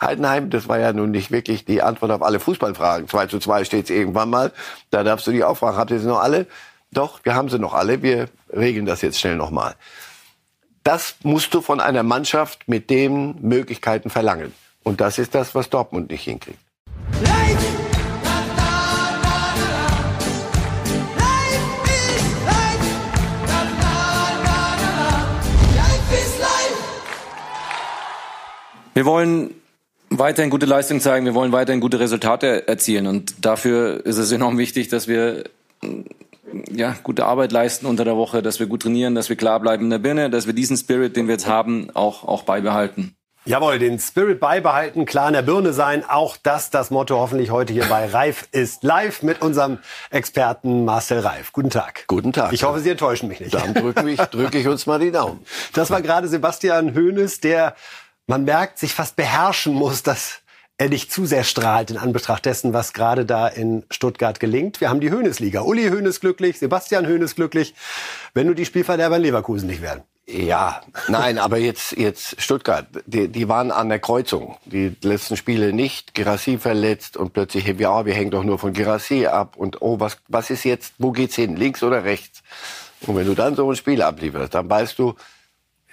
Heidenheim, 0.00 0.48
das 0.48 0.68
war 0.68 0.78
ja 0.78 0.92
nun 0.92 1.10
nicht 1.10 1.30
wirklich 1.30 1.64
die 1.64 1.82
Antwort 1.82 2.10
auf 2.10 2.22
alle 2.22 2.40
Fußballfragen. 2.40 3.08
2 3.08 3.26
zu 3.26 3.38
2 3.38 3.64
steht 3.64 3.84
es 3.84 3.90
irgendwann 3.90 4.30
mal. 4.30 4.52
Da 4.90 5.04
darfst 5.04 5.26
du 5.26 5.30
die 5.30 5.44
auch 5.44 5.56
fragen. 5.56 5.76
Habt 5.76 5.90
ihr 5.90 6.00
sie 6.00 6.06
noch 6.06 6.20
alle? 6.20 6.46
Doch, 6.90 7.20
wir 7.24 7.34
haben 7.34 7.50
sie 7.50 7.58
noch 7.58 7.74
alle. 7.74 8.02
Wir 8.02 8.28
regeln 8.52 8.86
das 8.86 9.02
jetzt 9.02 9.20
schnell 9.20 9.36
nochmal. 9.36 9.74
Das 10.84 11.16
musst 11.22 11.52
du 11.52 11.60
von 11.60 11.80
einer 11.80 12.02
Mannschaft 12.02 12.66
mit 12.66 12.88
den 12.88 13.36
Möglichkeiten 13.42 14.08
verlangen. 14.08 14.54
Und 14.82 15.02
das 15.02 15.18
ist 15.18 15.34
das, 15.34 15.54
was 15.54 15.68
Dortmund 15.68 16.10
nicht 16.10 16.24
hinkriegt. 16.24 16.58
Wir 28.92 29.04
wollen 29.04 29.59
weiterhin 30.20 30.50
gute 30.50 30.66
Leistung 30.66 31.00
zeigen, 31.00 31.26
wir 31.26 31.34
wollen 31.34 31.50
weiterhin 31.50 31.80
gute 31.80 31.98
Resultate 31.98 32.68
erzielen. 32.68 33.08
Und 33.08 33.44
dafür 33.44 34.06
ist 34.06 34.18
es 34.18 34.30
enorm 34.30 34.58
wichtig, 34.58 34.88
dass 34.88 35.08
wir 35.08 35.44
ja, 36.70 36.94
gute 37.02 37.24
Arbeit 37.24 37.50
leisten 37.50 37.86
unter 37.86 38.04
der 38.04 38.16
Woche, 38.16 38.42
dass 38.42 38.60
wir 38.60 38.66
gut 38.66 38.82
trainieren, 38.82 39.14
dass 39.14 39.28
wir 39.28 39.36
klar 39.36 39.58
bleiben 39.58 39.84
in 39.84 39.90
der 39.90 39.98
Birne, 39.98 40.30
dass 40.30 40.46
wir 40.46 40.52
diesen 40.52 40.76
Spirit, 40.76 41.16
den 41.16 41.26
wir 41.26 41.34
jetzt 41.34 41.46
haben, 41.46 41.90
auch, 41.94 42.24
auch 42.24 42.42
beibehalten. 42.42 43.16
Jawohl, 43.46 43.78
den 43.78 43.98
Spirit 43.98 44.38
beibehalten, 44.38 45.06
klar 45.06 45.28
in 45.28 45.32
der 45.32 45.40
Birne 45.40 45.72
sein. 45.72 46.04
Auch 46.06 46.36
das 46.36 46.68
das 46.68 46.90
Motto 46.90 47.18
hoffentlich 47.18 47.50
heute 47.50 47.72
hier 47.72 47.86
bei 47.86 48.04
Reif 48.12 48.46
ist 48.52 48.84
live 48.84 49.22
mit 49.22 49.40
unserem 49.40 49.78
Experten 50.10 50.84
Marcel 50.84 51.20
Reif. 51.20 51.50
Guten 51.52 51.70
Tag. 51.70 52.04
Guten 52.06 52.34
Tag. 52.34 52.52
Ich 52.52 52.64
hoffe, 52.64 52.80
Sie 52.80 52.90
enttäuschen 52.90 53.28
mich 53.28 53.40
nicht. 53.40 53.54
Dann 53.54 53.72
drücke 53.72 54.08
ich, 54.10 54.20
drück 54.20 54.54
ich 54.54 54.68
uns 54.68 54.84
mal 54.84 54.98
die 54.98 55.10
Daumen. 55.10 55.40
Das 55.72 55.90
war 55.90 56.02
gerade 56.02 56.28
Sebastian 56.28 56.94
Hoeneß, 56.94 57.40
der, 57.40 57.74
man 58.30 58.44
merkt, 58.44 58.78
sich 58.78 58.94
fast 58.94 59.16
beherrschen 59.16 59.74
muss, 59.74 60.04
dass 60.04 60.40
er 60.78 60.88
nicht 60.88 61.12
zu 61.12 61.26
sehr 61.26 61.42
strahlt 61.42 61.90
in 61.90 61.98
Anbetracht 61.98 62.46
dessen, 62.46 62.72
was 62.72 62.92
gerade 62.94 63.26
da 63.26 63.48
in 63.48 63.82
Stuttgart 63.90 64.38
gelingt. 64.38 64.80
Wir 64.80 64.88
haben 64.88 65.00
die 65.00 65.10
Höhnesliga. 65.10 65.62
Uli 65.62 65.88
Höhnes 65.88 66.20
glücklich, 66.20 66.58
Sebastian 66.58 67.06
Höhnes 67.06 67.34
glücklich. 67.34 67.74
Wenn 68.32 68.46
nur 68.46 68.54
die 68.54 68.64
Spielverderber 68.64 69.16
in 69.16 69.22
Leverkusen 69.22 69.66
nicht 69.66 69.82
werden. 69.82 70.04
Ja, 70.26 70.80
nein, 71.08 71.38
aber 71.38 71.58
jetzt, 71.58 71.96
jetzt 71.96 72.40
Stuttgart, 72.40 72.86
die, 73.04 73.26
die 73.26 73.48
waren 73.48 73.72
an 73.72 73.88
der 73.88 73.98
Kreuzung. 73.98 74.56
Die 74.64 74.94
letzten 75.02 75.36
Spiele 75.36 75.72
nicht, 75.72 76.14
Girassi 76.14 76.56
verletzt 76.56 77.16
und 77.16 77.32
plötzlich, 77.32 77.66
ja, 77.66 78.06
wir 78.06 78.14
hängen 78.14 78.30
doch 78.30 78.44
nur 78.44 78.60
von 78.60 78.72
Girassi 78.72 79.26
ab 79.26 79.56
und 79.56 79.82
oh, 79.82 79.98
was, 79.98 80.18
was 80.28 80.50
ist 80.50 80.62
jetzt, 80.62 80.94
wo 80.98 81.10
geht's 81.10 81.34
hin, 81.34 81.56
links 81.56 81.82
oder 81.82 82.04
rechts? 82.04 82.44
Und 83.00 83.16
wenn 83.16 83.26
du 83.26 83.34
dann 83.34 83.56
so 83.56 83.68
ein 83.68 83.74
Spiel 83.74 84.02
ablieferst, 84.02 84.54
dann 84.54 84.70
weißt 84.70 85.00
du, 85.00 85.16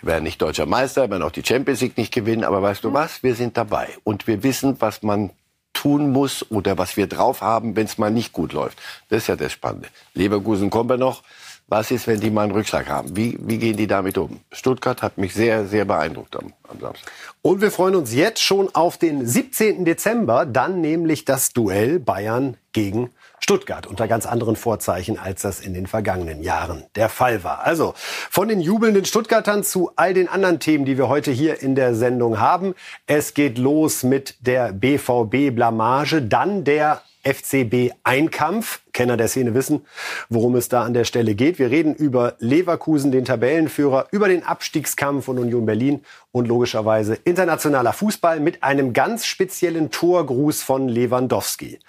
wir 0.02 0.14
werden 0.14 0.23
nicht 0.23 0.42
deutscher 0.42 0.66
Meister, 0.66 1.03
wir 1.03 1.12
werden 1.12 1.23
auch 1.23 1.31
die 1.31 1.44
Champions 1.45 1.81
League 1.81 1.98
nicht 1.98 2.14
gewinnen, 2.14 2.44
aber 2.44 2.62
weißt 2.62 2.84
du 2.84 2.94
was? 2.94 3.23
Wir 3.23 3.36
sind 3.36 3.58
dabei. 3.58 3.90
Und 4.03 4.28
wir 4.28 4.44
wissen, 4.44 4.76
was 4.80 5.03
man 5.03 5.31
tun 5.73 6.12
muss 6.12 6.50
oder 6.52 6.78
was 6.78 6.98
wir 6.98 7.08
drauf 7.08 7.42
haben, 7.42 7.76
wenn 7.76 7.86
es 7.86 7.98
mal 7.98 8.12
nicht 8.12 8.34
gut 8.34 8.53
läuft. 8.53 8.80
Das 9.09 9.23
ist 9.23 9.28
ja 9.28 9.36
das 9.36 9.52
Spannende. 9.52 9.90
Leverkusen 10.14 10.70
kommen 10.70 10.90
wir 10.90 10.98
noch. 10.98 11.23
Was 11.70 11.92
ist, 11.92 12.08
wenn 12.08 12.22
die 12.22 12.30
mal 12.30 12.44
einen 12.44 12.53
Rückschlag 12.53 12.88
haben? 12.88 13.18
Wie, 13.18 13.38
wie 13.42 13.58
gehen 13.58 13.75
die 13.75 13.88
damit 13.88 14.18
um? 14.18 14.40
Stuttgart 14.53 15.02
hat 15.02 15.18
mich 15.18 15.34
sehr, 15.34 15.66
sehr 15.66 15.84
beeindruckt 15.84 16.36
am, 16.38 16.53
am 16.70 16.80
Samstag. 16.80 17.12
Und 17.42 17.62
wir 17.62 17.72
freuen 17.72 17.95
uns 17.95 18.14
jetzt 18.14 18.42
schon 18.42 18.73
auf 18.73 18.98
den 18.98 19.28
17. 19.28 19.84
Dezember, 19.84 20.45
dann 20.45 20.80
nämlich 20.80 21.25
das 21.25 21.52
Duell 21.52 22.00
Bayern 22.00 22.56
gegen 22.72 23.09
Stuttgart 23.40 23.88
unter 23.88 24.08
ganz 24.08 24.26
anderen 24.26 24.56
Vorzeichen, 24.56 25.18
als 25.18 25.42
das 25.42 25.60
in 25.60 25.74
den 25.74 25.88
vergangenen 25.88 26.44
Jahren 26.44 26.84
der 26.96 27.10
Fall 27.10 27.44
war. 27.44 27.66
Also 27.66 27.94
von 27.96 28.48
den 28.48 28.60
jubelnden 28.60 29.06
Stuttgartern 29.06 29.64
zu 29.64 29.92
all 29.96 30.14
den 30.14 30.28
anderen 30.28 30.60
Themen, 30.60 30.86
die 30.86 30.98
wir 30.98 31.08
heute 31.08 31.32
hier 31.32 31.62
in 31.62 31.76
der 31.76 31.96
Sendung 31.96 32.40
haben. 32.40 32.76
Es 33.06 33.34
geht 33.34 33.58
los 33.58 34.04
mit 34.04 34.36
der 34.42 34.74
BVB-Blamage, 34.74 36.22
dann 36.22 36.64
der 36.64 37.02
FCB 37.24 37.92
Einkampf. 38.04 38.82
Kenner 38.94 39.18
der 39.18 39.28
Szene 39.28 39.54
wissen, 39.54 39.86
worum 40.30 40.56
es 40.56 40.70
da 40.70 40.84
an 40.84 40.94
der 40.94 41.04
Stelle 41.04 41.36
geht. 41.36 41.60
Wir 41.60 41.70
reden 41.70 41.94
über 41.94 42.36
Leverkusen, 42.40 43.12
den 43.12 43.26
Tabellenführer, 43.26 44.08
über 44.12 44.28
den 44.28 44.44
Abstiegskampf 44.44 45.26
von 45.26 45.38
Union 45.38 45.66
Berlin 45.66 46.03
und 46.31 46.47
logischerweise 46.47 47.16
internationaler 47.26 47.94
Fußball 47.94 48.40
mit 48.40 48.64
einem 48.64 48.94
ganz 48.94 49.26
speziellen 49.26 49.92
Torgruß 49.92 50.64
von 50.64 50.88
Lewandowski. 50.88 51.80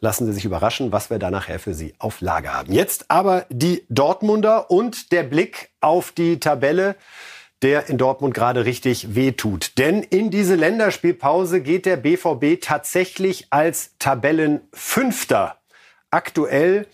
Lassen 0.00 0.26
Sie 0.26 0.32
sich 0.32 0.44
überraschen, 0.44 0.92
was 0.92 1.10
wir 1.10 1.18
da 1.18 1.30
nachher 1.30 1.58
für 1.58 1.74
Sie 1.74 1.94
auf 1.98 2.20
Lager 2.20 2.54
haben. 2.54 2.72
Jetzt 2.72 3.10
aber 3.10 3.46
die 3.50 3.84
Dortmunder 3.88 4.70
und 4.70 5.12
der 5.12 5.24
Blick 5.24 5.70
auf 5.80 6.12
die 6.12 6.38
Tabelle 6.38 6.96
der 7.62 7.88
in 7.88 7.98
Dortmund 7.98 8.34
gerade 8.34 8.64
richtig 8.64 9.14
wehtut. 9.14 9.78
Denn 9.78 10.02
in 10.02 10.30
diese 10.30 10.54
Länderspielpause 10.54 11.60
geht 11.60 11.86
der 11.86 11.96
BVB 11.96 12.60
tatsächlich 12.60 13.48
als 13.50 13.96
Tabellenfünfter. 13.98 15.56
Aktuell 16.10 16.86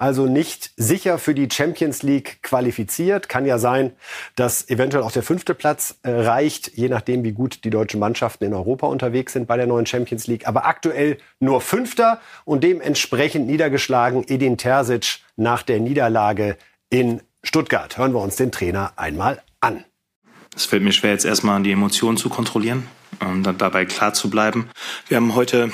also 0.00 0.24
nicht 0.24 0.72
sicher 0.78 1.18
für 1.18 1.34
die 1.34 1.46
Champions 1.52 2.02
League 2.02 2.42
qualifiziert. 2.42 3.28
Kann 3.28 3.44
ja 3.44 3.58
sein, 3.58 3.92
dass 4.34 4.68
eventuell 4.70 5.02
auch 5.02 5.12
der 5.12 5.22
fünfte 5.22 5.54
Platz 5.54 5.98
äh, 6.02 6.10
reicht, 6.10 6.72
je 6.74 6.88
nachdem, 6.88 7.22
wie 7.22 7.32
gut 7.32 7.64
die 7.64 7.70
deutschen 7.70 8.00
Mannschaften 8.00 8.44
in 8.44 8.54
Europa 8.54 8.86
unterwegs 8.86 9.34
sind 9.34 9.46
bei 9.46 9.58
der 9.58 9.66
neuen 9.66 9.84
Champions 9.84 10.26
League. 10.26 10.48
Aber 10.48 10.64
aktuell 10.64 11.18
nur 11.38 11.60
Fünfter 11.60 12.18
und 12.46 12.64
dementsprechend 12.64 13.46
niedergeschlagen 13.46 14.24
Edin 14.26 14.56
Terzic 14.56 15.18
nach 15.36 15.62
der 15.62 15.80
Niederlage 15.80 16.56
in 16.88 17.20
Stuttgart. 17.42 17.98
Hören 17.98 18.14
wir 18.14 18.22
uns 18.22 18.36
den 18.36 18.52
Trainer 18.52 18.94
einmal 18.96 19.42
an. 19.60 19.84
Es 20.56 20.64
fällt 20.64 20.82
mir 20.82 20.92
schwer, 20.92 21.10
jetzt 21.10 21.26
erstmal 21.26 21.62
die 21.62 21.72
Emotionen 21.72 22.16
zu 22.16 22.30
kontrollieren 22.30 22.86
und 23.20 23.42
dann 23.42 23.58
dabei 23.58 23.84
klar 23.84 24.14
zu 24.14 24.30
bleiben. 24.30 24.70
Wir 25.08 25.18
haben 25.18 25.34
heute 25.34 25.70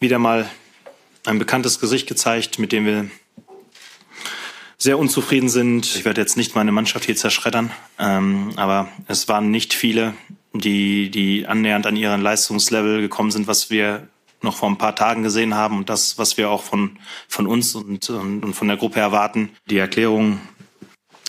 wieder 0.00 0.18
mal 0.18 0.48
ein 1.26 1.38
bekanntes 1.38 1.80
Gesicht 1.80 2.08
gezeigt, 2.08 2.58
mit 2.58 2.72
dem 2.72 2.86
wir 2.86 3.10
sehr 4.78 4.98
unzufrieden 4.98 5.48
sind. 5.48 5.86
Ich 5.86 6.04
werde 6.04 6.20
jetzt 6.20 6.36
nicht 6.36 6.54
meine 6.54 6.72
Mannschaft 6.72 7.04
hier 7.04 7.16
zerschreddern, 7.16 7.72
ähm, 7.98 8.52
aber 8.56 8.88
es 9.08 9.26
waren 9.28 9.50
nicht 9.50 9.74
viele, 9.74 10.14
die, 10.52 11.10
die 11.10 11.46
annähernd 11.46 11.86
an 11.86 11.96
ihren 11.96 12.22
Leistungslevel 12.22 13.00
gekommen 13.00 13.32
sind, 13.32 13.48
was 13.48 13.70
wir 13.70 14.08
noch 14.40 14.56
vor 14.56 14.70
ein 14.70 14.78
paar 14.78 14.94
Tagen 14.94 15.24
gesehen 15.24 15.54
haben 15.54 15.78
und 15.78 15.88
das, 15.88 16.16
was 16.16 16.36
wir 16.36 16.48
auch 16.48 16.62
von, 16.62 16.96
von 17.26 17.48
uns 17.48 17.74
und, 17.74 18.08
und, 18.08 18.44
und 18.44 18.54
von 18.54 18.68
der 18.68 18.76
Gruppe 18.76 19.00
erwarten. 19.00 19.50
Die 19.68 19.78
Erklärung 19.78 20.40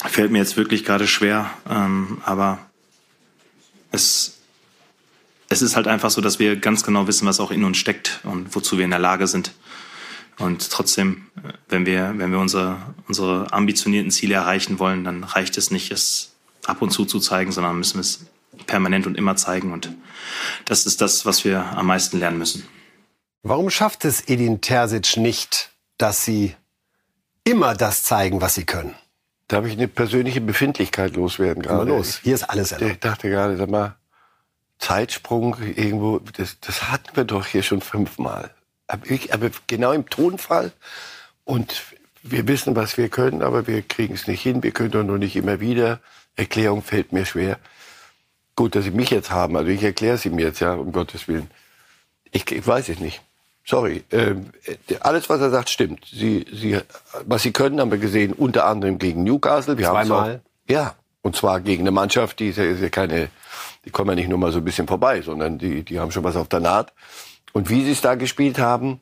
fällt 0.06 0.32
mir 0.32 0.38
jetzt 0.38 0.58
wirklich 0.58 0.86
gerade 0.86 1.08
schwer, 1.08 1.50
ähm, 1.68 2.22
aber 2.24 2.60
es, 3.92 4.38
es 5.50 5.64
ist 5.64 5.76
halt 5.76 5.88
einfach 5.88 6.12
so, 6.12 6.22
dass 6.22 6.38
wir 6.38 6.56
ganz 6.56 6.84
genau 6.84 7.08
wissen, 7.08 7.28
was 7.28 7.40
auch 7.40 7.50
in 7.50 7.64
uns 7.64 7.78
steckt 7.78 8.20
und 8.24 8.54
wozu 8.56 8.78
wir 8.78 8.86
in 8.86 8.92
der 8.92 9.00
Lage 9.00 9.26
sind. 9.26 9.54
Und 10.40 10.72
trotzdem, 10.72 11.28
wenn 11.68 11.86
wir, 11.86 12.14
wenn 12.16 12.32
wir 12.32 12.40
unsere, 12.40 12.78
unsere 13.08 13.52
ambitionierten 13.52 14.10
Ziele 14.10 14.36
erreichen 14.36 14.80
wollen, 14.80 15.04
dann 15.04 15.24
reicht 15.24 15.58
es 15.58 15.70
nicht, 15.70 15.92
es 15.92 16.32
ab 16.66 16.82
und 16.82 16.92
zu 16.92 17.06
zu 17.06 17.20
zeigen, 17.20 17.52
sondern 17.52 17.78
müssen 17.78 17.96
wir 17.96 18.02
es 18.02 18.26
permanent 18.66 19.06
und 19.06 19.18
immer 19.18 19.36
zeigen. 19.36 19.74
Und 19.74 19.92
das 20.66 20.86
ist 20.86 21.02
das, 21.02 21.26
was 21.26 21.44
wir 21.44 21.64
am 21.78 21.88
meisten 21.88 22.20
lernen 22.20 22.38
müssen. 22.38 22.66
Warum 23.44 23.70
schafft 23.70 24.06
es 24.06 24.28
Edin 24.28 24.62
Terzic 24.62 25.18
nicht, 25.18 25.72
dass 25.98 26.24
sie 26.24 26.56
immer 27.44 27.76
das 27.76 28.04
zeigen, 28.04 28.42
was 28.42 28.56
sie 28.56 28.66
können? 28.66 28.96
Darf 29.50 29.66
ich 29.66 29.74
eine 29.74 29.88
persönliche 29.88 30.42
Befindlichkeit 30.42 31.16
loswerden 31.16 31.64
gerade? 31.64 31.82
Immer 31.82 31.98
los. 31.98 32.20
Hier 32.24 32.36
ist 32.36 32.44
alles 32.44 32.72
erlaubt. 32.72 32.92
Ich 32.92 33.00
dachte 33.00 33.30
gerade, 33.30 33.58
sag 33.58 33.70
mal, 33.70 33.96
Zeitsprung 34.78 35.58
irgendwo, 35.60 36.20
das, 36.20 36.60
das 36.62 36.92
hatten 36.92 37.16
wir 37.16 37.26
doch 37.26 37.46
hier 37.46 37.64
schon 37.64 37.82
fünfmal 37.82 38.52
aber 38.90 39.50
genau 39.68 39.92
im 39.92 40.10
Tonfall. 40.10 40.72
Und 41.46 41.84
wir 42.24 42.48
wissen, 42.48 42.76
was 42.76 42.98
wir 42.98 43.10
können, 43.10 43.42
aber 43.42 43.68
wir 43.68 43.82
kriegen 43.82 44.16
es 44.16 44.28
nicht 44.28 44.42
hin. 44.42 44.64
Wir 44.64 44.72
können 44.72 44.92
doch 44.92 45.04
nur 45.04 45.18
nicht 45.18 45.36
immer 45.36 45.60
wieder. 45.60 46.00
Erklärung 46.36 46.82
fällt 46.82 47.12
mir 47.12 47.26
schwer. 47.26 47.58
Gut, 48.56 48.76
dass 48.76 48.86
Sie 48.86 48.92
mich 48.92 49.10
jetzt 49.10 49.32
haben. 49.32 49.56
Also 49.56 49.70
ich 49.70 49.84
erkläre 49.84 50.18
sie 50.18 50.30
mir 50.30 50.48
jetzt, 50.48 50.60
ja, 50.60 50.74
um 50.74 50.92
Gottes 50.92 51.28
Willen. 51.28 51.50
Ich, 52.32 52.50
ich 52.52 52.66
weiß 52.66 52.90
es 52.90 53.00
nicht. 53.00 53.22
Sorry. 53.66 54.04
Ähm, 54.12 54.50
alles, 55.00 55.30
was 55.30 55.42
er 55.42 55.50
sagt, 55.50 55.70
stimmt. 55.70 56.06
Sie, 56.12 56.46
sie, 56.52 56.80
was 57.26 57.44
Sie 57.44 57.52
können, 57.52 57.80
haben 57.80 57.92
wir 57.92 58.00
gesehen, 58.00 58.34
unter 58.34 58.66
anderem 58.66 58.98
gegen 58.98 59.24
Newcastle. 59.24 59.78
Wir 59.78 59.88
Zweimal? 59.88 60.42
Auch, 60.44 60.72
ja. 60.72 60.96
Und 61.22 61.36
zwar 61.36 61.60
gegen 61.60 61.84
eine 61.84 61.92
Mannschaft, 61.92 62.40
die 62.40 62.50
ist 62.50 62.58
ja, 62.58 62.64
ist 62.64 62.82
ja 62.82 62.90
keine, 62.90 63.30
die 63.86 63.92
kommen 63.92 64.10
ja 64.10 64.16
nicht 64.16 64.30
nur 64.30 64.38
mal 64.38 64.52
so 64.52 64.60
ein 64.60 64.66
bisschen 64.66 64.88
vorbei, 64.88 65.22
sondern 65.22 65.58
die, 65.58 65.84
die 65.84 66.00
haben 66.00 66.12
schon 66.12 66.24
was 66.24 66.36
auf 66.36 66.48
der 66.48 66.62
Naht. 66.62 66.94
Und 67.54 67.70
wie 67.70 67.84
sie 67.84 67.92
es 67.92 68.02
da 68.02 68.16
gespielt 68.16 68.60
haben. 68.60 69.00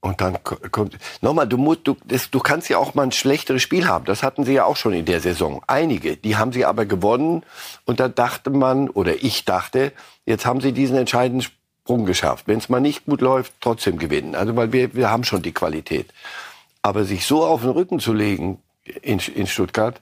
Und 0.00 0.22
dann 0.22 0.38
kommt, 0.70 0.96
nochmal, 1.20 1.46
du 1.46 1.58
musst, 1.58 1.80
du, 1.84 1.96
das, 2.06 2.30
du 2.30 2.40
kannst 2.40 2.70
ja 2.70 2.78
auch 2.78 2.94
mal 2.94 3.02
ein 3.02 3.12
schlechteres 3.12 3.60
Spiel 3.60 3.86
haben. 3.86 4.06
Das 4.06 4.22
hatten 4.22 4.44
sie 4.44 4.54
ja 4.54 4.64
auch 4.64 4.76
schon 4.76 4.94
in 4.94 5.04
der 5.04 5.20
Saison. 5.20 5.62
Einige. 5.66 6.16
Die 6.16 6.36
haben 6.36 6.52
sie 6.52 6.64
aber 6.64 6.86
gewonnen. 6.86 7.42
Und 7.84 8.00
da 8.00 8.08
dachte 8.08 8.48
man, 8.48 8.88
oder 8.88 9.22
ich 9.22 9.44
dachte, 9.44 9.92
jetzt 10.24 10.46
haben 10.46 10.62
sie 10.62 10.72
diesen 10.72 10.96
entscheidenden 10.96 11.42
Sprung 11.42 12.06
geschafft. 12.06 12.48
Wenn 12.48 12.58
es 12.58 12.70
mal 12.70 12.80
nicht 12.80 13.04
gut 13.04 13.20
läuft, 13.20 13.52
trotzdem 13.60 13.98
gewinnen. 13.98 14.34
Also, 14.34 14.56
weil 14.56 14.72
wir, 14.72 14.94
wir 14.94 15.10
haben 15.10 15.24
schon 15.24 15.42
die 15.42 15.52
Qualität. 15.52 16.12
Aber 16.80 17.04
sich 17.04 17.26
so 17.26 17.44
auf 17.44 17.60
den 17.60 17.70
Rücken 17.70 18.00
zu 18.00 18.14
legen 18.14 18.62
in, 19.02 19.18
in 19.18 19.46
Stuttgart, 19.46 20.00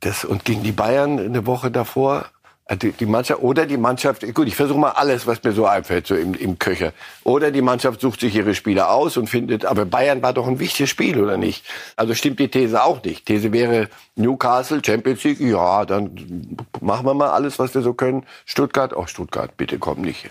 das, 0.00 0.24
und 0.24 0.44
gegen 0.44 0.62
die 0.62 0.72
Bayern 0.72 1.18
eine 1.18 1.46
Woche 1.46 1.70
davor, 1.70 2.26
die, 2.74 2.90
die 2.90 3.06
Mannschaft 3.06 3.42
oder 3.42 3.64
die 3.64 3.76
Mannschaft, 3.76 4.34
gut, 4.34 4.48
ich 4.48 4.56
versuche 4.56 4.78
mal 4.78 4.90
alles, 4.90 5.26
was 5.26 5.42
mir 5.44 5.52
so 5.52 5.66
einfällt, 5.66 6.06
so 6.08 6.16
im, 6.16 6.34
im 6.34 6.58
Köcher. 6.58 6.92
Oder 7.22 7.52
die 7.52 7.62
Mannschaft 7.62 8.00
sucht 8.00 8.20
sich 8.20 8.34
ihre 8.34 8.56
Spieler 8.56 8.90
aus 8.90 9.16
und 9.16 9.28
findet, 9.28 9.64
aber 9.64 9.84
Bayern 9.84 10.20
war 10.20 10.32
doch 10.32 10.48
ein 10.48 10.58
wichtiges 10.58 10.90
Spiel, 10.90 11.22
oder 11.22 11.36
nicht? 11.36 11.64
Also 11.94 12.14
stimmt 12.14 12.40
die 12.40 12.48
These 12.48 12.82
auch 12.82 13.04
nicht. 13.04 13.26
These 13.26 13.52
wäre 13.52 13.88
Newcastle, 14.16 14.82
Champions 14.84 15.22
League, 15.22 15.40
ja, 15.40 15.84
dann 15.84 16.56
machen 16.80 17.06
wir 17.06 17.14
mal 17.14 17.30
alles, 17.30 17.60
was 17.60 17.72
wir 17.72 17.82
so 17.82 17.94
können. 17.94 18.26
Stuttgart, 18.46 18.94
auch 18.94 19.04
oh, 19.04 19.06
Stuttgart, 19.06 19.56
bitte 19.56 19.78
komm 19.78 20.00
nicht. 20.00 20.30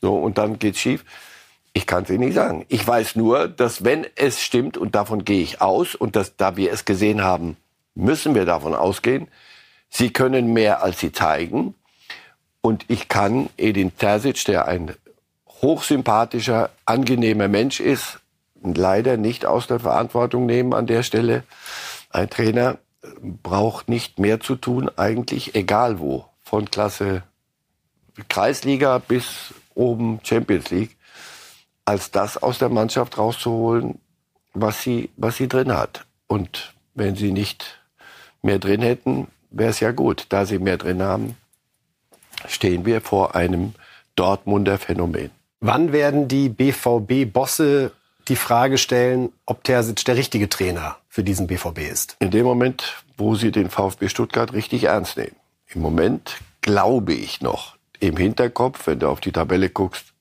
So, 0.00 0.16
und 0.16 0.38
dann 0.38 0.58
geht's 0.58 0.78
schief. 0.78 1.04
Ich 1.74 1.86
kann 1.86 2.04
es 2.04 2.10
Ihnen 2.10 2.20
nicht 2.20 2.34
sagen. 2.34 2.64
Ich 2.68 2.86
weiß 2.86 3.16
nur, 3.16 3.48
dass 3.48 3.84
wenn 3.84 4.06
es 4.14 4.40
stimmt, 4.40 4.78
und 4.78 4.94
davon 4.94 5.24
gehe 5.24 5.42
ich 5.42 5.60
aus, 5.60 5.94
und 5.94 6.16
dass, 6.16 6.36
da 6.36 6.56
wir 6.56 6.72
es 6.72 6.86
gesehen 6.86 7.22
haben, 7.22 7.56
müssen 7.94 8.34
wir 8.34 8.46
davon 8.46 8.74
ausgehen, 8.74 9.28
Sie 9.96 10.12
können 10.12 10.52
mehr, 10.52 10.82
als 10.82 10.98
Sie 10.98 11.12
zeigen. 11.12 11.74
Und 12.60 12.84
ich 12.88 13.08
kann 13.08 13.48
Edin 13.56 13.96
Terzic, 13.96 14.44
der 14.46 14.66
ein 14.66 14.92
hochsympathischer, 15.62 16.70
angenehmer 16.84 17.46
Mensch 17.46 17.78
ist, 17.78 18.18
leider 18.60 19.16
nicht 19.16 19.46
aus 19.46 19.68
der 19.68 19.78
Verantwortung 19.78 20.46
nehmen 20.46 20.74
an 20.74 20.88
der 20.88 21.04
Stelle. 21.04 21.44
Ein 22.10 22.28
Trainer 22.28 22.78
braucht 23.42 23.88
nicht 23.88 24.18
mehr 24.18 24.40
zu 24.40 24.56
tun, 24.56 24.90
eigentlich 24.96 25.54
egal 25.54 26.00
wo. 26.00 26.24
Von 26.42 26.70
Klasse 26.70 27.22
Kreisliga 28.28 28.98
bis 28.98 29.54
oben 29.74 30.18
Champions 30.24 30.70
League 30.70 30.96
als 31.84 32.10
das 32.10 32.42
aus 32.42 32.58
der 32.58 32.70
Mannschaft 32.70 33.18
rauszuholen, 33.18 34.00
was 34.54 34.82
sie, 34.82 35.10
was 35.16 35.36
sie 35.36 35.48
drin 35.48 35.76
hat. 35.76 36.06
Und 36.26 36.74
wenn 36.94 37.14
sie 37.14 37.30
nicht 37.30 37.78
mehr 38.42 38.58
drin 38.58 38.80
hätten, 38.80 39.28
wäre 39.56 39.70
es 39.70 39.80
ja 39.80 39.92
gut. 39.92 40.26
Da 40.28 40.46
sie 40.46 40.58
mehr 40.58 40.76
drin 40.76 41.02
haben, 41.02 41.36
stehen 42.46 42.84
wir 42.84 43.00
vor 43.00 43.34
einem 43.34 43.74
Dortmunder 44.16 44.78
Phänomen. 44.78 45.30
Wann 45.60 45.92
werden 45.92 46.28
die 46.28 46.48
BVB-Bosse 46.48 47.92
die 48.28 48.36
Frage 48.36 48.78
stellen, 48.78 49.32
ob 49.46 49.64
Terzic 49.64 50.04
der 50.04 50.16
richtige 50.16 50.48
Trainer 50.48 50.96
für 51.08 51.24
diesen 51.24 51.46
BVB 51.46 51.78
ist? 51.90 52.16
In 52.20 52.30
dem 52.30 52.44
Moment, 52.44 53.02
wo 53.16 53.34
sie 53.34 53.50
den 53.50 53.70
VfB 53.70 54.08
Stuttgart 54.08 54.52
richtig 54.52 54.84
ernst 54.84 55.16
nehmen. 55.16 55.36
Im 55.68 55.80
Moment 55.80 56.36
glaube 56.60 57.14
ich 57.14 57.40
noch 57.40 57.76
im 58.00 58.16
Hinterkopf, 58.16 58.86
wenn 58.86 58.98
du 58.98 59.08
auf 59.08 59.20
die 59.20 59.32
Tabelle 59.32 59.70
guckst, 59.70 60.14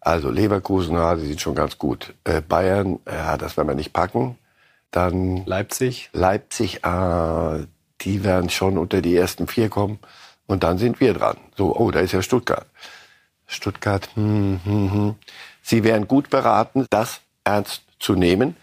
also 0.00 0.30
Leverkusen, 0.30 0.96
ja, 0.96 1.14
die 1.14 1.26
sind 1.26 1.40
schon 1.40 1.54
ganz 1.54 1.78
gut. 1.78 2.14
Äh, 2.24 2.42
Bayern, 2.42 2.98
ja, 3.06 3.38
das 3.38 3.56
werden 3.56 3.68
wir 3.68 3.74
nicht 3.74 3.94
packen. 3.94 4.36
Dann 4.90 5.46
Leipzig. 5.46 6.10
Leipzig, 6.12 6.84
ah, 6.84 7.60
die 8.04 8.24
werden 8.24 8.50
schon 8.50 8.78
unter 8.78 9.02
die 9.02 9.16
ersten 9.16 9.46
vier 9.46 9.68
kommen. 9.68 9.98
Und 10.46 10.62
dann 10.62 10.78
sind 10.78 11.00
wir 11.00 11.14
dran. 11.14 11.38
So, 11.56 11.74
oh, 11.74 11.90
da 11.90 12.00
ist 12.00 12.12
ja 12.12 12.22
Stuttgart. 12.22 12.66
Stuttgart, 13.46 14.08
hm, 14.14 14.60
hm, 14.64 14.92
hm. 14.92 15.14
Sie 15.62 15.84
wären 15.84 16.06
gut 16.06 16.30
beraten, 16.30 16.86
das 16.90 17.20
ernst 17.44 17.82
zu 17.98 18.14
nehmen. 18.14 18.56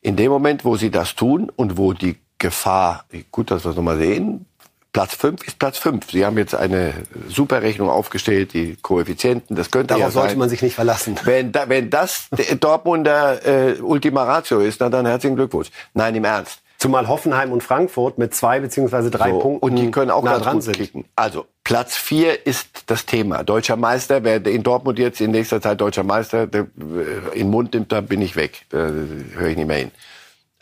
In 0.00 0.16
dem 0.16 0.30
Moment, 0.30 0.64
wo 0.64 0.76
sie 0.76 0.90
das 0.90 1.14
tun 1.14 1.50
und 1.54 1.76
wo 1.76 1.92
die 1.92 2.16
Gefahr, 2.38 3.04
gut, 3.30 3.50
dass 3.50 3.64
wir 3.64 3.70
es 3.70 3.76
nochmal 3.76 3.98
sehen, 3.98 4.46
Platz 4.92 5.14
5 5.14 5.46
ist 5.46 5.58
Platz 5.58 5.78
5. 5.78 6.10
Sie 6.10 6.24
haben 6.24 6.38
jetzt 6.38 6.54
eine 6.54 6.94
Superrechnung 7.28 7.90
aufgestellt, 7.90 8.54
die 8.54 8.76
Koeffizienten, 8.80 9.54
das 9.54 9.70
könnte 9.70 9.88
Darauf 9.88 10.02
ja 10.02 10.10
sollte 10.10 10.36
man 10.36 10.48
sich 10.48 10.62
nicht 10.62 10.74
verlassen. 10.74 11.16
Wenn, 11.24 11.52
da, 11.52 11.68
wenn 11.68 11.90
das 11.90 12.28
Dortmunder 12.58 13.44
äh, 13.46 13.80
Ultima 13.80 14.24
Ratio 14.24 14.60
ist, 14.60 14.80
dann, 14.80 14.90
dann 14.90 15.06
herzlichen 15.06 15.36
Glückwunsch. 15.36 15.70
Nein, 15.94 16.14
im 16.14 16.24
Ernst. 16.24 16.60
Zumal 16.78 17.08
Hoffenheim 17.08 17.50
und 17.50 17.62
Frankfurt 17.62 18.18
mit 18.18 18.34
zwei 18.36 18.60
beziehungsweise 18.60 19.10
drei 19.10 19.32
so, 19.32 19.40
Punkten 19.40 19.68
und 19.68 19.74
die 19.74 19.90
können 19.90 20.12
auch 20.12 20.22
nah 20.22 20.38
dran 20.38 20.60
sind. 20.60 20.76
Kicken. 20.76 21.04
Also 21.16 21.46
Platz 21.64 21.96
vier 21.96 22.46
ist 22.46 22.84
das 22.86 23.04
Thema. 23.04 23.42
Deutscher 23.42 23.74
Meister, 23.74 24.22
wer 24.22 24.46
in 24.46 24.62
Dortmund 24.62 24.96
jetzt 25.00 25.20
in 25.20 25.32
nächster 25.32 25.60
Zeit 25.60 25.80
deutscher 25.80 26.04
Meister 26.04 26.44
äh, 26.44 26.66
in 27.32 27.46
den 27.46 27.50
Mund 27.50 27.74
nimmt, 27.74 27.90
da 27.90 28.00
bin 28.00 28.22
ich 28.22 28.36
weg. 28.36 28.64
Da 28.68 28.78
höre 28.78 29.48
ich 29.48 29.56
nicht 29.56 29.66
mehr 29.66 29.78
hin. 29.78 29.90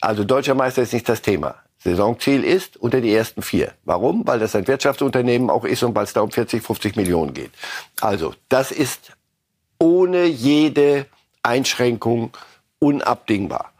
Also 0.00 0.24
deutscher 0.24 0.54
Meister 0.54 0.80
ist 0.80 0.94
nicht 0.94 1.06
das 1.06 1.20
Thema. 1.20 1.56
Saisonziel 1.78 2.44
ist 2.44 2.78
unter 2.78 3.02
die 3.02 3.14
ersten 3.14 3.42
vier. 3.42 3.74
Warum? 3.84 4.26
Weil 4.26 4.38
das 4.38 4.56
ein 4.56 4.66
Wirtschaftsunternehmen 4.66 5.50
auch 5.50 5.64
ist 5.64 5.82
und 5.82 5.94
weil 5.94 6.04
es 6.04 6.14
da 6.14 6.22
um 6.22 6.30
40, 6.30 6.62
50 6.62 6.96
Millionen 6.96 7.34
geht. 7.34 7.50
Also, 8.00 8.34
das 8.48 8.72
ist 8.72 9.12
ohne 9.78 10.24
jede 10.24 11.06
Einschränkung 11.42 12.30
unabdingbar. 12.78 13.72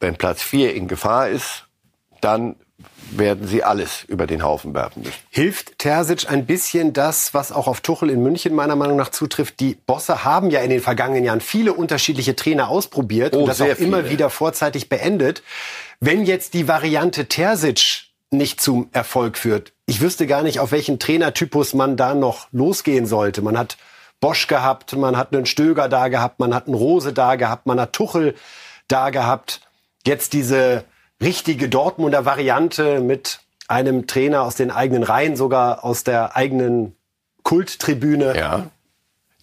Wenn 0.00 0.16
Platz 0.16 0.42
vier 0.42 0.74
in 0.74 0.88
Gefahr 0.88 1.28
ist, 1.28 1.66
dann 2.20 2.56
werden 3.10 3.48
sie 3.48 3.64
alles 3.64 4.04
über 4.04 4.26
den 4.26 4.42
Haufen 4.42 4.74
werfen 4.74 5.02
müssen. 5.02 5.16
Hilft 5.30 5.78
Terzic 5.78 6.30
ein 6.30 6.46
bisschen 6.46 6.92
das, 6.92 7.34
was 7.34 7.50
auch 7.52 7.66
auf 7.66 7.80
Tuchel 7.80 8.10
in 8.10 8.22
München 8.22 8.54
meiner 8.54 8.76
Meinung 8.76 8.96
nach 8.96 9.08
zutrifft? 9.08 9.60
Die 9.60 9.76
Bosse 9.86 10.24
haben 10.24 10.50
ja 10.50 10.60
in 10.60 10.70
den 10.70 10.80
vergangenen 10.80 11.24
Jahren 11.24 11.40
viele 11.40 11.72
unterschiedliche 11.72 12.36
Trainer 12.36 12.68
ausprobiert 12.68 13.34
oh, 13.34 13.40
und 13.40 13.46
das 13.46 13.60
auch 13.60 13.66
viele. 13.66 13.86
immer 13.86 14.10
wieder 14.10 14.30
vorzeitig 14.30 14.88
beendet. 14.88 15.42
Wenn 16.00 16.24
jetzt 16.24 16.54
die 16.54 16.68
Variante 16.68 17.26
Terzic 17.26 18.04
nicht 18.30 18.60
zum 18.60 18.88
Erfolg 18.92 19.38
führt, 19.38 19.72
ich 19.86 20.00
wüsste 20.00 20.26
gar 20.26 20.42
nicht, 20.42 20.60
auf 20.60 20.70
welchen 20.70 20.98
Trainertypus 20.98 21.74
man 21.74 21.96
da 21.96 22.14
noch 22.14 22.48
losgehen 22.52 23.06
sollte. 23.06 23.42
Man 23.42 23.58
hat 23.58 23.78
Bosch 24.20 24.46
gehabt, 24.48 24.94
man 24.96 25.16
hat 25.16 25.32
einen 25.32 25.46
Stöger 25.46 25.88
da 25.88 26.08
gehabt, 26.08 26.40
man 26.40 26.54
hat 26.54 26.66
einen 26.66 26.74
Rose 26.74 27.12
da 27.12 27.36
gehabt, 27.36 27.66
man 27.66 27.80
hat 27.80 27.92
Tuchel 27.94 28.34
da 28.86 29.10
gehabt. 29.10 29.62
Jetzt 30.06 30.32
diese 30.32 30.84
richtige 31.20 31.68
Dortmunder 31.68 32.24
Variante 32.24 33.00
mit 33.00 33.40
einem 33.66 34.06
Trainer 34.06 34.42
aus 34.42 34.54
den 34.54 34.70
eigenen 34.70 35.02
Reihen, 35.02 35.36
sogar 35.36 35.84
aus 35.84 36.04
der 36.04 36.36
eigenen 36.36 36.96
Kulttribüne. 37.42 38.36
Ja. 38.36 38.66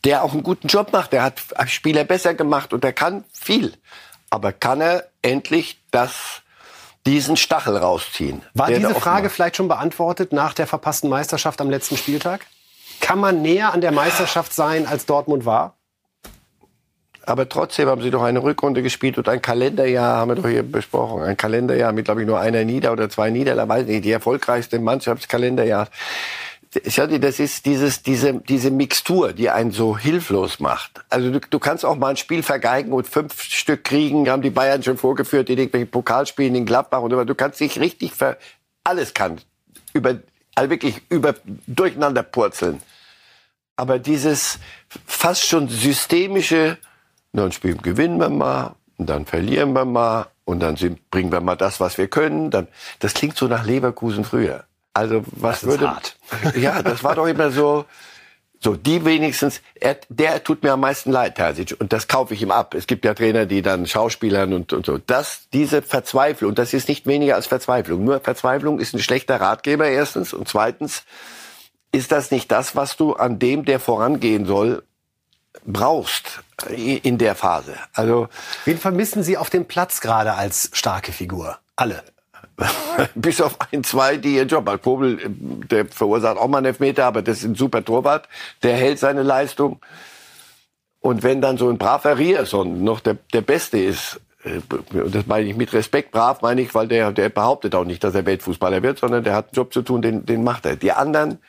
Der 0.04 0.24
auch 0.24 0.34
einen 0.34 0.44
guten 0.44 0.68
Job 0.68 0.92
macht. 0.94 1.14
Der 1.14 1.24
hat 1.24 1.42
Spieler 1.68 2.04
besser 2.04 2.34
gemacht 2.34 2.74
und 2.74 2.84
der 2.84 2.94
kann 2.94 3.24
viel. 3.32 3.74
Aber 4.30 4.52
kann 4.52 4.82
er 4.82 5.08
endlich 5.22 5.82
das, 5.92 6.42
diesen 7.06 7.38
Stachel 7.38 7.78
rausziehen? 7.78 8.42
War 8.54 8.68
diese 8.68 8.94
Frage 8.94 9.30
vielleicht 9.30 9.56
schon 9.56 9.68
beantwortet 9.68 10.34
nach 10.34 10.54
der 10.54 10.68
verpassten 10.68 11.10
Meisterschaft 11.10 11.62
am 11.62 11.70
letzten 11.70 11.98
Spieltag? 11.98 12.46
Kann 13.00 13.20
man 13.20 13.42
näher 13.42 13.74
an 13.74 13.82
der 13.82 13.92
Meisterschaft 13.92 14.54
sein, 14.54 14.88
als 14.88 15.06
Dortmund 15.06 15.46
war? 15.46 15.76
Aber 17.26 17.50
trotzdem 17.50 17.88
haben 17.90 18.02
sie 18.02 18.12
doch 18.12 18.24
eine 18.24 18.44
Rückrunde 18.44 18.84
gespielt 18.84 19.18
und 19.18 19.28
ein 19.28 19.42
Kalenderjahr 19.42 20.18
haben 20.18 20.30
wir 20.30 20.36
doch 20.36 20.48
hier 20.48 20.64
besprochen. 20.64 21.24
Ein 21.24 21.38
Kalenderjahr 21.38 21.92
mit, 21.92 22.06
glaube 22.06 22.22
ich, 22.22 22.28
nur 22.28 22.40
einer 22.40 22.64
Nieder- 22.64 22.92
oder 22.92 23.10
zwei 23.10 23.30
Niederlagen, 23.30 23.70
weiß 23.70 23.86
nicht, 23.88 24.06
die 24.06 24.12
erfolgreichste 24.12 24.80
Mannschaftskalenderjahr. 24.80 25.88
Das 26.84 27.40
ist 27.40 27.66
dieses, 27.66 28.04
diese, 28.04 28.34
diese 28.34 28.70
Mixtur, 28.70 29.32
die 29.32 29.50
einen 29.50 29.72
so 29.72 29.98
hilflos 29.98 30.60
macht. 30.60 31.06
Also 31.10 31.32
du, 31.32 31.40
du 31.40 31.58
kannst 31.58 31.86
auch 31.86 31.96
mal 31.96 32.10
ein 32.10 32.18
Spiel 32.18 32.44
vergeigen 32.44 32.92
und 32.92 33.08
fünf 33.08 33.42
Stück 33.42 33.86
kriegen, 33.86 34.30
haben 34.30 34.42
die 34.42 34.50
Bayern 34.50 34.84
schon 34.84 34.98
vorgeführt 34.98 35.50
in 35.50 35.58
irgendwelchen 35.58 35.90
Pokalspielen 35.90 36.54
in 36.54 36.66
Gladbach 36.66 37.02
und 37.02 37.12
du 37.12 37.36
kannst 37.36 37.62
dich 37.62 37.80
richtig 37.80 38.14
ver, 38.14 38.38
alles 38.84 39.14
kann 39.14 39.40
über, 39.94 40.20
also 40.54 40.70
wirklich 40.70 41.02
über, 41.10 41.34
durcheinander 41.66 42.24
purzeln. 42.24 42.82
Aber 43.78 43.98
dieses 43.98 44.60
fast 45.06 45.46
schon 45.46 45.70
systemische, 45.70 46.78
dann 47.36 47.52
spielen, 47.52 47.82
gewinnen 47.82 48.20
wir 48.20 48.30
mal 48.30 48.76
und 48.98 49.10
dann 49.10 49.26
verlieren 49.26 49.74
wir 49.74 49.86
mal 49.86 50.28
und 50.46 50.60
dann 50.60 50.76
sind, 50.76 51.10
bringen 51.12 51.32
wir 51.32 51.42
mal 51.42 51.56
das, 51.56 51.80
was 51.80 51.98
wir 51.98 52.08
können. 52.08 52.52
Dann, 52.52 52.68
das 53.00 53.14
klingt 53.14 53.38
so 53.38 53.48
nach 53.48 53.66
Leverkusen 53.66 54.24
früher. 54.24 54.64
Also 54.94 55.24
was 55.28 55.62
das 55.62 55.70
würde? 55.70 55.90
Hart. 55.90 56.16
Ja, 56.56 56.82
das 56.82 57.04
war 57.04 57.16
doch 57.16 57.28
immer 57.28 57.52
so. 57.52 57.86
So, 58.62 58.76
die 58.76 59.06
wenigstens, 59.06 59.62
er, 59.76 59.98
der 60.10 60.44
tut 60.44 60.64
mir 60.64 60.74
am 60.74 60.80
meisten 60.80 61.12
leid, 61.12 61.36
Terzic, 61.36 61.76
und 61.80 61.94
das 61.94 62.08
kaufe 62.08 62.34
ich 62.34 62.42
ihm 62.42 62.50
ab. 62.50 62.74
Es 62.74 62.88
gibt 62.88 63.06
ja 63.06 63.14
Trainer, 63.14 63.46
die 63.46 63.62
dann 63.62 63.86
Schauspielern 63.86 64.54
und, 64.54 64.74
und 64.74 64.86
so. 64.86 64.98
Das, 64.98 65.50
diese 65.54 65.82
Verzweiflung, 65.82 66.56
das 66.56 66.74
ist 66.74 66.88
nicht 66.88 67.06
weniger 67.06 67.36
als 67.36 67.46
Verzweiflung. 67.46 68.04
Nur 68.04 68.22
Verzweiflung 68.22 68.80
ist 68.80 68.96
ein 68.96 69.00
schlechter 69.00 69.40
Ratgeber 69.40 69.88
erstens 69.88 70.34
und 70.34 70.48
zweitens 70.48 71.04
ist 71.92 72.12
das 72.12 72.32
nicht 72.32 72.52
das, 72.52 72.76
was 72.76 72.98
du 72.98 73.14
an 73.14 73.38
dem, 73.38 73.66
der 73.66 73.80
vorangehen 73.80 74.46
soll, 74.46 74.84
brauchst 75.66 76.42
in 76.70 77.18
der 77.18 77.36
Phase. 77.36 77.76
Also 77.94 78.28
wen 78.66 78.78
vermissen 78.78 79.24
Sie 79.24 79.38
auf 79.38 79.50
dem 79.50 79.66
Platz 79.66 80.02
gerade 80.02 80.34
als 80.34 80.70
starke 80.74 81.12
Figur? 81.12 81.58
Alle. 81.76 82.04
Bis 83.16 83.42
auf 83.42 83.58
ein, 83.72 83.84
zwei, 83.84 84.18
die 84.18 84.36
ihren 84.36 84.48
Job 84.48 84.66
machen. 84.66 84.82
Kobel, 84.82 85.20
der 85.28 85.86
verursacht 85.86 86.38
auch 86.38 86.48
mal 86.48 86.60
einen 86.60 86.68
Elfmeter, 86.68 87.06
aber 87.06 87.22
das 87.22 87.40
ist 87.40 87.44
ein 87.44 87.56
super 87.56 87.84
Torwart. 87.84 88.28
Der 88.64 88.76
hält 88.76 89.00
seine 89.00 89.24
Leistung. 89.24 89.82
Und 91.02 91.22
wenn 91.22 91.42
dann 91.42 91.58
so 91.58 91.70
ein 91.70 91.78
braver 91.78 92.18
Rierson 92.18 92.84
noch 92.84 93.00
der, 93.00 93.18
der 93.34 93.42
Beste 93.42 93.78
ist, 93.78 94.20
äh, 94.44 94.62
und 94.98 95.14
das 95.14 95.28
meine 95.28 95.48
ich 95.48 95.56
mit 95.56 95.74
Respekt, 95.74 96.12
brav 96.12 96.42
meine 96.42 96.62
ich, 96.62 96.74
weil 96.74 96.88
der, 96.88 97.12
der 97.12 97.30
behauptet 97.30 97.76
auch 97.76 97.84
nicht, 97.84 98.04
dass 98.04 98.16
er 98.16 98.26
Weltfußballer 98.26 98.82
wird, 98.84 99.00
sondern 99.00 99.24
der 99.24 99.34
hat 99.34 99.48
einen 99.48 99.56
Job 99.56 99.74
zu 99.74 99.82
tun, 99.82 100.02
den, 100.02 100.26
den 100.26 100.44
macht 100.44 100.66
er. 100.66 100.76
Die 100.76 100.92
anderen 100.92 101.40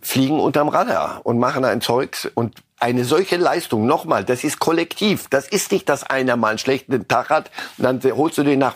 fliegen 0.00 0.40
unterm 0.40 0.68
Radar 0.68 1.20
und 1.24 1.38
machen 1.38 1.64
ein 1.64 1.80
Zeugs 1.80 2.30
und 2.32 2.62
eine 2.78 3.04
solche 3.04 3.36
Leistung, 3.36 3.86
nochmal, 3.86 4.24
das 4.24 4.44
ist 4.44 4.58
kollektiv. 4.58 5.28
Das 5.30 5.48
ist 5.48 5.72
nicht, 5.72 5.88
dass 5.88 6.02
einer 6.04 6.36
mal 6.36 6.50
einen 6.50 6.58
schlechten 6.58 7.06
Tag 7.08 7.30
hat, 7.30 7.50
und 7.78 7.84
dann 7.84 8.16
holst 8.16 8.38
du 8.38 8.42
den 8.42 8.58
nach, 8.58 8.74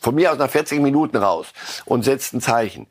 von 0.00 0.14
mir 0.14 0.32
aus 0.32 0.38
nach 0.38 0.50
40 0.50 0.80
Minuten 0.80 1.16
raus 1.16 1.48
und 1.84 2.02
setzt 2.04 2.34
ein 2.34 2.40
Zeichen. 2.40 2.86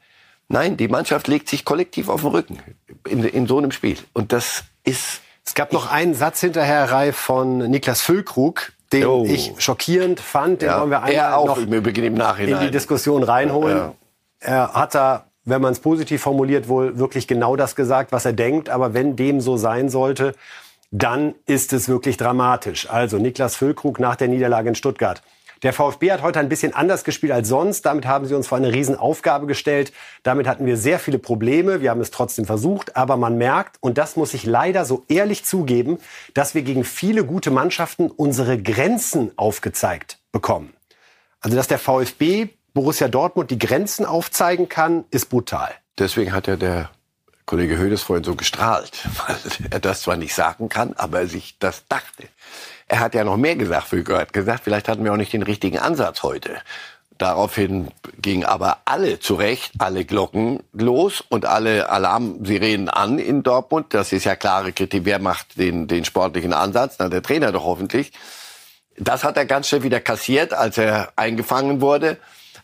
Nein, 0.47 0.77
die 0.77 0.87
Mannschaft 0.87 1.27
legt 1.27 1.47
sich 1.47 1.63
kollektiv 1.63 2.09
auf 2.09 2.21
den 2.21 2.31
Rücken 2.31 2.59
in, 3.07 3.23
in 3.23 3.47
so 3.47 3.57
einem 3.57 3.71
Spiel. 3.71 3.97
Und 4.13 4.33
das 4.33 4.63
ist. 4.83 5.21
Es 5.45 5.53
gab 5.55 5.73
noch 5.73 5.91
einen 5.91 6.13
Satz 6.13 6.41
hinterher, 6.41 6.91
Reif, 6.91 7.15
von 7.15 7.57
Niklas 7.57 8.01
Füllkrug, 8.01 8.71
den 8.91 9.05
oh. 9.05 9.25
ich 9.27 9.53
schockierend 9.57 10.19
fand. 10.19 10.61
Den 10.61 10.69
ja, 10.69 10.81
wollen 10.81 10.91
wir 10.91 11.03
einmal 11.03 11.33
auch 11.33 11.45
noch 11.45 11.57
im 11.57 11.73
Übrigen 11.73 12.03
im 12.03 12.13
Nachhinein. 12.15 12.55
in 12.55 12.67
die 12.67 12.71
Diskussion 12.71 13.23
reinholen. 13.23 13.77
Ja. 13.77 13.93
Er 14.39 14.73
hat 14.73 14.95
da, 14.95 15.28
wenn 15.49 15.61
man 15.61 15.73
es 15.73 15.79
positiv 15.79 16.21
formuliert, 16.21 16.67
wohl 16.67 16.97
wirklich 16.97 17.27
genau 17.27 17.55
das 17.55 17.75
gesagt, 17.75 18.11
was 18.11 18.25
er 18.25 18.33
denkt. 18.33 18.69
Aber 18.69 18.93
wenn 18.93 19.15
dem 19.15 19.41
so 19.41 19.57
sein 19.57 19.89
sollte, 19.89 20.33
dann 20.91 21.35
ist 21.45 21.73
es 21.73 21.87
wirklich 21.87 22.17
dramatisch. 22.17 22.89
Also 22.89 23.17
Niklas 23.17 23.55
Füllkrug 23.55 23.99
nach 23.99 24.15
der 24.15 24.27
Niederlage 24.27 24.69
in 24.69 24.75
Stuttgart. 24.75 25.21
Der 25.61 25.73
VfB 25.73 26.11
hat 26.11 26.21
heute 26.21 26.39
ein 26.39 26.47
bisschen 26.47 26.73
anders 26.73 27.03
gespielt 27.03 27.33
als 27.33 27.49
sonst. 27.49 27.85
Damit 27.85 28.05
haben 28.05 28.25
sie 28.25 28.33
uns 28.33 28.47
vor 28.47 28.57
eine 28.57 28.71
Riesenaufgabe 28.71 29.45
gestellt. 29.45 29.91
Damit 30.23 30.47
hatten 30.47 30.65
wir 30.65 30.77
sehr 30.77 30.99
viele 30.99 31.19
Probleme. 31.19 31.81
Wir 31.81 31.89
haben 31.89 31.99
es 31.99 32.11
trotzdem 32.11 32.45
versucht. 32.45 32.95
Aber 32.95 33.17
man 33.17 33.37
merkt, 33.37 33.75
und 33.81 33.97
das 33.97 34.15
muss 34.15 34.33
ich 34.33 34.45
leider 34.45 34.85
so 34.85 35.03
ehrlich 35.09 35.43
zugeben, 35.43 35.99
dass 36.33 36.55
wir 36.55 36.61
gegen 36.61 36.85
viele 36.85 37.25
gute 37.25 37.51
Mannschaften 37.51 38.09
unsere 38.09 38.61
Grenzen 38.61 39.31
aufgezeigt 39.35 40.19
bekommen. 40.31 40.73
Also, 41.41 41.57
dass 41.57 41.67
der 41.67 41.79
VfB 41.79 42.49
Borussia 42.73 43.07
Dortmund 43.07 43.51
die 43.51 43.59
Grenzen 43.59 44.05
aufzeigen 44.05 44.69
kann, 44.69 45.05
ist 45.11 45.29
brutal. 45.29 45.71
Deswegen 45.97 46.33
hat 46.33 46.47
ja 46.47 46.55
der 46.55 46.89
Kollege 47.45 47.77
Hödes 47.77 48.03
vorhin 48.03 48.23
so 48.23 48.35
gestrahlt, 48.35 49.07
weil 49.27 49.37
er 49.71 49.79
das 49.79 50.01
zwar 50.01 50.17
nicht 50.17 50.35
sagen 50.35 50.69
kann, 50.69 50.93
aber 50.93 51.21
er 51.21 51.27
sich 51.27 51.57
das 51.59 51.87
dachte. 51.87 52.23
Er 52.87 52.99
hat 52.99 53.13
ja 53.15 53.23
noch 53.23 53.37
mehr 53.37 53.55
gesagt, 53.55 53.87
Füger 53.87 54.19
hat 54.19 54.33
gesagt, 54.33 54.63
vielleicht 54.63 54.87
hatten 54.87 55.03
wir 55.03 55.13
auch 55.13 55.17
nicht 55.17 55.33
den 55.33 55.43
richtigen 55.43 55.79
Ansatz 55.79 56.23
heute. 56.23 56.57
Daraufhin 57.19 57.89
gingen 58.21 58.45
aber 58.45 58.77
alle 58.85 59.19
zurecht, 59.19 59.73
alle 59.77 60.05
Glocken 60.05 60.63
los 60.71 61.21
und 61.27 61.45
alle 61.45 61.89
Alarmsirenen 61.89 62.87
an 62.87 63.19
in 63.19 63.43
Dortmund. 63.43 63.93
Das 63.93 64.13
ist 64.13 64.23
ja 64.23 64.37
klare 64.37 64.71
Kritik. 64.71 65.03
Wer 65.03 65.19
macht 65.19 65.57
den, 65.57 65.87
den 65.87 66.05
sportlichen 66.05 66.53
Ansatz? 66.53 66.95
Na, 66.97 67.09
der 67.09 67.21
Trainer 67.21 67.51
doch 67.51 67.65
hoffentlich. 67.65 68.13
Das 68.97 69.25
hat 69.25 69.35
er 69.35 69.45
ganz 69.45 69.67
schnell 69.67 69.83
wieder 69.83 69.99
kassiert, 69.99 70.53
als 70.53 70.77
er 70.77 71.11
eingefangen 71.17 71.81
wurde. 71.81 72.17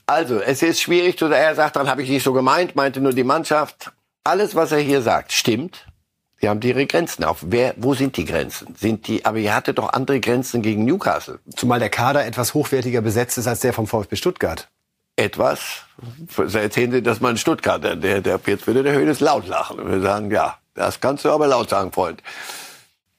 Also, 0.07 0.39
es 0.39 0.61
ist 0.61 0.81
schwierig. 0.81 1.19
Er 1.21 1.55
sagt, 1.55 1.75
dann 1.75 1.89
habe 1.89 2.03
ich 2.03 2.09
nicht 2.09 2.23
so 2.23 2.33
gemeint, 2.33 2.75
meinte 2.75 3.01
nur 3.01 3.13
die 3.13 3.23
Mannschaft. 3.23 3.91
Alles, 4.23 4.55
was 4.55 4.71
er 4.71 4.79
hier 4.79 5.01
sagt, 5.01 5.31
stimmt. 5.31 5.85
Die 6.41 6.49
haben 6.49 6.61
ihre 6.61 6.85
Grenzen 6.85 7.23
auf. 7.23 7.39
Wer, 7.47 7.73
wo 7.77 7.93
sind 7.93 8.17
die 8.17 8.25
Grenzen? 8.25 8.75
Sind 8.75 9.07
die, 9.07 9.25
aber 9.25 9.37
ihr 9.37 9.55
hattet 9.55 9.77
doch 9.77 9.93
andere 9.93 10.19
Grenzen 10.19 10.61
gegen 10.61 10.85
Newcastle. 10.85 11.39
Zumal 11.55 11.79
der 11.79 11.89
Kader 11.89 12.25
etwas 12.25 12.53
hochwertiger 12.53 13.01
besetzt 13.01 13.37
ist 13.37 13.47
als 13.47 13.61
der 13.61 13.73
vom 13.73 13.87
VfB 13.87 14.15
Stuttgart. 14.15 14.67
Etwas? 15.15 15.85
Erzählen 16.37 16.91
Sie 16.91 17.01
das 17.01 17.21
mal 17.21 17.31
in 17.31 17.37
Stuttgart. 17.37 17.83
Der, 17.83 17.95
der, 17.95 18.39
jetzt 18.45 18.67
würde 18.67 18.83
der 18.83 18.93
Höhnes 18.93 19.21
laut 19.21 19.47
lachen. 19.47 19.79
Und 19.79 19.89
wir 19.89 20.01
sagen, 20.01 20.29
ja, 20.29 20.57
das 20.73 20.99
kannst 20.99 21.23
du 21.23 21.31
aber 21.31 21.47
laut 21.47 21.69
sagen, 21.69 21.91
Freund. 21.91 22.21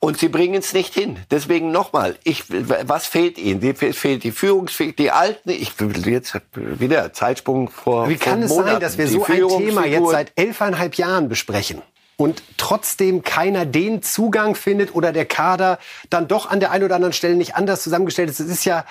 Und 0.06 0.18
sie 0.18 0.28
bringen 0.28 0.54
es 0.54 0.72
nicht 0.72 0.94
hin. 0.94 1.18
Deswegen 1.32 1.72
nochmal, 1.72 2.16
ich, 2.22 2.44
was 2.48 3.06
fehlt 3.06 3.38
ihnen? 3.38 3.58
Die, 3.58 3.74
fehlt 3.74 4.22
die 4.22 4.30
Führungsfähigkeit, 4.30 4.98
die 5.00 5.10
Alten, 5.10 5.50
ich 5.50 5.80
will 5.80 6.06
jetzt 6.06 6.38
wieder 6.54 7.12
Zeitsprung 7.12 7.68
vor 7.70 8.08
Wie 8.08 8.14
kann 8.14 8.38
vor 8.38 8.44
es 8.44 8.50
Monaten. 8.50 8.70
sein, 8.70 8.80
dass 8.80 8.98
wir 8.98 9.06
Die 9.06 9.14
so 9.14 9.24
ein 9.24 9.66
Thema 9.66 9.84
jetzt 9.84 10.08
seit 10.10 10.32
elfeinhalb 10.36 10.94
Jahren 10.94 11.28
besprechen? 11.28 11.82
Und 12.16 12.40
trotzdem 12.56 13.22
keiner 13.22 13.66
den 13.66 14.00
Zugang 14.00 14.54
findet 14.54 14.94
oder 14.94 15.12
der 15.12 15.26
Kader 15.26 15.80
dann 16.08 16.28
doch 16.28 16.48
an 16.48 16.60
der 16.60 16.70
einen 16.70 16.84
oder 16.84 16.94
anderen 16.94 17.12
Stelle 17.12 17.34
nicht 17.34 17.56
anders 17.56 17.82
zusammengestellt 17.82 18.30
ist. 18.30 18.38
Es 18.38 18.48
ist 18.48 18.64
ja, 18.64 18.84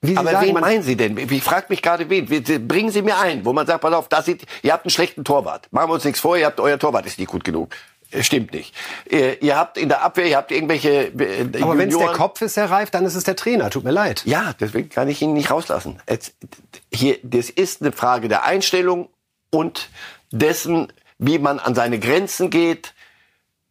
wie 0.00 0.12
Sie 0.12 0.16
Aber 0.16 0.30
sagen, 0.30 0.46
wen 0.46 0.54
meinen 0.60 0.82
Sie 0.82 0.96
denn? 0.96 1.18
Ich 1.18 1.42
frage 1.42 1.66
mich 1.68 1.82
gerade, 1.82 2.08
wen? 2.08 2.26
Bringen 2.66 2.90
Sie 2.90 3.02
mir 3.02 3.18
ein, 3.18 3.44
wo 3.44 3.52
man 3.52 3.66
sagt, 3.66 3.82
pass 3.82 3.92
auf, 3.92 4.08
das 4.08 4.24
sieht, 4.24 4.46
ihr 4.62 4.72
habt 4.72 4.86
einen 4.86 4.90
schlechten 4.90 5.22
Torwart. 5.22 5.68
Machen 5.70 5.90
wir 5.90 5.94
uns 5.94 6.04
nichts 6.04 6.20
vor, 6.20 6.38
ihr 6.38 6.46
habt, 6.46 6.58
euer 6.60 6.78
Torwart 6.78 7.04
ist 7.04 7.18
nicht 7.18 7.28
gut 7.28 7.44
genug. 7.44 7.74
Äh, 8.12 8.22
Stimmt 8.22 8.52
nicht. 8.52 8.74
Ihr, 9.10 9.42
ihr 9.42 9.56
habt 9.56 9.78
in 9.78 9.88
der 9.88 10.02
Abwehr, 10.02 10.26
ihr 10.26 10.36
habt 10.36 10.52
irgendwelche 10.52 11.06
äh, 11.06 11.62
aber 11.62 11.78
wenn 11.78 11.88
es 11.88 11.98
der 11.98 12.08
Kopf 12.08 12.40
ist, 12.42 12.56
Herr 12.56 12.70
Reif, 12.70 12.90
dann 12.90 13.04
ist 13.04 13.14
es 13.14 13.24
der 13.24 13.36
Trainer. 13.36 13.70
Tut 13.70 13.84
mir 13.84 13.90
leid. 13.90 14.22
Ja, 14.24 14.54
deswegen 14.60 14.88
kann 14.88 15.08
ich 15.08 15.20
ihn 15.22 15.32
nicht 15.32 15.50
rauslassen. 15.50 16.00
Jetzt, 16.08 16.34
hier, 16.92 17.18
das 17.22 17.50
ist 17.50 17.82
eine 17.82 17.92
Frage 17.92 18.28
der 18.28 18.44
Einstellung 18.44 19.08
und 19.50 19.88
dessen, 20.30 20.92
wie 21.18 21.38
man 21.38 21.58
an 21.58 21.74
seine 21.74 21.98
Grenzen 21.98 22.50
geht. 22.50 22.94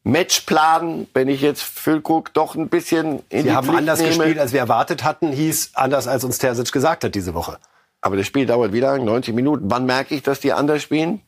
Matchplan, 0.03 1.07
wenn 1.13 1.27
ich 1.27 1.41
jetzt 1.41 1.61
Füllkrug 1.61 2.33
doch 2.33 2.55
ein 2.55 2.69
bisschen 2.69 3.21
in 3.29 3.43
die 3.43 3.45
Wir 3.45 3.55
haben 3.55 3.65
Pflicht 3.67 3.79
anders 3.79 3.99
nehme. 3.99 4.15
gespielt, 4.15 4.39
als 4.39 4.51
wir 4.51 4.59
erwartet 4.59 5.03
hatten, 5.03 5.31
hieß 5.31 5.71
anders, 5.75 6.07
als 6.07 6.23
uns 6.23 6.39
Terzic 6.39 6.71
gesagt 6.71 7.03
hat 7.03 7.13
diese 7.13 7.35
Woche. 7.35 7.59
Aber 8.01 8.17
das 8.17 8.25
Spiel 8.25 8.47
dauert 8.47 8.73
wie 8.73 8.79
lange? 8.79 9.05
90 9.05 9.35
Minuten. 9.35 9.69
Wann 9.69 9.85
merke 9.85 10.15
ich, 10.15 10.23
dass 10.23 10.39
die 10.39 10.53
anders 10.53 10.81
spielen? 10.81 11.21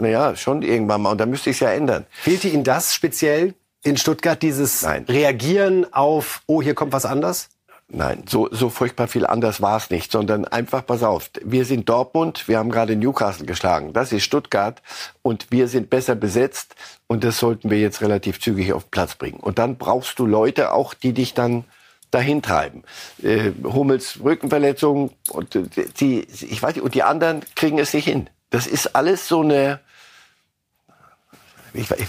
Naja, 0.00 0.36
schon 0.36 0.62
irgendwann 0.62 1.02
mal. 1.02 1.10
Und 1.10 1.20
da 1.20 1.26
müsste 1.26 1.50
ich 1.50 1.56
es 1.56 1.60
ja 1.60 1.70
ändern. 1.70 2.06
Fehlte 2.10 2.48
Ihnen 2.48 2.64
das 2.64 2.94
speziell 2.94 3.54
in 3.82 3.96
Stuttgart, 3.96 4.40
dieses 4.42 4.82
Nein. 4.82 5.04
Reagieren 5.08 5.92
auf, 5.92 6.42
oh, 6.46 6.60
hier 6.62 6.74
kommt 6.74 6.92
was 6.92 7.06
anders? 7.06 7.48
Nein, 7.92 8.22
so, 8.28 8.48
so 8.52 8.70
furchtbar 8.70 9.08
viel 9.08 9.26
anders 9.26 9.60
war 9.60 9.76
es 9.76 9.90
nicht, 9.90 10.12
sondern 10.12 10.44
einfach, 10.44 10.86
pass 10.86 11.02
auf, 11.02 11.28
wir 11.42 11.64
sind 11.64 11.88
Dortmund, 11.88 12.46
wir 12.46 12.58
haben 12.58 12.70
gerade 12.70 12.94
Newcastle 12.94 13.46
geschlagen, 13.46 13.92
das 13.92 14.12
ist 14.12 14.22
Stuttgart 14.22 14.80
und 15.22 15.50
wir 15.50 15.66
sind 15.66 15.90
besser 15.90 16.14
besetzt 16.14 16.76
und 17.08 17.24
das 17.24 17.38
sollten 17.38 17.68
wir 17.68 17.80
jetzt 17.80 18.00
relativ 18.00 18.40
zügig 18.40 18.72
auf 18.72 18.84
den 18.84 18.90
Platz 18.90 19.16
bringen. 19.16 19.40
Und 19.40 19.58
dann 19.58 19.76
brauchst 19.76 20.20
du 20.20 20.26
Leute 20.26 20.72
auch, 20.72 20.94
die 20.94 21.12
dich 21.12 21.34
dann 21.34 21.64
dahin 22.12 22.42
treiben. 22.42 22.84
Äh, 23.22 23.50
Hummels 23.64 24.20
Rückenverletzung 24.22 25.10
und 25.30 25.56
äh, 25.56 25.64
die, 25.98 26.20
ich 26.20 26.62
weiß 26.62 26.76
nicht, 26.76 26.84
und 26.84 26.94
die 26.94 27.02
anderen 27.02 27.40
kriegen 27.56 27.78
es 27.78 27.92
nicht 27.92 28.06
hin. 28.06 28.30
Das 28.50 28.68
ist 28.68 28.94
alles 28.94 29.26
so 29.26 29.40
eine, 29.40 29.80
ich, 31.74 31.90
ich, 31.90 32.08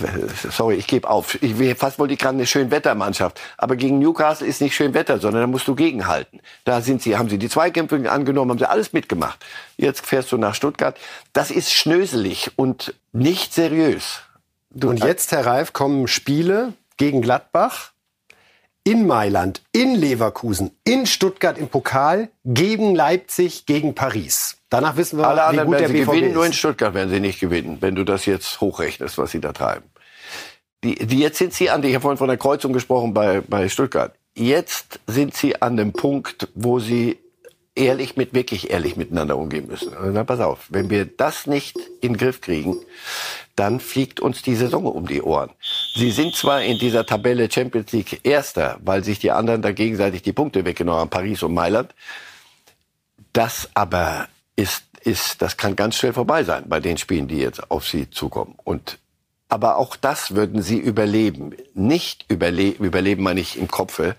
sorry, 0.52 0.76
ich 0.76 0.88
gebe 0.88 1.10
auf. 1.10 1.42
Ich 1.42 1.56
fast 1.78 2.00
wollte 2.00 2.14
ich 2.14 2.20
gerade 2.20 2.36
eine 2.36 2.46
Schönwettermannschaft. 2.46 3.40
Aber 3.58 3.76
gegen 3.76 4.00
Newcastle 4.00 4.48
ist 4.48 4.62
nicht 4.62 4.76
Schönwetter, 4.76 5.20
sondern 5.20 5.42
da 5.42 5.48
musst 5.48 5.68
du 5.68 5.76
gegenhalten. 5.76 6.42
Da 6.64 6.82
sind 6.82 7.02
sie, 7.02 7.18
haben 7.18 7.30
sie 7.30 7.38
die 7.38 7.50
Zweikämpfe 7.50 8.10
angenommen, 8.12 8.52
haben 8.52 8.60
sie 8.60 8.70
alles 8.70 8.94
mitgemacht. 8.94 9.44
Jetzt 9.78 10.06
fährst 10.06 10.32
du 10.32 10.38
nach 10.38 10.56
Stuttgart. 10.56 10.98
Das 11.34 11.52
ist 11.52 11.72
schnöselig 11.72 12.52
und 12.56 12.94
nicht 13.12 13.54
seriös. 13.54 14.22
Du, 14.70 14.90
Und 14.90 15.04
jetzt, 15.04 15.32
Herr 15.32 15.46
Reif, 15.46 15.74
kommen 15.74 16.08
Spiele 16.08 16.74
gegen 16.98 17.22
Gladbach, 17.22 17.92
in 18.84 19.06
Mailand, 19.06 19.62
in 19.72 19.96
Leverkusen, 19.96 20.72
in 20.84 21.06
Stuttgart 21.06 21.58
im 21.58 21.68
Pokal, 21.68 22.30
gegen 22.46 22.96
Leipzig, 22.96 23.66
gegen 23.66 23.94
Paris. 23.94 24.58
Danach 24.72 24.96
wissen 24.96 25.20
wir, 25.20 25.28
alle 25.28 25.42
wie 25.42 25.42
anderen 25.42 25.68
gut 25.68 25.74
der 25.76 25.82
werden 25.82 25.96
sie 25.98 26.00
BVB 26.00 26.12
gewinnen, 26.12 26.34
nur 26.34 26.46
in 26.46 26.52
ist. 26.52 26.58
Stuttgart 26.58 26.94
werden 26.94 27.10
sie 27.10 27.20
nicht 27.20 27.42
gewinnen, 27.42 27.78
wenn 27.82 27.94
du 27.94 28.06
das 28.06 28.26
jetzt 28.26 28.62
hochrechnest, 28.62 29.18
was 29.18 29.32
sie 29.32 29.42
da 29.42 29.52
treiben. 29.52 29.84
Die, 30.86 30.96
die 30.96 31.20
jetzt 31.20 31.38
sind 31.38 31.54
sie 31.54 31.70
an, 31.70 31.84
ich 31.84 31.94
habe 31.94 32.02
vorhin 32.02 32.18
von 32.18 32.30
der 32.30 32.38
Kreuzung 32.38 32.72
gesprochen 32.72 33.14
bei, 33.14 33.42
bei 33.42 33.68
Stuttgart. 33.68 34.16
Jetzt 34.34 35.02
sind 35.08 35.36
sie 35.36 35.62
an 35.62 35.76
dem 35.76 35.92
Punkt, 35.92 36.48
wo 36.56 36.80
sie 36.80 37.20
ehrlich 37.76 38.16
mit, 38.16 38.34
wirklich 38.34 38.72
ehrlich 38.72 38.96
miteinander 38.96 39.38
umgehen 39.38 39.68
müssen. 39.68 39.94
Also, 39.94 40.10
na, 40.10 40.24
pass 40.24 40.40
auf, 40.40 40.68
wenn 40.70 40.90
wir 40.90 41.04
das 41.06 41.48
nicht 41.48 41.78
in 42.00 42.14
den 42.14 42.18
Griff 42.18 42.40
kriegen, 42.40 42.78
dann 43.58 43.82
fliegt 43.82 44.22
uns 44.22 44.42
die 44.42 44.56
Saison 44.56 44.86
um 44.86 45.06
die 45.06 45.22
Ohren. 45.22 45.50
Sie 45.96 46.12
sind 46.12 46.34
zwar 46.34 46.64
in 46.64 46.80
dieser 46.80 47.06
Tabelle 47.06 47.52
Champions 47.52 47.92
League 47.92 48.22
Erster, 48.24 48.80
weil 48.82 49.04
sich 49.04 49.20
die 49.20 49.32
anderen 49.32 49.62
da 49.62 49.74
gegenseitig 49.74 50.22
die 50.22 50.32
Punkte 50.32 50.64
weggenommen 50.64 51.02
haben, 51.02 51.10
Paris 51.10 51.44
und 51.44 51.54
Mailand. 51.54 51.94
Das 53.34 53.70
aber 53.74 54.30
ist, 54.62 54.84
ist, 55.04 55.42
das 55.42 55.58
kann 55.58 55.76
ganz 55.76 55.96
schnell 55.96 56.14
vorbei 56.14 56.44
sein 56.44 56.64
bei 56.68 56.80
den 56.80 56.98
Spielen, 56.98 57.28
die 57.28 57.40
jetzt 57.40 57.72
auf 57.72 57.88
sie 57.88 58.10
zukommen. 58.10 58.56
Und, 58.64 59.00
aber 59.50 59.78
auch 59.78 59.96
das 59.96 60.36
würden 60.36 60.62
sie 60.62 60.78
überleben. 60.78 61.54
Nicht 61.74 62.26
überleben, 62.30 62.86
überleben 62.86 63.24
meine 63.24 63.42
ich 63.42 63.58
im 63.58 63.68
Kopfe, 63.68 64.16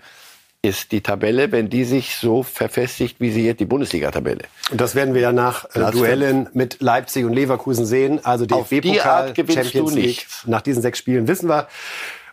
ist 0.65 0.93
die 0.93 1.01
Tabelle, 1.01 1.51
wenn 1.51 1.71
die 1.71 1.85
sich 1.85 2.17
so 2.17 2.43
verfestigt, 2.45 3.17
wie 3.19 3.33
sie 3.33 3.45
jetzt 3.45 3.59
die 3.59 3.65
Bundesliga-Tabelle. 3.65 4.45
Und 4.71 4.81
das 4.81 4.95
werden 4.95 5.13
wir 5.13 5.21
ja 5.21 5.33
nach 5.33 5.65
äh, 5.75 5.91
Duellen 5.91 6.49
mit 6.53 6.81
Leipzig 6.81 7.25
und 7.25 7.33
Leverkusen 7.33 7.85
sehen. 7.85 8.25
Also 8.25 8.47
Auf 8.47 8.69
die 8.69 8.81
DFB-Pokal, 8.81 9.33
gewinnst 9.33 9.73
Champions 9.73 9.95
League. 9.95 10.27
Nach 10.47 10.61
diesen 10.63 10.81
sechs 10.83 10.99
Spielen 10.99 11.27
wissen 11.27 11.49
wir, 11.49 11.67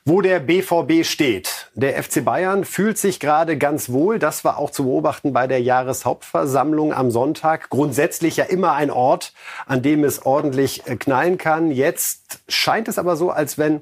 wo 0.05 0.21
der 0.21 0.39
BVB 0.39 1.05
steht. 1.05 1.71
Der 1.73 2.01
FC 2.01 2.23
Bayern 2.23 2.65
fühlt 2.65 2.97
sich 2.97 3.19
gerade 3.19 3.57
ganz 3.57 3.89
wohl. 3.89 4.19
Das 4.19 4.43
war 4.43 4.57
auch 4.57 4.69
zu 4.69 4.83
beobachten 4.83 5.33
bei 5.33 5.47
der 5.47 5.61
Jahreshauptversammlung 5.61 6.93
am 6.93 7.11
Sonntag. 7.11 7.69
Grundsätzlich 7.69 8.37
ja 8.37 8.45
immer 8.45 8.73
ein 8.73 8.91
Ort, 8.91 9.33
an 9.65 9.81
dem 9.81 10.03
es 10.03 10.25
ordentlich 10.25 10.87
äh, 10.87 10.95
knallen 10.95 11.37
kann. 11.37 11.71
Jetzt 11.71 12.41
scheint 12.47 12.87
es 12.87 12.97
aber 12.97 13.15
so, 13.15 13.31
als 13.31 13.57
wenn 13.57 13.81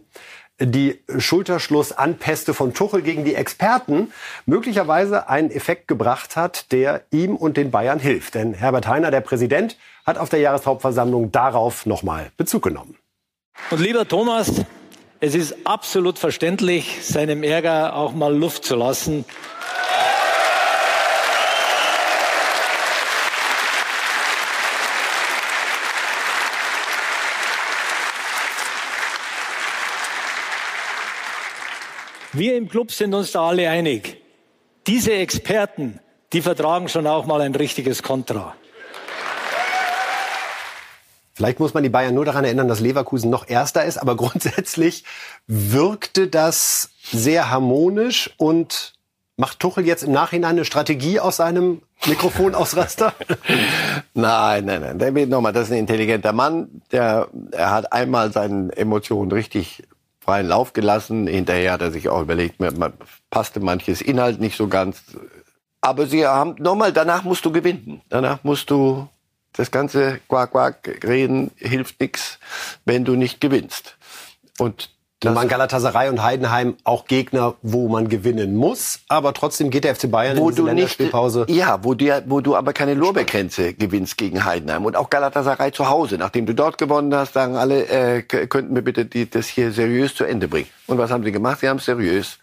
die 0.60 1.04
Schulterschlussanpäste 1.18 2.54
von 2.54 2.74
Tuchel 2.74 3.02
gegen 3.04 3.24
die 3.24 3.36
Experten 3.36 4.12
möglicherweise 4.46 5.30
einen 5.30 5.52
Effekt 5.52 5.88
gebracht 5.88 6.36
hat, 6.36 6.72
der 6.72 7.04
ihm 7.12 7.36
und 7.36 7.58
den 7.58 7.70
Bayern 7.70 8.00
hilft. 8.00 8.34
Denn 8.36 8.54
Herbert 8.54 8.88
Heiner, 8.88 9.12
der 9.12 9.22
Präsident, 9.22 9.78
hat 10.06 10.18
auf 10.18 10.30
der 10.30 10.40
Jahreshauptversammlung 10.40 11.32
darauf 11.32 11.86
nochmal 11.86 12.32
Bezug 12.38 12.64
genommen. 12.64 12.98
Und 13.70 13.80
lieber 13.80 14.08
Thomas, 14.08 14.64
es 15.20 15.34
ist 15.34 15.56
absolut 15.66 16.20
verständlich, 16.20 17.00
seinem 17.04 17.42
Ärger 17.42 17.96
auch 17.96 18.14
mal 18.14 18.36
Luft 18.36 18.64
zu 18.64 18.76
lassen. 18.76 19.26
Wir 32.34 32.56
im 32.56 32.70
Club 32.70 32.92
sind 32.92 33.16
uns 33.16 33.32
da 33.32 33.48
alle 33.48 33.68
einig. 33.72 34.22
Diese 34.86 35.14
Experten, 35.14 36.00
die 36.32 36.44
vertragen 36.44 36.90
schon 36.90 37.08
auch 37.08 37.26
mal 37.26 37.42
ein 37.42 37.56
richtiges 37.56 38.04
Kontra. 38.04 38.56
Vielleicht 41.38 41.60
muss 41.60 41.76
man 41.76 41.84
die 41.84 41.90
Bayern 41.90 42.16
nur 42.16 42.26
daran 42.26 42.46
erinnern, 42.46 42.68
dass 42.68 42.80
Leverkusen 42.80 43.30
noch 43.30 43.48
Erster 43.48 43.86
ist, 43.86 44.00
aber 44.00 44.16
grundsätzlich 44.18 45.04
wirkte 45.46 46.26
das 46.26 46.90
sehr 47.12 47.52
harmonisch 47.52 48.32
und 48.38 48.96
macht 49.36 49.60
Tuchel 49.60 49.86
jetzt 49.86 50.02
im 50.02 50.14
Nachhinein 50.14 50.54
eine 50.56 50.66
Strategie 50.66 51.20
aus 51.20 51.36
seinem 51.38 51.84
Mikrofonausraster? 52.08 53.14
nein, 54.16 54.66
nein, 54.66 54.82
nein. 54.82 54.98
Der 54.98 55.28
nochmal, 55.28 55.54
das 55.54 55.66
ist 55.66 55.74
ein 55.74 55.78
intelligenter 55.78 56.34
Mann. 56.34 56.82
Der, 56.92 57.28
er 57.52 57.70
hat 57.70 57.94
einmal 57.94 58.32
seinen 58.34 58.72
Emotionen 58.72 59.32
richtig 59.32 59.84
freien 60.20 60.48
Lauf 60.48 60.74
gelassen. 60.74 61.28
Hinterher 61.28 61.74
hat 61.74 61.84
er 61.84 61.92
sich 61.92 62.10
auch 62.10 62.24
überlegt, 62.24 62.60
man, 62.60 62.94
passte 63.30 63.60
manches 63.60 64.02
Inhalt 64.02 64.40
nicht 64.40 64.58
so 64.58 64.68
ganz. 64.68 65.04
Aber 65.82 66.08
sie 66.08 66.26
haben 66.26 66.56
nochmal, 66.58 66.94
danach 66.94 67.22
musst 67.22 67.46
du 67.46 67.52
gewinnen. 67.52 68.02
Danach 68.10 68.44
musst 68.44 68.72
du 68.72 69.08
das 69.58 69.72
ganze 69.72 70.20
Quack 70.30 70.52
Quack 70.52 71.04
reden 71.04 71.52
hilft 71.58 72.00
nichts, 72.00 72.40
wenn 72.86 73.06
du 73.06 73.16
nicht 73.16 73.42
gewinnst. 73.42 73.98
Und 74.58 74.90
das 75.20 75.34
waren 75.34 75.48
Galatasaray 75.48 76.10
und 76.10 76.22
Heidenheim 76.22 76.76
auch 76.84 77.06
Gegner, 77.06 77.56
wo 77.64 77.88
man 77.88 78.08
gewinnen 78.08 78.56
muss, 78.56 79.00
aber 79.08 79.34
trotzdem 79.34 79.72
geht 79.72 79.84
der 79.84 79.96
FC 79.96 80.12
Bayern 80.12 80.38
wo 80.38 80.52
in 80.52 80.56
du 80.56 80.66
Länderspielpause. 80.66 81.46
Nicht, 81.48 81.58
ja, 81.58 81.80
wo, 81.84 81.96
dir, 81.96 82.24
wo 82.28 82.40
du 82.40 82.56
aber 82.56 82.72
keine 82.72 82.94
Lorbeergrenze 82.94 83.74
gewinnst 83.74 84.18
gegen 84.18 84.46
Heidenheim 84.46 84.86
und 84.86 84.96
auch 84.96 85.10
Galatasaray 85.10 85.72
zu 85.72 85.90
Hause. 85.90 86.20
Nachdem 86.20 86.46
du 86.46 86.54
dort 86.54 86.78
gewonnen 86.78 87.16
hast, 87.16 87.34
sagen 87.34 87.56
alle, 87.56 87.88
äh, 87.88 88.22
könnten 88.22 88.76
wir 88.76 88.84
bitte 88.84 89.06
die, 89.06 89.28
das 89.28 89.48
hier 89.48 89.72
seriös 89.72 90.14
zu 90.14 90.24
Ende 90.24 90.48
bringen. 90.48 90.70
Und 90.86 91.00
was 91.00 91.10
haben 91.10 91.24
sie 91.24 91.32
gemacht? 91.32 91.62
Sie 91.62 91.68
haben 91.68 91.78
es 91.78 91.86
seriös 91.86 92.38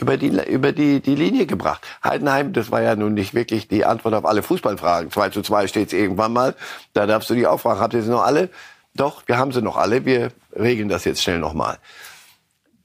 über 0.00 0.16
die, 0.16 0.28
über 0.28 0.72
die, 0.72 1.00
die 1.00 1.14
Linie 1.14 1.46
gebracht. 1.46 1.86
Heidenheim, 2.04 2.52
das 2.52 2.70
war 2.70 2.82
ja 2.82 2.96
nun 2.96 3.14
nicht 3.14 3.34
wirklich 3.34 3.68
die 3.68 3.84
Antwort 3.84 4.14
auf 4.14 4.24
alle 4.24 4.42
Fußballfragen. 4.42 5.10
2 5.10 5.30
zu 5.30 5.42
2 5.42 5.66
steht 5.66 5.88
es 5.88 5.92
irgendwann 5.92 6.32
mal. 6.32 6.54
Da 6.92 7.06
darfst 7.06 7.30
du 7.30 7.34
die 7.34 7.46
auch 7.46 7.60
fragen. 7.60 7.80
Habt 7.80 7.94
ihr 7.94 8.02
sie 8.02 8.10
noch 8.10 8.24
alle? 8.24 8.50
Doch, 8.94 9.22
wir 9.26 9.38
haben 9.38 9.52
sie 9.52 9.62
noch 9.62 9.76
alle. 9.76 10.04
Wir 10.04 10.30
regeln 10.54 10.88
das 10.88 11.04
jetzt 11.04 11.22
schnell 11.22 11.38
nochmal. 11.38 11.78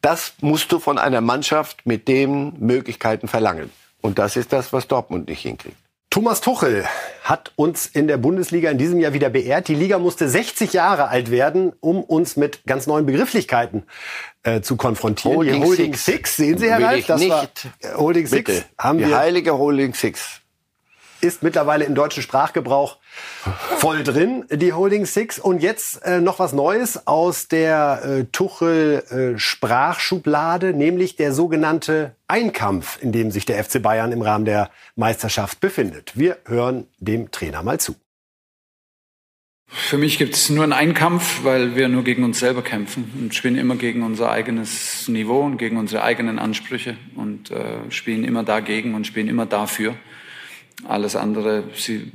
Das 0.02 0.34
musst 0.42 0.72
du 0.72 0.80
von 0.80 0.98
einer 0.98 1.22
Mannschaft 1.22 1.86
mit 1.86 2.08
den 2.08 2.54
Möglichkeiten 2.60 3.28
verlangen. 3.28 3.72
Und 4.02 4.18
das 4.18 4.36
ist 4.36 4.52
das, 4.52 4.74
was 4.74 4.88
Dortmund 4.88 5.28
nicht 5.30 5.42
hinkriegt. 5.42 5.78
Thomas 6.10 6.42
Tuchel 6.42 6.84
hat 7.24 7.54
uns 7.56 7.86
in 7.86 8.08
der 8.08 8.18
Bundesliga 8.18 8.70
in 8.70 8.78
diesem 8.78 9.00
Jahr 9.00 9.14
wieder 9.14 9.30
beehrt. 9.30 9.70
Die 9.70 9.76
Liga 9.76 9.98
musste 9.98 10.28
60 10.28 10.74
Jahre 10.74 11.08
alt 11.08 11.32
werden, 11.32 11.72
um 11.80 12.04
uns 12.04 12.36
mit 12.36 12.66
ganz 12.66 12.86
neuen 12.86 13.06
Begrifflichkeiten 13.06 13.84
äh, 14.44 14.62
zu 14.62 14.76
konfrontieren. 14.78 15.38
Holding 15.38 15.62
die 15.62 15.68
Holding 15.68 15.94
Six. 15.94 16.06
Six, 16.06 16.36
sehen 16.38 16.58
Sie, 16.58 16.70
Herr 16.70 16.96
ich 16.96 17.06
Das 17.06 17.20
nicht. 17.22 17.30
war 17.32 17.48
Holding 17.98 18.30
Bitte. 18.30 18.54
Six. 18.54 18.66
Haben 18.78 18.98
die 19.00 19.08
wir 19.08 19.18
heilige 19.18 19.58
Holding 19.58 19.94
Six. 19.94 20.42
ist 21.22 21.44
mittlerweile 21.44 21.86
im 21.86 21.94
deutschen 21.94 22.24
Sprachgebrauch 22.24 22.98
voll 23.78 24.04
drin, 24.04 24.46
die 24.52 24.74
Holding 24.74 25.06
Six. 25.06 25.38
Und 25.40 25.62
jetzt 25.62 26.04
äh, 26.06 26.20
noch 26.22 26.40
was 26.40 26.54
Neues 26.54 27.06
aus 27.08 27.48
der 27.48 28.02
äh, 28.04 28.24
Tuchel-Sprachschublade, 28.32 30.74
nämlich 30.74 31.16
der 31.16 31.34
sogenannte 31.34 32.16
Einkampf, 32.28 32.98
in 33.02 33.12
dem 33.12 33.30
sich 33.32 33.46
der 33.46 33.64
FC 33.64 33.80
Bayern 33.82 34.12
im 34.12 34.22
Rahmen 34.24 34.46
der 34.46 34.70
Meisterschaft 34.96 35.60
befindet. 35.60 36.18
Wir 36.18 36.38
hören 36.46 36.88
dem 36.98 37.30
Trainer 37.32 37.62
mal 37.64 37.80
zu. 37.80 37.96
Für 39.74 39.98
mich 39.98 40.18
gibt 40.18 40.36
es 40.36 40.50
nur 40.50 40.66
einen 40.66 40.74
Einkampf, 40.74 41.46
weil 41.46 41.78
wir 41.78 41.88
nur 41.88 42.04
gegen 42.04 42.26
uns 42.26 42.40
selber 42.40 42.62
kämpfen 42.62 43.10
und 43.18 43.34
spielen 43.34 43.56
immer 43.56 43.78
gegen 43.78 44.04
unser 44.04 44.30
eigenes 44.30 45.08
Niveau 45.08 45.40
und 45.44 45.58
gegen 45.58 45.78
unsere 45.78 46.04
eigenen 46.04 46.40
Ansprüche 46.40 46.98
und 47.16 47.52
äh, 47.52 47.90
spielen 47.90 48.26
immer 48.26 48.44
dagegen 48.44 48.96
und 48.96 49.08
spielen 49.08 49.30
immer 49.30 49.46
dafür. 49.46 49.96
Alles 50.88 51.16
andere, 51.16 51.64
Sie 51.76 52.12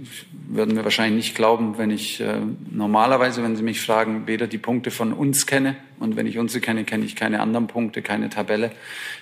würden 0.48 0.74
mir 0.74 0.82
wahrscheinlich 0.82 1.26
nicht 1.26 1.36
glauben, 1.36 1.78
wenn 1.78 1.90
ich 1.90 2.20
äh, 2.20 2.40
normalerweise, 2.70 3.42
wenn 3.44 3.54
Sie 3.54 3.62
mich 3.62 3.80
fragen, 3.80 4.26
weder 4.26 4.48
die 4.48 4.58
Punkte 4.58 4.90
von 4.90 5.12
uns 5.12 5.46
kenne 5.46 5.76
und 6.00 6.16
wenn 6.16 6.26
ich 6.26 6.36
unsere 6.38 6.60
kenne, 6.60 6.82
kenne 6.82 7.04
ich 7.04 7.14
keine 7.14 7.40
anderen 7.40 7.68
Punkte, 7.68 8.02
keine 8.02 8.28
Tabelle. 8.28 8.72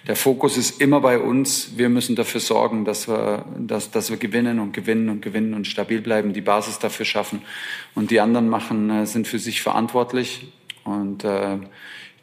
Der 0.06 0.16
Fokus 0.16 0.56
ist 0.56 0.80
immer 0.80 1.00
bei 1.00 1.18
uns. 1.18 1.72
Wir 1.76 1.90
müssen 1.90 2.16
dafür 2.16 2.40
sorgen, 2.40 2.86
dass 2.86 3.06
wir, 3.06 3.44
dass, 3.58 3.90
dass 3.90 4.08
wir 4.08 4.16
gewinnen 4.16 4.60
und 4.60 4.72
gewinnen 4.72 5.10
und 5.10 5.20
gewinnen 5.20 5.52
und 5.52 5.66
stabil 5.66 6.00
bleiben, 6.00 6.32
die 6.32 6.40
Basis 6.40 6.78
dafür 6.78 7.04
schaffen. 7.04 7.42
Und 7.94 8.10
die 8.10 8.20
anderen 8.20 8.48
machen, 8.48 8.88
äh, 8.88 9.06
sind 9.06 9.28
für 9.28 9.38
sich 9.38 9.60
verantwortlich 9.60 10.52
und 10.84 11.22
äh, 11.24 11.58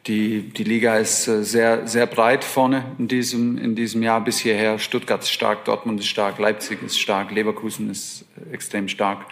die, 0.06 0.48
die 0.50 0.64
Liga 0.64 0.96
ist 0.96 1.28
äh, 1.28 1.44
sehr, 1.44 1.86
sehr 1.86 2.06
breit 2.06 2.44
vorne 2.44 2.84
in 2.98 3.08
diesem, 3.08 3.56
in 3.58 3.76
diesem 3.76 4.02
Jahr 4.02 4.22
bis 4.22 4.38
hierher. 4.38 4.78
Stuttgart 4.78 5.22
ist 5.22 5.30
stark, 5.30 5.64
Dortmund 5.64 6.00
ist 6.00 6.08
stark, 6.08 6.38
Leipzig 6.38 6.82
ist 6.82 6.98
stark, 6.98 7.30
Leverkusen 7.30 7.90
ist 7.90 8.24
extrem 8.50 8.88
stark. 8.88 9.26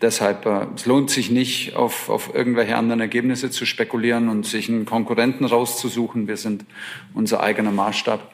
Deshalb, 0.00 0.46
äh, 0.46 0.66
es 0.74 0.86
lohnt 0.86 1.10
sich 1.10 1.30
nicht, 1.30 1.74
auf, 1.74 2.08
auf 2.08 2.34
irgendwelche 2.34 2.76
anderen 2.76 3.00
Ergebnisse 3.00 3.50
zu 3.50 3.66
spekulieren 3.66 4.28
und 4.28 4.46
sich 4.46 4.68
einen 4.68 4.86
Konkurrenten 4.86 5.44
rauszusuchen. 5.44 6.28
Wir 6.28 6.36
sind 6.36 6.64
unser 7.12 7.40
eigener 7.40 7.72
Maßstab. 7.72 8.32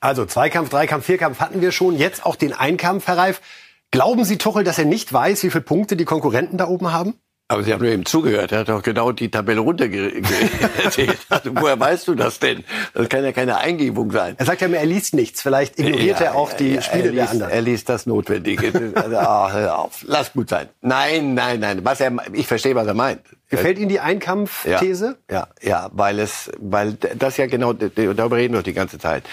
Also 0.00 0.24
Zweikampf, 0.24 0.70
Dreikampf, 0.70 1.04
Vierkampf 1.04 1.40
hatten 1.40 1.60
wir 1.60 1.72
schon. 1.72 1.96
Jetzt 1.98 2.24
auch 2.24 2.36
den 2.36 2.54
Einkampf, 2.54 3.06
Herr 3.06 3.18
Reif. 3.18 3.42
Glauben 3.90 4.24
Sie, 4.24 4.38
Tuchel, 4.38 4.64
dass 4.64 4.78
er 4.78 4.86
nicht 4.86 5.12
weiß, 5.12 5.42
wie 5.42 5.50
viele 5.50 5.64
Punkte 5.64 5.96
die 5.96 6.04
Konkurrenten 6.06 6.56
da 6.56 6.68
oben 6.68 6.92
haben? 6.92 7.14
Aber 7.50 7.64
Sie 7.64 7.72
haben 7.72 7.82
nur 7.82 7.90
eben 7.90 8.06
zugehört. 8.06 8.52
Er 8.52 8.60
hat 8.60 8.68
doch 8.68 8.80
genau 8.80 9.10
die 9.10 9.28
Tabelle 9.28 9.58
runtergezählt. 9.60 11.18
Also, 11.28 11.50
woher 11.56 11.78
weißt 11.80 12.06
du 12.06 12.14
das 12.14 12.38
denn? 12.38 12.62
Das 12.94 13.08
kann 13.08 13.24
ja 13.24 13.32
keine 13.32 13.56
Eingebung 13.58 14.12
sein. 14.12 14.36
Er 14.38 14.46
sagt 14.46 14.60
ja 14.60 14.68
mir, 14.68 14.76
er 14.78 14.86
liest 14.86 15.14
nichts. 15.14 15.42
Vielleicht 15.42 15.76
ignoriert 15.78 16.20
Ja, 16.20 16.26
er 16.26 16.34
auch 16.36 16.52
die 16.52 16.74
ja, 16.74 16.82
Spiele 16.82 17.06
er 17.06 17.10
liest, 17.10 17.16
der 17.16 17.30
anderen. 17.30 17.52
Er 17.52 17.62
liest 17.62 17.88
das 17.88 18.06
Notwendige. 18.06 18.92
Also, 18.94 19.16
ah, 19.16 19.50
hör 19.52 19.78
auf. 19.80 20.04
Lass 20.06 20.32
gut 20.32 20.48
sein. 20.48 20.68
Nein, 20.80 21.34
nein, 21.34 21.58
nein. 21.58 21.84
Was 21.84 22.00
er, 22.00 22.12
ich 22.32 22.46
verstehe, 22.46 22.76
was 22.76 22.86
er 22.86 22.94
meint. 22.94 23.22
Gefällt 23.50 23.78
Ihnen 23.78 23.88
die 23.88 24.00
Einkampfthese? 24.00 25.18
Ja, 25.28 25.48
ja, 25.60 25.90
weil 25.92 26.20
es, 26.20 26.50
weil 26.58 26.94
das 26.94 27.36
ja 27.36 27.46
genau, 27.46 27.72
darüber 27.72 28.36
reden 28.36 28.54
wir 28.54 28.62
die 28.62 28.72
ganze 28.72 28.98
Zeit. 28.98 29.24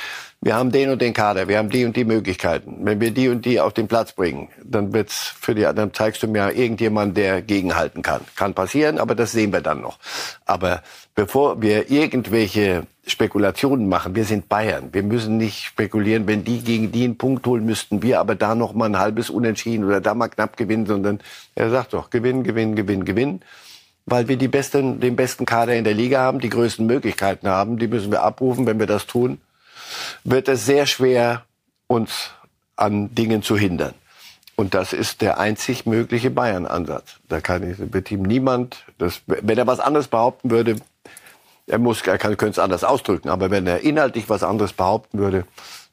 Wir 0.41 0.55
haben 0.55 0.71
den 0.71 0.89
und 0.89 1.01
den 1.01 1.13
Kader, 1.13 1.47
wir 1.47 1.57
haben 1.57 1.69
die 1.69 1.85
und 1.85 1.95
die 1.95 2.03
Möglichkeiten. 2.03 2.77
Wenn 2.81 2.99
wir 3.01 3.11
die 3.11 3.29
und 3.29 3.45
die 3.45 3.59
auf 3.59 3.73
den 3.73 3.87
Platz 3.87 4.13
bringen, 4.13 4.49
dann 4.63 4.93
wird's 4.93 5.33
für 5.39 5.55
die, 5.55 5.61
dann 5.61 5.93
zeigst 5.93 6.21
du 6.21 6.27
mir 6.27 6.51
irgendjemand, 6.51 7.17
der 7.17 7.41
gegenhalten 7.41 8.01
kann. 8.01 8.21
Kann 8.35 8.53
passieren, 8.53 8.99
aber 8.99 9.15
das 9.15 9.31
sehen 9.31 9.51
wir 9.51 9.61
dann 9.61 9.81
noch. 9.81 9.97
Aber 10.45 10.83
bevor 11.15 11.61
wir 11.61 11.89
irgendwelche 11.89 12.83
Spekulationen 13.05 13.87
machen, 13.89 14.15
wir 14.15 14.25
sind 14.25 14.49
Bayern. 14.49 14.89
Wir 14.93 15.03
müssen 15.03 15.37
nicht 15.37 15.63
spekulieren, 15.63 16.27
wenn 16.27 16.43
die 16.43 16.63
gegen 16.63 16.91
die 16.91 17.03
einen 17.03 17.17
Punkt 17.17 17.45
holen, 17.47 17.65
müssten 17.65 18.03
wir 18.03 18.19
aber 18.19 18.35
da 18.35 18.53
noch 18.53 18.73
mal 18.73 18.85
ein 18.85 18.99
halbes 18.99 19.29
Unentschieden 19.31 19.85
oder 19.85 20.01
da 20.01 20.13
mal 20.13 20.27
knapp 20.27 20.55
gewinnen, 20.57 20.85
sondern 20.85 21.19
er 21.55 21.69
sagt 21.69 21.93
doch, 21.93 22.09
gewinnen, 22.09 22.43
gewinnen, 22.43 22.75
gewinnen, 22.75 23.05
gewinnen 23.05 23.41
weil 24.07 24.29
wir 24.29 24.37
die 24.37 24.47
besten, 24.47 24.99
den 25.01 25.15
besten 25.15 25.45
Kader 25.45 25.75
in 25.75 25.83
der 25.83 25.93
Liga 25.93 26.19
haben, 26.19 26.39
die 26.39 26.49
größten 26.49 26.85
Möglichkeiten 26.85 27.47
haben. 27.47 27.77
Die 27.77 27.87
müssen 27.87 28.09
wir 28.09 28.23
abrufen. 28.23 28.65
Wenn 28.65 28.79
wir 28.79 28.87
das 28.87 29.05
tun, 29.05 29.39
wird 30.23 30.47
es 30.47 30.65
sehr 30.65 30.85
schwer, 30.85 31.43
uns 31.87 32.31
an 32.77 33.13
Dingen 33.13 33.43
zu 33.43 33.57
hindern. 33.57 33.93
Und 34.55 34.73
das 34.73 34.93
ist 34.93 35.21
der 35.21 35.39
einzig 35.39 35.85
mögliche 35.85 36.31
Bayern-Ansatz. 36.31 37.17
Da 37.27 37.41
kann 37.41 37.69
ich, 37.69 37.93
wird 37.93 38.09
ihm 38.09 38.23
niemand, 38.23 38.85
das, 38.97 39.21
wenn 39.27 39.57
er 39.57 39.67
was 39.67 39.79
anderes 39.79 40.07
behaupten 40.07 40.49
würde, 40.49 40.77
er 41.67 41.77
muss, 41.77 42.01
er 42.01 42.17
kann, 42.17 42.37
könnte 42.37 42.53
es 42.53 42.59
anders 42.59 42.85
ausdrücken, 42.85 43.27
aber 43.27 43.51
wenn 43.51 43.67
er 43.67 43.81
inhaltlich 43.81 44.29
was 44.29 44.41
anderes 44.41 44.71
behaupten 44.71 45.19
würde, 45.19 45.45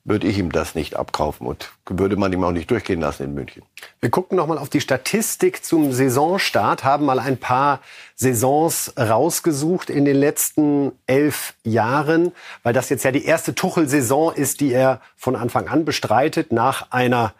würde 0.04 0.26
ich 0.26 0.38
ihm 0.38 0.52
das 0.52 0.74
nicht 0.74 0.96
abkaufen 0.96 1.46
und 1.46 1.72
würde 1.88 2.16
man 2.16 2.32
ihm 2.32 2.44
auch 2.44 2.52
nicht 2.52 2.70
durchgehen 2.70 3.00
lassen 3.00 3.24
in 3.24 3.34
München. 3.34 3.62
Wir 4.00 4.10
gucken 4.10 4.36
noch 4.36 4.46
mal 4.46 4.58
auf 4.58 4.68
die 4.68 4.82
Statistik 4.82 5.64
zum 5.64 5.92
Saisonstart, 5.92 6.84
haben 6.84 7.06
mal 7.06 7.18
ein 7.18 7.38
paar 7.38 7.80
Saisons 8.14 8.92
rausgesucht 8.98 9.88
in 9.88 10.04
den 10.04 10.16
letzten 10.16 10.92
elf 11.06 11.54
Jahren, 11.64 12.32
weil 12.62 12.74
das 12.74 12.90
jetzt 12.90 13.04
ja 13.04 13.12
die 13.12 13.24
erste 13.24 13.54
Tuchel-Saison 13.54 14.34
ist, 14.34 14.60
die 14.60 14.72
er 14.72 15.00
von 15.16 15.36
Anfang 15.36 15.68
an 15.68 15.86
bestreitet, 15.86 16.52
nach 16.52 16.90
einer 16.92 17.32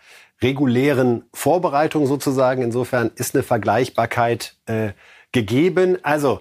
regulären 0.43 1.25
Vorbereitung 1.35 2.07
sozusagen. 2.07 2.63
Insofern 2.63 3.11
ist 3.15 3.35
eine 3.35 3.43
Vergleichbarkeit 3.43 4.57
äh, 4.67 4.93
gegeben. 5.33 5.99
Also 6.03 6.41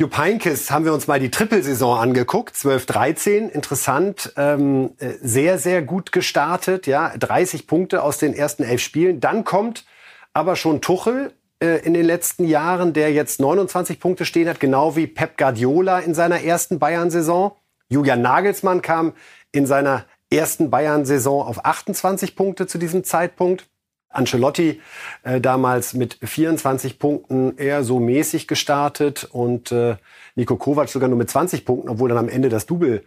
Jupp 0.00 0.16
Heynckes 0.16 0.70
haben 0.70 0.84
wir 0.84 0.94
uns 0.94 1.08
mal 1.08 1.18
die 1.18 1.32
Trippelsaison 1.32 1.98
angeguckt, 1.98 2.56
12, 2.56 2.86
13, 2.86 3.48
interessant, 3.48 4.32
ähm, 4.36 4.92
äh, 5.00 5.14
sehr, 5.20 5.58
sehr 5.58 5.82
gut 5.82 6.12
gestartet, 6.12 6.86
ja, 6.86 7.12
30 7.18 7.66
Punkte 7.66 8.04
aus 8.04 8.18
den 8.18 8.32
ersten 8.32 8.62
elf 8.62 8.80
Spielen. 8.80 9.18
Dann 9.18 9.42
kommt 9.42 9.86
aber 10.32 10.54
schon 10.54 10.80
Tuchel 10.80 11.32
äh, 11.60 11.84
in 11.84 11.94
den 11.94 12.06
letzten 12.06 12.46
Jahren, 12.46 12.92
der 12.92 13.10
jetzt 13.10 13.40
29 13.40 13.98
Punkte 13.98 14.24
stehen 14.24 14.48
hat, 14.48 14.60
genau 14.60 14.94
wie 14.94 15.08
Pep 15.08 15.36
Guardiola 15.36 15.98
in 15.98 16.14
seiner 16.14 16.42
ersten 16.42 16.78
Bayern-Saison. 16.78 17.56
Julian 17.88 18.22
Nagelsmann 18.22 18.82
kam 18.82 19.14
in 19.50 19.66
seiner 19.66 20.04
ersten 20.30 20.70
Bayern-Saison 20.70 21.44
auf 21.44 21.64
28 21.64 22.36
Punkte 22.36 22.68
zu 22.68 22.78
diesem 22.78 23.02
Zeitpunkt. 23.02 23.66
Ancelotti 24.10 24.80
äh, 25.22 25.40
damals 25.40 25.94
mit 25.94 26.18
24 26.22 26.98
Punkten 26.98 27.56
eher 27.56 27.84
so 27.84 28.00
mäßig 28.00 28.48
gestartet 28.48 29.28
und 29.30 29.72
äh, 29.72 29.96
Nico 30.34 30.56
Kovac 30.56 30.88
sogar 30.88 31.08
nur 31.08 31.18
mit 31.18 31.30
20 31.30 31.64
Punkten, 31.64 31.88
obwohl 31.88 32.08
dann 32.08 32.18
am 32.18 32.28
Ende 32.28 32.48
das 32.48 32.66
Double 32.66 33.04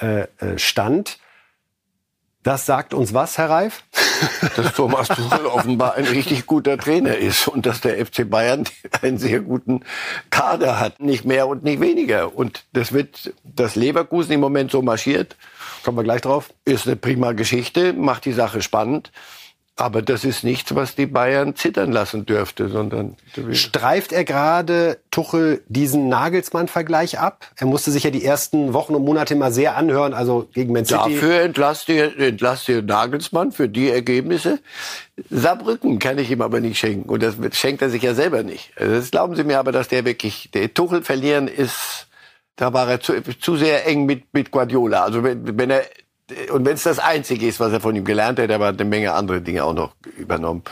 äh, 0.00 0.22
äh 0.38 0.58
stand. 0.58 1.18
Das 2.44 2.66
sagt 2.66 2.92
uns 2.92 3.14
was, 3.14 3.38
Herr 3.38 3.48
Reif? 3.48 3.84
Dass 4.54 4.74
Thomas 4.74 5.08
Tuchel 5.08 5.46
offenbar 5.46 5.94
ein 5.94 6.04
richtig 6.04 6.44
guter 6.44 6.76
Trainer 6.76 7.16
ist 7.16 7.48
und 7.48 7.64
dass 7.64 7.80
der 7.80 8.04
FC 8.04 8.28
Bayern 8.28 8.64
einen 9.02 9.16
sehr 9.16 9.40
guten 9.40 9.80
Kader 10.28 10.78
hat. 10.78 11.00
Nicht 11.00 11.24
mehr 11.24 11.48
und 11.48 11.64
nicht 11.64 11.80
weniger. 11.80 12.36
Und 12.36 12.64
das 12.74 12.92
wird, 12.92 13.32
dass 13.44 13.76
Leverkusen 13.76 14.32
im 14.32 14.40
Moment 14.40 14.70
so 14.70 14.82
marschiert. 14.82 15.36
Kommen 15.84 15.96
wir 15.96 16.04
gleich 16.04 16.20
drauf. 16.20 16.52
Ist 16.66 16.86
eine 16.86 16.96
prima 16.96 17.32
Geschichte, 17.32 17.94
macht 17.94 18.26
die 18.26 18.32
Sache 18.32 18.60
spannend. 18.60 19.10
Aber 19.76 20.02
das 20.02 20.24
ist 20.24 20.44
nichts, 20.44 20.72
was 20.76 20.94
die 20.94 21.06
Bayern 21.06 21.56
zittern 21.56 21.90
lassen 21.90 22.26
dürfte, 22.26 22.68
sondern 22.68 23.16
streift 23.50 24.12
er 24.12 24.24
gerade 24.24 24.98
Tuchel 25.10 25.64
diesen 25.66 26.08
Nagelsmann-Vergleich 26.08 27.18
ab? 27.18 27.50
Er 27.56 27.66
musste 27.66 27.90
sich 27.90 28.04
ja 28.04 28.10
die 28.10 28.24
ersten 28.24 28.72
Wochen 28.72 28.94
und 28.94 29.04
Monate 29.04 29.34
mal 29.34 29.52
sehr 29.52 29.76
anhören, 29.76 30.14
also 30.14 30.48
gegen 30.54 30.72
Man 30.72 30.84
City. 30.84 31.14
Dafür 31.14 31.40
entlasste, 31.40 32.16
entlasste 32.16 32.84
Nagelsmann 32.84 33.50
für 33.50 33.68
die 33.68 33.90
Ergebnisse. 33.90 34.60
Saarbrücken 35.28 35.98
kann 35.98 36.18
ich 36.18 36.30
ihm 36.30 36.42
aber 36.42 36.60
nicht 36.60 36.78
schenken 36.78 37.08
und 37.08 37.20
das 37.20 37.34
schenkt 37.58 37.82
er 37.82 37.90
sich 37.90 38.02
ja 38.02 38.14
selber 38.14 38.44
nicht. 38.44 38.70
Also 38.76 38.94
das 38.94 39.10
glauben 39.10 39.34
Sie 39.34 39.42
mir 39.42 39.58
aber, 39.58 39.72
dass 39.72 39.88
der 39.88 40.04
wirklich 40.04 40.50
der 40.54 40.72
Tuchel 40.72 41.02
verlieren 41.02 41.48
ist. 41.48 42.06
Da 42.54 42.72
war 42.72 42.88
er 42.88 43.00
zu, 43.00 43.20
zu 43.40 43.56
sehr 43.56 43.88
eng 43.88 44.06
mit, 44.06 44.32
mit 44.32 44.52
Guardiola. 44.52 45.02
Also 45.02 45.24
wenn, 45.24 45.58
wenn 45.58 45.70
er 45.70 45.82
und 46.52 46.64
wenn 46.64 46.74
es 46.74 46.84
das 46.84 46.98
Einzige 46.98 47.46
ist, 47.46 47.60
was 47.60 47.72
er 47.72 47.80
von 47.80 47.94
ihm 47.94 48.04
gelernt 48.04 48.38
hat, 48.38 48.50
er 48.50 48.58
hat 48.58 48.80
eine 48.80 48.88
Menge 48.88 49.12
andere 49.12 49.40
Dinge 49.40 49.64
auch 49.64 49.74
noch 49.74 49.94
übernommen. 50.16 50.62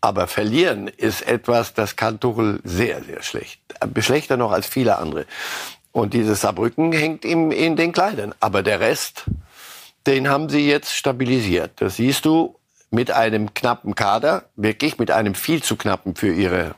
Aber 0.00 0.26
verlieren 0.26 0.88
ist 0.88 1.26
etwas, 1.26 1.74
das 1.74 1.96
kann 1.96 2.20
Tuchel 2.20 2.60
sehr, 2.62 3.02
sehr 3.02 3.22
schlecht. 3.22 3.60
Schlechter 3.98 4.36
noch 4.36 4.52
als 4.52 4.66
viele 4.66 4.98
andere. 4.98 5.24
Und 5.92 6.12
dieses 6.12 6.42
Saarbrücken 6.42 6.92
hängt 6.92 7.24
ihm 7.24 7.50
in 7.50 7.76
den 7.76 7.92
Kleidern. 7.92 8.34
Aber 8.40 8.62
der 8.62 8.80
Rest, 8.80 9.24
den 10.06 10.28
haben 10.28 10.48
sie 10.48 10.68
jetzt 10.68 10.94
stabilisiert. 10.94 11.72
Das 11.76 11.96
siehst 11.96 12.24
du 12.24 12.56
mit 12.90 13.10
einem 13.10 13.54
knappen 13.54 13.94
Kader, 13.94 14.44
wirklich 14.56 14.98
mit 14.98 15.10
einem 15.10 15.34
viel 15.34 15.62
zu 15.62 15.76
knappen 15.76 16.14
für 16.14 16.32
ihre 16.32 16.74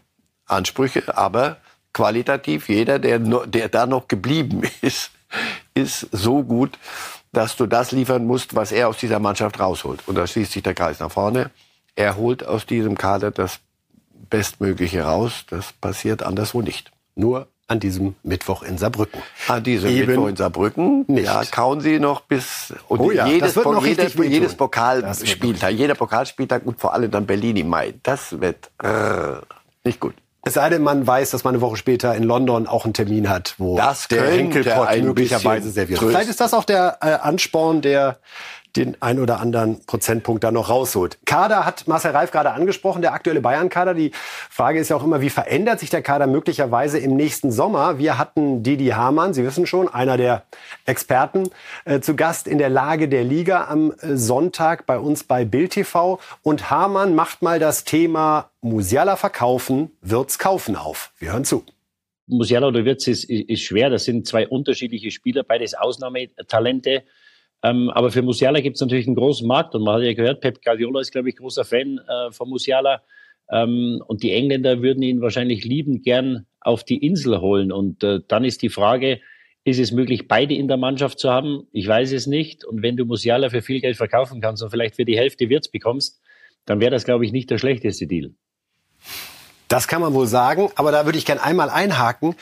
Ansprüche, 0.47 1.17
aber 1.17 1.59
qualitativ 1.93 2.69
jeder, 2.69 2.99
der, 2.99 3.19
der 3.19 3.69
da 3.69 3.87
noch 3.87 4.09
geblieben 4.09 4.63
ist, 4.81 5.11
ist 5.75 6.09
so 6.13 6.43
gut, 6.43 6.79
dass 7.37 7.57
du 7.57 7.67
das 7.67 7.93
liefern 7.93 8.27
musst, 8.27 8.55
was 8.55 8.73
er 8.73 8.89
aus 8.89 8.97
dieser 8.97 9.19
Mannschaft 9.19 9.61
rausholt. 9.61 10.01
Und 10.07 10.17
da 10.17 10.27
schließt 10.27 10.53
sich 10.53 10.63
der 10.63 10.75
Kreis 10.75 11.01
nach 11.01 11.11
vorne. 11.11 11.51
Er 11.95 12.17
holt 12.17 12.47
aus 12.47 12.65
diesem 12.65 12.97
Kader 12.97 13.31
das 13.31 13.61
Bestmögliche 14.31 15.03
raus. 15.03 15.45
Das 15.51 15.73
passiert 15.75 16.23
anderswo 16.23 16.63
nicht. 16.63 16.93
Nur 17.15 17.49
an 17.69 17.81
diesem 17.81 18.15
Mittwoch 18.23 18.63
in 18.63 18.79
Saarbrücken. 18.79 19.21
An 19.49 19.63
diesem 19.63 19.91
Eben 19.91 20.07
Mittwoch 20.13 20.29
in 20.29 20.37
Saarbrücken. 20.37 21.05
Nicht. 21.09 21.27
Ja, 21.27 21.45
kauen 21.45 21.81
Sie 21.81 21.99
noch 21.99 22.23
bis 22.23 22.73
und 22.89 23.01
oh 23.01 23.11
ja, 23.11 23.27
jedes, 23.27 23.55
das 23.55 23.85
jedes, 23.85 24.15
jedes 24.15 24.55
Pokalspieltag, 24.55 25.73
jeder 25.73 25.95
Pokalspieltag 25.95 26.65
und 26.65 26.81
vor 26.81 26.95
allem 26.95 27.11
dann 27.11 27.27
Berlin 27.27 27.57
im 27.57 27.69
Mai. 27.69 27.95
Das 28.03 28.41
wird 28.41 28.71
äh, 28.83 29.41
nicht 29.85 30.01
gut. 30.01 30.15
Es 30.47 30.55
sei 30.55 30.69
denn, 30.69 30.83
man 30.85 31.05
weiß, 31.05 31.31
dass 31.31 31.43
man 31.43 31.57
eine 31.57 31.61
Woche 31.61 31.77
später 31.77 32.15
in 32.15 32.23
London 32.23 32.69
auch 32.69 32.85
einen 32.85 32.95
Termin 32.95 33.29
hat, 33.29 33.57
wo 33.59 33.77
das 33.77 34.07
der 34.07 34.31
Henkelpott 34.31 34.97
möglicherweise 35.03 35.73
serviert. 35.73 35.99
Vielleicht 35.99 36.31
ist 36.31 36.41
das 36.41 36.55
auch 36.55 36.63
der 36.63 36.99
äh, 37.01 37.15
Ansporn, 37.15 37.83
der 37.83 38.19
den 38.77 39.01
ein 39.01 39.19
oder 39.19 39.41
anderen 39.41 39.85
Prozentpunkt 39.87 40.45
da 40.45 40.51
noch 40.51 40.69
rausholt. 40.71 41.19
Kader 41.25 41.65
hat 41.65 41.89
Marcel 41.89 42.13
Reif 42.13 42.31
gerade 42.31 42.53
angesprochen, 42.53 43.03
der 43.03 43.13
aktuelle 43.13 43.41
Bayern-Kader. 43.41 43.95
Die 43.95 44.13
Frage 44.51 44.79
ist 44.79 44.89
ja 44.89 44.97
auch 44.97 45.05
immer, 45.05 45.21
wie 45.21 45.31
verändert 45.31 45.81
sich 45.81 45.91
der 45.91 46.03
Kader 46.03 46.27
möglicherweise 46.27 46.99
im 46.99 47.17
nächsten 47.17 47.51
Sommer? 47.51 47.99
Wir 47.99 48.19
hatten 48.19 48.63
Didi 48.63 48.89
Hamann, 48.89 49.35
Sie 49.35 49.45
wissen 49.45 49.67
schon, 49.67 49.89
einer 49.89 50.17
der 50.17 50.45
Experten, 50.85 51.51
äh, 51.85 52.01
zu 52.01 52.17
Gast 52.17 52.47
in 52.47 52.59
der 52.59 52.69
Lage 52.69 53.09
der 53.09 53.25
Liga 53.25 53.67
am 53.69 53.93
äh, 53.93 54.17
Sonntag 54.17 54.87
bei 54.87 54.99
uns 54.99 55.25
bei 55.25 55.45
Bild 55.45 55.73
TV. 55.73 56.19
Und 56.43 56.71
Hamann 56.71 57.15
macht 57.15 57.43
mal 57.43 57.59
das 57.59 57.85
Thema 57.85 58.51
Musiala 58.61 59.17
verkaufen, 59.17 59.91
wird's 60.03 60.39
kaufen 60.39 60.77
auf. 60.77 61.13
Wir 61.19 61.33
hören 61.33 61.45
zu. 61.45 61.65
Musiala 62.27 62.67
oder 62.67 62.85
Wirtz 62.85 63.07
ist, 63.07 63.25
ist 63.25 63.63
schwer. 63.63 63.91
Das 63.91 64.05
sind 64.05 64.27
zwei 64.27 64.49
unterschiedliche 64.49 65.11
Spieler, 65.11 65.45
beides 65.45 65.75
Ausnahmetalente. 65.75 67.05
Ähm, 67.63 67.91
aber 67.91 68.11
für 68.11 68.23
Musiala 68.23 68.61
gibt 68.61 68.77
es 68.77 68.81
natürlich 68.81 69.07
einen 69.07 69.17
großen 69.17 69.47
Markt 69.47 69.75
und 69.75 69.83
man 69.83 69.97
hat 69.97 70.03
ja 70.03 70.13
gehört, 70.13 70.41
Pep 70.41 70.63
Guardiola 70.63 71.01
ist, 71.01 71.13
glaube 71.13 71.29
ich, 71.29 71.37
großer 71.37 71.65
Fan 71.65 71.99
äh, 71.99 72.31
von 72.31 72.49
Musiala. 72.49 73.03
Ähm, 73.51 74.03
und 74.07 74.23
die 74.23 74.33
Engländer 74.33 74.83
würden 74.83 75.03
ihn 75.03 75.21
wahrscheinlich 75.21 75.65
liebend 75.65 76.05
gern 76.05 76.47
auf 76.61 76.85
die 76.85 77.05
Insel 77.05 77.41
holen. 77.41 77.73
Und 77.73 78.03
äh, 78.03 78.21
dann 78.27 78.45
ist 78.45 78.63
die 78.63 78.69
Frage, 78.69 79.21
ist 79.65 79.81
es 79.81 79.91
möglich, 79.91 80.29
beide 80.29 80.55
in 80.55 80.69
der 80.69 80.77
Mannschaft 80.77 81.19
zu 81.19 81.31
haben? 81.31 81.67
Ich 81.73 81.89
weiß 81.89 82.13
es 82.13 82.27
nicht. 82.27 82.65
Und 82.65 82.83
wenn 82.83 82.97
du 82.97 83.05
Musiala 83.05 83.51
für 83.51 83.63
viel 83.63 83.81
Geld 83.81 83.97
verkaufen 83.97 84.41
kannst 84.41 84.63
und 84.63 84.71
vielleicht 84.71 84.97
für 84.97 85.05
die 85.05 85.19
Hälfte 85.19 85.49
Wirts 85.49 85.69
bekommst, 85.69 86.21
dann 86.67 86.81
wäre 86.81 86.91
das, 86.91 87.05
glaube 87.05 87.25
ich, 87.25 87.33
nicht 87.33 87.51
der 87.51 87.59
schlechteste 87.59 88.07
Deal. 88.07 88.33
Das 89.69 89.89
kann 89.89 90.01
man 90.01 90.15
wohl 90.15 90.27
sagen, 90.27 90.71
aber 90.77 90.93
da 90.93 91.05
würde 91.05 91.19
ich 91.19 91.25
gern 91.25 91.39
einmal 91.39 91.71
einhaken. 91.71 92.37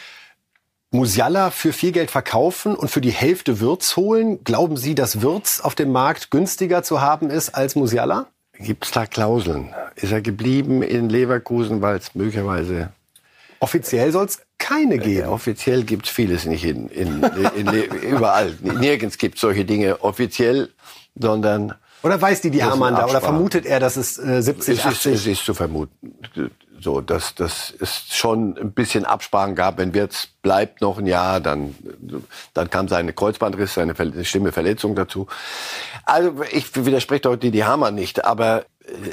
Musiala 0.95 1.51
für 1.51 1.73
viel 1.73 1.91
Geld 1.91 2.13
verkaufen 2.13 2.77
und 2.77 2.89
für 2.89 3.01
die 3.01 3.11
Hälfte 3.11 3.59
Würz 3.59 3.97
holen? 3.97 4.45
Glauben 4.45 4.77
Sie, 4.77 4.95
dass 4.95 5.23
Würz 5.23 5.59
auf 5.61 5.75
dem 5.75 5.91
Markt 5.91 6.31
günstiger 6.31 6.85
zu 6.85 7.01
haben 7.01 7.31
ist 7.31 7.57
als 7.57 7.75
Musiala? 7.75 8.29
Gibt 8.61 8.85
es 8.85 8.93
da 8.93 9.05
Klauseln? 9.05 9.75
Ist 9.97 10.13
er 10.13 10.23
geblieben 10.23 10.83
in 10.83 11.09
Leverkusen, 11.09 11.83
weil 11.83 11.97
es 11.97 12.15
möglicherweise... 12.15 12.91
Offiziell 13.59 14.13
soll 14.13 14.27
es 14.27 14.39
keine 14.59 14.99
geben. 14.99 15.19
Ja, 15.19 15.31
offiziell 15.31 15.83
gibt 15.83 16.07
es 16.07 16.13
vieles 16.13 16.47
nicht 16.47 16.65
in, 16.65 16.87
in, 16.89 17.25
in, 17.57 17.67
überall. 18.03 18.57
Nirgends 18.61 19.19
gibt 19.19 19.35
es 19.35 19.41
solche 19.41 19.65
Dinge 19.65 20.01
offiziell, 20.01 20.69
sondern... 21.17 21.75
Oder 22.05 22.23
weiß 22.23 22.41
die 22.41 22.51
die 22.51 22.63
Hamann 22.63 22.95
da? 22.95 23.09
Oder 23.09 23.21
vermutet 23.21 23.67
er, 23.67 23.81
dass 23.81 23.97
es 23.97 24.17
äh, 24.17 24.41
70, 24.41 24.79
es 24.79 24.87
80... 24.87 25.13
Ist, 25.13 25.21
es 25.23 25.27
ist 25.27 25.45
zu 25.45 25.55
vermuten 25.55 26.15
so, 26.85 27.01
dass, 27.01 27.35
dass 27.35 27.75
es 27.81 28.05
schon 28.11 28.57
ein 28.57 28.73
bisschen 28.73 29.05
Absprachen 29.05 29.57
gab. 29.57 29.79
Wenn 29.79 29.95
Wirtz 29.95 30.29
bleibt 30.43 30.81
noch 30.81 30.99
ein 30.99 31.07
Jahr, 31.07 31.41
dann, 31.41 31.75
dann 32.53 32.71
kam 32.71 32.87
seine 32.87 33.13
Kreuzbandriss, 33.13 33.75
seine 33.75 33.95
Stimmeverletzung 34.25 34.95
dazu. 34.95 35.27
Also 36.05 36.45
ich 36.53 36.77
widerspreche 36.77 37.23
doch 37.23 37.37
die 37.37 37.65
Hammer 37.65 37.91
nicht, 37.91 38.25
aber 38.25 38.67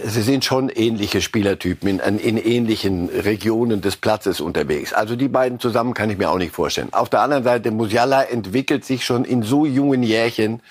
sie 0.04 0.22
sind 0.22 0.44
schon 0.44 0.70
ähnliche 0.70 1.22
Spielertypen 1.22 2.00
in, 2.00 2.20
in 2.20 2.38
ähnlichen 2.38 3.10
Regionen 3.10 3.82
des 3.82 3.96
Platzes 3.96 4.42
unterwegs. 4.42 4.94
Also 4.94 5.16
die 5.16 5.30
beiden 5.30 5.60
zusammen 5.60 5.94
kann 5.94 6.10
ich 6.10 6.18
mir 6.18 6.30
auch 6.30 6.38
nicht 6.38 6.54
vorstellen. 6.54 6.90
Auf 6.92 7.10
der 7.10 7.22
anderen 7.22 7.44
Seite, 7.44 7.72
Musiala 7.72 8.24
entwickelt 8.24 8.86
sich 8.86 9.06
schon 9.06 9.24
in 9.26 9.44
so 9.44 9.66
jungen 9.66 10.04
Jährchen 10.04 10.62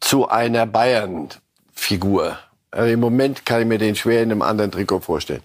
zu 0.00 0.28
einer 0.28 0.66
Bayern-Figur. 0.66 2.38
Also 2.70 2.92
Im 2.92 3.00
Moment 3.00 3.44
kann 3.44 3.60
ich 3.60 3.66
mir 3.66 3.78
den 3.78 3.96
schwer 3.96 4.22
in 4.22 4.30
einem 4.30 4.42
anderen 4.42 4.70
Trikot 4.70 5.00
vorstellen. 5.00 5.42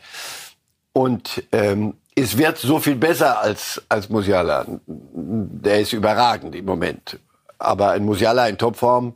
Und 0.94 1.44
ähm, 1.52 1.96
es 2.16 2.38
wird 2.38 2.58
so 2.58 2.80
viel 2.80 2.96
besser 2.96 3.42
als, 3.42 3.82
als 3.90 4.10
Musiala. 4.10 4.66
Der 4.88 5.82
ist 5.82 5.94
überragend 5.94 6.56
im 6.56 6.66
Moment. 6.66 7.20
Aber 7.58 7.92
ein 7.92 8.06
Musiala 8.06 8.48
in 8.48 8.58
Topform 8.58 9.14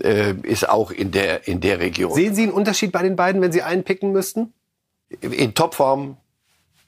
äh, 0.00 0.32
ist 0.42 0.68
auch 0.68 0.90
in 0.90 1.10
der, 1.10 1.46
in 1.46 1.60
der 1.60 1.78
Region. 1.78 2.14
Sehen 2.14 2.34
Sie 2.34 2.44
einen 2.44 2.52
Unterschied 2.52 2.92
bei 2.92 3.02
den 3.02 3.16
beiden, 3.16 3.42
wenn 3.42 3.52
Sie 3.52 3.62
einen 3.62 3.84
picken 3.84 4.12
müssten? 4.12 4.54
In 5.20 5.54
Topform 5.54 6.16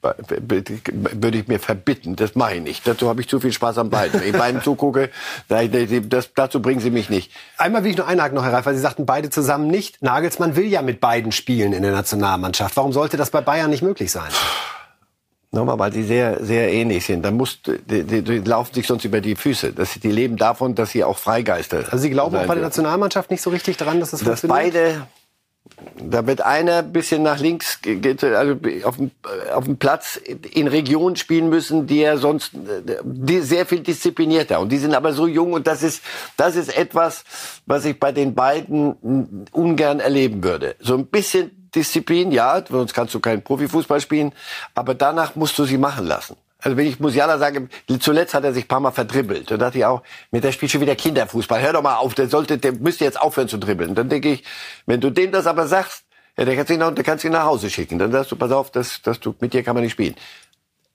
würde 0.05 1.38
ich 1.38 1.49
mir 1.49 1.59
verbitten. 1.59 2.17
Das 2.17 2.35
mache 2.35 2.57
ich 2.57 2.62
nicht. 2.62 2.87
Dazu 2.87 3.09
habe 3.09 3.21
ich 3.21 3.29
zu 3.29 3.40
viel 3.40 3.53
Spaß 3.53 3.79
am 3.79 3.90
beiden. 3.90 4.21
Wenn 4.21 4.29
ich 4.29 4.37
beiden 4.37 4.62
zugucke, 4.62 5.11
das, 5.49 6.31
dazu 6.35 6.61
bringen 6.61 6.81
sie 6.81 6.90
mich 6.90 7.11
nicht. 7.11 7.33
Einmal 7.57 7.85
will 7.85 7.90
ich 7.90 7.97
nur 7.97 8.07
einhaken 8.07 8.35
noch, 8.35 8.45
Herr 8.45 8.53
Reif, 8.53 8.67
weil 8.67 8.75
Sie 8.75 8.81
sagten 8.81 9.07
beide 9.07 9.31
zusammen 9.31 9.69
nicht. 9.69 10.03
Nagelsmann 10.03 10.57
will 10.57 10.67
ja 10.67 10.83
mit 10.83 11.01
beiden 11.01 11.33
spielen 11.33 11.73
in 11.73 11.83
der 11.83 11.93
Nationalmannschaft. 11.93 12.77
Warum 12.77 12.93
sollte 12.93 13.17
das 13.17 13.31
bei 13.31 13.40
Bayern 13.40 13.71
nicht 13.71 13.83
möglich 13.83 14.12
sein? 14.12 14.31
Nochmal, 15.55 15.79
weil 15.79 15.93
sie 15.93 16.03
sehr, 16.03 16.45
sehr 16.45 16.73
ähnlich 16.73 17.07
sind. 17.07 17.25
Dann 17.25 17.37
muss, 17.37 17.61
die, 17.62 18.03
die, 18.03 18.23
die 18.23 18.38
laufen 18.38 18.75
sich 18.75 18.88
sonst 18.88 19.05
über 19.05 19.21
die 19.21 19.37
Füße. 19.37 19.73
Das, 19.73 19.95
die 19.95 20.11
leben 20.11 20.37
davon, 20.37 20.75
dass 20.75 20.90
sie 20.90 21.05
auch 21.05 21.17
Freigeister 21.17 21.85
Also 21.90 21.99
Sie 21.99 22.11
glauben 22.11 22.37
auch 22.37 22.47
bei 22.47 22.55
der 22.55 22.64
Nationalmannschaft 22.64 23.31
nicht 23.31 23.40
so 23.40 23.51
richtig 23.51 23.77
dran, 23.77 24.01
dass 24.01 24.12
es 24.12 24.21
das 24.21 24.40
dass 24.40 24.51
beide 24.51 25.07
da 25.97 26.27
wird 26.27 26.41
einer 26.41 26.79
ein 26.79 26.93
bisschen 26.93 27.23
nach 27.23 27.39
links, 27.39 27.79
also 28.23 28.57
auf 28.85 28.97
dem, 28.97 29.11
auf 29.53 29.65
dem 29.65 29.77
Platz 29.77 30.17
in 30.17 30.69
Regionen 30.69 31.17
spielen 31.17 31.49
müssen, 31.49 31.87
die 31.87 32.01
er 32.01 32.19
sonst 32.19 32.53
die 33.05 33.41
sehr 33.41 33.67
viel 33.67 33.81
disziplinierter. 33.81 34.61
Und 34.61 34.71
die 34.71 34.79
sind 34.79 34.95
aber 34.95 35.13
so 35.13 35.27
jung 35.27 35.53
und 35.53 35.67
das 35.67 35.83
ist, 35.83 36.03
das 36.37 36.57
ist 36.57 36.77
etwas, 36.77 37.25
was 37.67 37.85
ich 37.85 37.99
bei 37.99 38.13
den 38.13 38.35
beiden 38.35 39.47
ungern 39.53 40.01
erleben 40.01 40.43
würde. 40.43 40.77
So 40.81 40.95
ein 40.95 41.07
bisschen 41.07 41.69
Disziplin, 41.75 42.31
ja, 42.31 42.63
sonst 42.69 42.95
kannst 42.95 43.15
du 43.15 43.21
keinen 43.21 43.43
Profifußball 43.43 44.01
spielen, 44.01 44.33
aber 44.75 44.95
danach 44.95 45.35
musst 45.35 45.59
du 45.59 45.65
sie 45.65 45.79
machen 45.79 46.07
lassen. 46.07 46.37
Also 46.64 46.77
wenn 46.79 46.87
ich 46.87 46.98
Musiala 46.98 47.38
sage, 47.38 47.68
zuletzt 48.00 48.33
hat 48.33 48.42
er 48.42 48.55
sich 48.55 48.64
ein 48.64 48.68
paar 48.68 48.81
Mal 48.81 48.90
verdribbelt. 48.90 49.50
Da 49.50 49.59
dachte 49.59 49.79
ich 49.79 49.85
auch, 49.85 50.03
mit 50.31 50.42
der 50.44 50.50
spielt 50.53 50.72
schon 50.72 50.81
wieder 50.81 50.96
Kinderfußball. 50.96 51.61
Hör 51.61 51.74
doch 51.74 51.83
mal 51.83 51.96
auf, 51.96 52.14
der 52.14 52.29
sollte, 52.29 52.57
der 52.57 52.72
müsste 52.72 53.05
jetzt 53.05 53.20
aufhören 53.20 53.48
zu 53.48 53.59
dribbeln. 53.59 53.94
Dann 53.94 54.09
denke 54.09 54.33
ich, 54.33 54.44
wenn 54.87 55.00
du 55.00 55.11
dem 55.11 55.31
das 55.31 55.46
aber 55.46 55.68
sagst, 55.68 56.05
ja, 56.38 56.44
der 56.46 56.57
kannst 56.57 56.70
ihn 56.70 56.79
nach, 56.81 56.92
der 56.94 57.05
kannst 57.05 57.22
ihn 57.24 57.33
nach 57.33 57.44
Hause 57.44 57.68
schicken. 57.68 57.98
Dann 57.98 58.11
sagst 58.11 58.33
du, 58.33 58.37
pass 58.37 58.50
auf, 58.50 58.70
das, 58.70 59.03
das 59.03 59.20
du, 59.20 59.35
mit 59.40 59.53
dir 59.53 59.62
kann 59.62 59.74
man 59.74 59.85
nicht 59.85 59.92
spielen. 59.92 60.14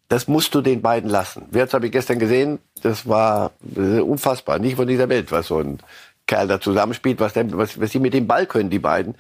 Das 0.07 0.27
musst 0.27 0.55
du 0.55 0.61
den 0.61 0.81
beiden 0.81 1.07
lassen. 1.09 1.45
Jetzt 1.51 1.75
habe 1.75 1.85
ich 1.85 1.91
gestern 1.91 2.17
gesehen, 2.17 2.57
das 2.81 3.07
war 3.07 3.51
unfassbar. 3.61 4.57
Nicht 4.57 4.75
von 4.75 4.87
dieser 4.87 5.07
Welt, 5.07 5.31
was 5.31 5.47
so 5.47 5.59
ein 5.59 5.77
Kerl 6.25 6.47
da 6.47 6.59
zusammenspielt, 6.59 7.19
was, 7.19 7.33
der, 7.33 7.55
was, 7.55 7.79
was 7.79 7.91
sie 7.91 7.99
mit 7.99 8.15
dem 8.15 8.25
Ball 8.25 8.47
können, 8.47 8.71
die 8.71 8.79
beiden. 8.79 9.13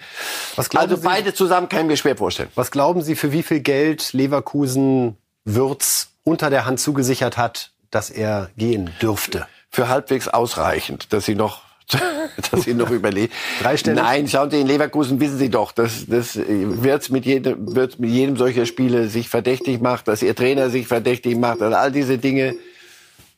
Also 0.57 0.95
Sie- 0.95 1.03
beide 1.03 1.33
zusammen 1.33 1.69
kann 1.69 1.81
ich 1.81 1.87
mir 1.87 1.97
schwer 1.97 2.17
vorstellen. 2.17 2.49
Was 2.55 2.71
glauben 2.71 3.03
Sie, 3.03 3.15
für 3.15 3.31
wie 3.31 3.43
viel 3.43 3.59
Geld 3.59 4.13
Leverkusen 4.13 5.15
Würz 5.45 6.08
unter 6.29 6.49
der 6.49 6.65
Hand 6.65 6.79
zugesichert 6.79 7.37
hat, 7.37 7.71
dass 7.91 8.09
er 8.09 8.49
gehen 8.57 8.89
dürfte? 9.01 9.47
Für 9.69 9.87
halbwegs 9.87 10.27
ausreichend, 10.27 11.11
dass 11.13 11.25
sie 11.25 11.35
noch 11.35 11.61
dass 12.51 12.65
sie 12.65 12.75
noch 12.75 12.91
überleben. 12.91 13.33
Dreistellig? 13.61 13.99
Nein, 13.99 14.27
schauen 14.27 14.51
Sie, 14.51 14.61
in 14.61 14.67
Leverkusen 14.67 15.19
wissen 15.19 15.39
Sie 15.39 15.49
doch, 15.49 15.71
dass 15.71 16.05
das 16.05 16.35
wird 16.35 17.09
mit 17.09 17.25
jedem, 17.25 17.75
wird 17.75 17.99
mit 17.99 18.11
jedem 18.11 18.37
solcher 18.37 18.67
Spiele 18.67 19.09
sich 19.09 19.27
verdächtig 19.27 19.81
macht, 19.81 20.07
dass 20.07 20.21
Ihr 20.21 20.35
Trainer 20.35 20.69
sich 20.69 20.87
verdächtig 20.87 21.35
macht, 21.37 21.61
und 21.61 21.73
all 21.73 21.91
diese 21.91 22.19
Dinge 22.19 22.55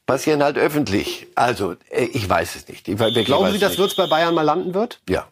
passieren 0.06 0.43
halt 0.43 0.58
öffentlich. 0.58 1.27
Also, 1.36 1.75
äh, 1.89 2.04
ich 2.12 2.27
weiß 2.27 2.56
es 2.56 2.67
nicht. 2.67 2.89
Ich 2.89 2.97
Glauben 2.97 3.51
Sie, 3.54 3.60
dass. 3.60 3.77
Würz 3.77 3.95
bei 3.95 4.08
Bayern 4.08 4.36
mal 4.36 4.41
landen 4.41 4.73
wird? 4.73 4.99
Ja. 5.08 5.27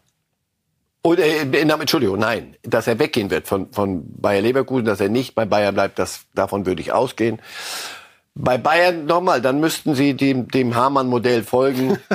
Oder, 1.02 1.24
äh, 1.24 1.62
Entschuldigung, 1.62 2.20
nein, 2.20 2.56
dass 2.64 2.88
er 2.88 3.00
weggehen 3.00 3.30
wird 3.30 3.48
von, 3.48 3.72
von 3.72 4.04
Bayer 4.20 4.42
Leverkusen, 4.42 4.86
dass 4.86 5.00
er 5.00 5.10
nicht 5.10 5.34
bei 5.34 5.46
Bayern 5.46 5.74
bleibt, 5.74 5.98
das, 5.98 6.22
davon 6.36 6.66
würde 6.66 6.82
ich 6.82 6.92
ausgehen. 6.92 7.42
Bei 8.36 8.58
Bayern 8.58 9.06
nochmal, 9.06 9.42
dann 9.42 9.60
müssten 9.60 9.96
sie 9.96 10.14
dem, 10.14 10.50
dem 10.50 10.76
Hamann-Modell 10.76 11.44
folgen. 11.44 11.98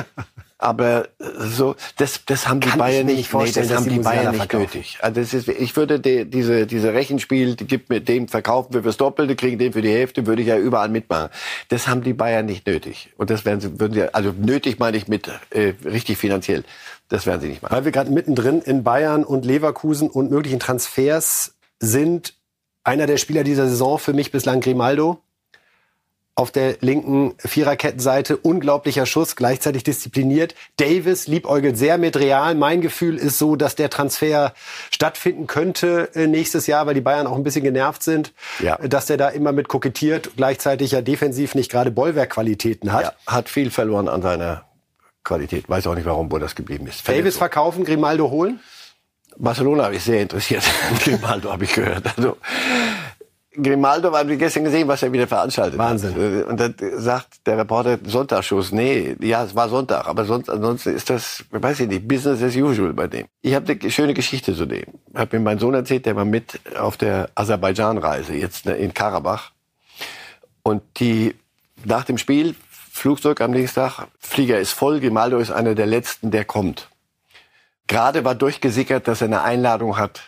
Aber 0.57 1.09
äh, 1.19 1.25
so, 1.37 1.75
das, 1.97 2.21
das 2.25 2.47
haben 2.47 2.61
die 2.61 2.69
Kann 2.69 2.79
Bayern 2.79 3.05
mir 3.05 3.13
nicht, 3.13 3.29
vorstellen, 3.29 3.67
nee, 3.67 3.73
das 3.73 3.77
haben 3.77 3.89
die 3.89 3.97
die 3.97 3.99
Bayern 3.99 4.27
nicht 4.31 4.37
verkaufen. 4.37 4.61
nötig. 4.63 4.97
Also 5.01 5.19
das 5.19 5.33
ist, 5.33 5.49
ich 5.49 5.75
würde 5.75 5.99
die, 5.99 6.25
diese, 6.25 6.65
diese 6.65 6.93
Rechenspiel, 6.93 7.55
die 7.55 7.67
gibt 7.67 7.89
mit 7.89 8.07
dem 8.07 8.27
verkaufen 8.27 8.73
wir 8.73 8.81
fürs 8.83 8.97
Doppelte, 8.97 9.35
kriegen 9.35 9.59
den 9.59 9.73
für 9.73 9.81
die 9.81 9.91
Hälfte, 9.91 10.25
würde 10.25 10.41
ich 10.41 10.47
ja 10.47 10.57
überall 10.57 10.89
mitmachen. 10.89 11.29
Das 11.69 11.87
haben 11.87 12.03
die 12.03 12.13
Bayern 12.13 12.45
nicht 12.45 12.65
nötig. 12.65 13.09
Und 13.17 13.29
das 13.29 13.43
werden 13.43 13.59
sie, 13.59 13.79
würden 13.79 13.93
sie, 13.93 14.13
also 14.13 14.31
nötig 14.31 14.79
meine 14.79 14.95
ich 14.95 15.07
mit 15.07 15.29
äh, 15.49 15.73
richtig 15.83 16.17
finanziell. 16.17 16.63
Das 17.09 17.25
werden 17.25 17.41
sie 17.41 17.49
nicht 17.49 17.61
machen. 17.61 17.73
Weil 17.75 17.85
wir 17.85 17.91
gerade 17.91 18.11
mittendrin 18.11 18.61
in 18.61 18.83
Bayern 18.83 19.23
und 19.23 19.45
Leverkusen 19.45 20.09
und 20.09 20.31
möglichen 20.31 20.59
Transfers 20.59 21.53
sind, 21.79 22.33
einer 22.83 23.05
der 23.07 23.17
Spieler 23.17 23.43
dieser 23.43 23.67
Saison 23.69 23.97
für 23.99 24.13
mich 24.13 24.31
bislang 24.31 24.61
Grimaldo. 24.61 25.19
Auf 26.37 26.51
der 26.51 26.75
linken 26.81 27.33
Viererkettenseite 27.37 28.35
unglaublicher 28.35 29.05
Schuss, 29.05 29.37
gleichzeitig 29.37 29.83
diszipliniert. 29.85 30.53
Davis 30.75 31.27
liebäugelt 31.27 31.77
sehr 31.77 31.97
mit 31.97 32.17
Real. 32.17 32.55
Mein 32.55 32.81
Gefühl 32.81 33.15
ist 33.15 33.37
so, 33.37 33.55
dass 33.55 33.75
der 33.75 33.89
Transfer 33.89 34.53
stattfinden 34.91 35.47
könnte 35.47 36.09
äh, 36.13 36.27
nächstes 36.27 36.67
Jahr, 36.67 36.87
weil 36.87 36.93
die 36.93 36.99
Bayern 36.99 37.25
auch 37.25 37.37
ein 37.37 37.43
bisschen 37.43 37.63
genervt 37.63 38.03
sind, 38.03 38.33
Ja. 38.59 38.75
äh, 38.75 38.89
dass 38.89 39.05
der 39.05 39.15
da 39.15 39.29
immer 39.29 39.53
mit 39.53 39.69
kokettiert, 39.69 40.31
gleichzeitig 40.35 40.91
ja 40.91 40.99
defensiv 40.99 41.55
nicht 41.55 41.71
gerade 41.71 41.89
Bollwerkqualitäten 41.89 42.91
hat. 42.91 43.03
Ja, 43.03 43.13
hat 43.33 43.47
viel 43.47 43.71
verloren 43.71 44.09
an 44.09 44.21
seiner 44.21 44.65
Qualität. 45.25 45.67
Weiß 45.67 45.85
auch 45.87 45.95
nicht, 45.95 46.05
warum, 46.05 46.31
wo 46.31 46.37
das 46.37 46.55
geblieben 46.55 46.87
ist. 46.87 46.99
Davis 46.99 47.17
Verletzung. 47.17 47.39
verkaufen, 47.39 47.83
Grimaldo 47.83 48.29
holen? 48.29 48.59
Barcelona 49.37 49.85
habe 49.85 49.95
ich 49.95 50.03
sehr 50.03 50.21
interessiert. 50.21 50.63
Grimaldo 51.03 51.51
habe 51.51 51.65
ich 51.65 51.73
gehört. 51.73 52.05
Also, 52.15 52.37
Grimaldo, 53.61 54.13
haben 54.13 54.29
wir 54.29 54.37
gestern 54.37 54.65
gesehen, 54.65 54.87
was 54.87 55.01
er 55.03 55.11
wieder 55.11 55.27
veranstaltet 55.27 55.77
Wahnsinn. 55.77 56.13
hat. 56.13 56.47
Und 56.47 56.59
dann 56.59 56.75
sagt 56.97 57.45
der 57.45 57.57
Reporter, 57.57 57.97
Sonntagsschuss. 58.05 58.71
Nee, 58.71 59.15
ja, 59.21 59.43
es 59.43 59.55
war 59.55 59.69
Sonntag. 59.69 60.07
Aber 60.07 60.25
sonst, 60.25 60.49
ansonsten 60.49 60.95
ist 60.95 61.09
das, 61.09 61.43
weiß 61.51 61.81
ich 61.81 61.87
nicht, 61.87 62.07
Business 62.07 62.41
as 62.41 62.55
usual 62.55 62.93
bei 62.93 63.07
dem. 63.07 63.27
Ich 63.41 63.55
habe 63.55 63.71
eine 63.71 63.91
schöne 63.91 64.13
Geschichte 64.13 64.55
zu 64.55 64.65
dem. 64.65 64.85
Hat 65.13 65.31
mir 65.31 65.39
mein 65.39 65.59
Sohn 65.59 65.73
erzählt, 65.73 66.05
der 66.05 66.15
war 66.15 66.25
mit 66.25 66.59
auf 66.77 66.97
der 66.97 67.29
Aserbaidschan-Reise, 67.35 68.33
jetzt 68.33 68.65
in 68.67 68.93
Karabach. 68.93 69.51
Und 70.63 70.81
die, 70.97 71.35
nach 71.85 72.03
dem 72.03 72.17
Spiel, 72.17 72.55
Flugzeug 72.95 73.41
am 73.41 73.51
nächsten 73.51 73.81
Tag, 73.81 74.07
Flieger 74.19 74.57
ist 74.57 74.71
voll, 74.71 75.01
Grimaldo 75.01 75.37
ist 75.37 75.51
einer 75.51 75.75
der 75.75 75.85
letzten, 75.85 76.31
der 76.31 76.45
kommt. 76.45 76.87
Gerade 77.87 78.23
war 78.23 78.35
durchgesickert, 78.35 79.09
dass 79.09 79.21
er 79.21 79.27
eine 79.27 79.43
Einladung 79.43 79.97
hat, 79.97 80.21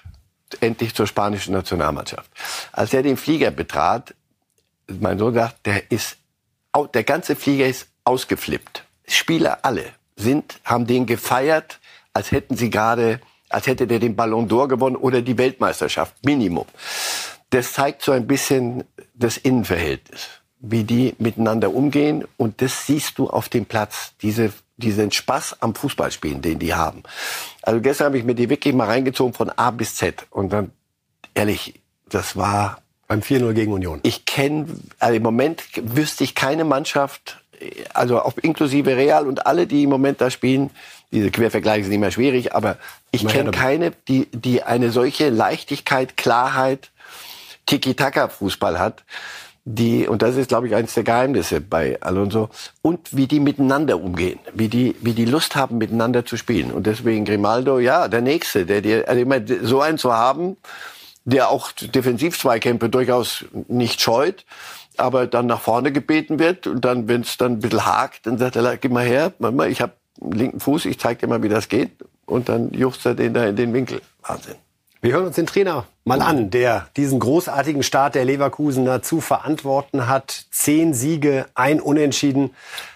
endlich 0.60 0.93
zur 0.93 1.08
spanischen 1.08 1.53
Nationalmannschaft. 1.53 2.30
Als 2.73 2.93
er 2.93 3.03
den 3.03 3.15
Flieger 3.15 3.51
betrat, 3.51 4.13
mein 4.88 5.17
Sohn 5.17 5.34
sagt, 5.34 5.65
der 5.65 5.89
ist, 5.89 6.17
der 6.93 7.03
ganze 7.06 7.38
Flieger 7.38 7.67
ist 7.67 7.88
ausgeflippt. 8.03 8.84
Spieler 9.08 9.60
alle 9.63 9.86
sind, 10.17 10.60
haben 10.65 10.86
den 10.86 11.06
gefeiert, 11.06 11.80
als 12.12 12.32
hätten 12.32 12.58
sie 12.58 12.69
gerade, 12.69 13.21
als 13.47 13.65
hätte 13.65 13.88
der 13.88 13.99
den 13.99 14.17
Ballon 14.17 14.49
d'Or 14.49 14.67
gewonnen 14.67 14.97
oder 14.97 15.21
die 15.21 15.38
Weltmeisterschaft. 15.38 16.13
Minimum. 16.25 16.65
Das 17.49 17.71
zeigt 17.71 18.01
so 18.01 18.12
ein 18.12 18.27
bisschen 18.27 18.84
das 19.13 19.38
Innenverhältnis, 19.38 20.37
wie 20.60 20.84
die 20.84 21.15
miteinander 21.20 21.74
umgehen. 21.74 22.26
Und 22.38 22.62
das 22.62 22.86
siehst 22.86 23.17
du 23.17 23.30
auf 23.30 23.50
dem 23.50 23.65
Platz, 23.65 24.13
diese, 24.22 24.54
diesen 24.78 25.12
Spaß 25.12 25.62
am 25.62 25.76
Fußballspielen, 25.76 26.41
den 26.41 26.60
die 26.60 26.74
haben. 26.74 27.04
Also 27.62 27.82
gestern 27.82 28.06
habe 28.06 28.17
ich 28.17 28.24
mir 28.24 28.36
die 28.36 28.50
wirklich 28.50 28.74
mal 28.74 28.86
reingezogen 28.86 29.34
von 29.34 29.50
A 29.50 29.72
bis 29.72 29.96
Z. 29.96 30.26
Und 30.30 30.54
dann, 30.54 30.72
ehrlich, 31.34 31.80
das 32.10 32.36
war 32.36 32.82
Beim 33.08 33.20
4-0 33.22 33.54
gegen 33.54 33.74
Union. 33.74 34.00
ich 34.04 34.26
kenne, 34.26 34.67
also 35.00 35.15
im 35.15 35.24
Moment 35.24 35.63
wüsste 35.76 36.24
ich 36.24 36.36
keine 36.36 36.63
Mannschaft, 36.63 37.41
also 37.93 38.22
auch 38.22 38.38
inklusive 38.38 38.96
Real 38.96 39.28
und 39.28 39.46
alle, 39.46 39.67
die 39.67 39.84
im 39.84 39.89
Moment 39.89 40.22
da 40.22 40.30
spielen, 40.30 40.70
diese 41.12 41.32
Quervergleiche 41.32 41.86
sind 41.86 41.93
immer 41.93 42.12
schwierig, 42.12 42.54
aber 42.54 42.78
ich 43.12 43.26
kenne 43.26 43.52
keine, 43.52 43.91
die, 44.08 44.28
die 44.32 44.63
eine 44.63 44.91
solche 44.91 45.30
Leichtigkeit, 45.30 46.17
Klarheit, 46.17 46.91
Tiki-Taka-Fußball 47.65 48.78
hat, 48.78 49.04
die, 49.69 50.08
und 50.08 50.21
das 50.21 50.38
ist, 50.38 50.47
glaube 50.47 50.67
ich, 50.67 50.75
eines 50.75 50.93
der 50.93 51.03
Geheimnisse 51.03 51.60
bei 51.60 51.97
Alonso, 51.99 52.49
und 52.82 53.15
wie 53.15 53.27
die 53.27 53.41
miteinander 53.41 54.01
umgehen, 54.01 54.39
wie 54.53 54.69
die, 54.69 54.95
wie 55.01 55.12
die 55.12 55.25
Lust 55.25 55.58
haben, 55.58 55.77
miteinander 55.77 56.25
zu 56.25 56.38
spielen. 56.38 56.71
Und 56.71 56.88
deswegen 56.88 57.25
Grimaldo, 57.25 57.77
ja, 57.80 58.08
der 58.08 58.21
Nächste, 58.21 58.65
der 58.65 58.82
dir, 58.82 59.10
also 59.10 59.19
ich 59.19 59.27
meine, 59.27 59.45
so 59.65 59.82
einen 59.82 59.97
zu 59.97 60.13
haben, 60.13 60.56
der 61.25 61.49
auch 61.49 61.73
Defensivzweikämpfe 61.73 62.88
durchaus 62.88 63.43
nicht 63.67 63.99
scheut, 63.99 64.45
aber 64.95 65.27
dann 65.27 65.47
nach 65.47 65.60
vorne 65.60 65.91
gebeten 65.91 66.39
wird 66.39 66.65
und 66.65 66.86
dann, 66.86 67.10
wenn 67.10 67.21
es 67.21 67.36
dann 67.36 67.53
ein 67.53 67.60
bisschen 67.60 67.86
hakt, 67.86 68.25
dann 68.25 68.38
sagt 68.38 68.56
er, 68.56 68.77
gib 68.77 68.93
mal 68.93 69.06
her, 69.06 69.34
Mama, 69.38 69.65
ich 69.65 69.82
habe 69.82 69.91
einen 70.21 70.32
linken 70.32 70.60
Fuß, 70.62 70.86
ich 70.86 70.97
zeig 70.97 71.19
dir 71.19 71.27
mal, 71.27 71.43
wie 71.43 71.49
das 71.49 71.67
geht. 71.67 71.91
Und 72.25 72.47
dann 72.47 72.71
juchzt 72.71 73.06
er 73.06 73.15
den 73.15 73.34
da 73.34 73.45
in 73.45 73.58
den 73.58 73.73
Winkel. 73.73 74.01
Wahnsinn. 74.21 74.56
Wir 75.01 75.13
hören 75.13 75.27
uns 75.27 75.36
den 75.36 75.45
Trainer 75.45 75.86
mal 76.08 76.22
an, 76.22 76.50
der 76.50 76.88
diesen 76.96 77.20
großartigen 77.20 77.84
Start 77.84 78.15
der 78.15 78.24
Leverkusener 78.24 79.02
zu 79.02 79.20
verantworten 79.20 80.08
hat. 80.08 80.46
Zehn 80.52 80.93
Siege, 80.93 81.48
ein 81.54 81.82
Unentschieden 81.82 82.52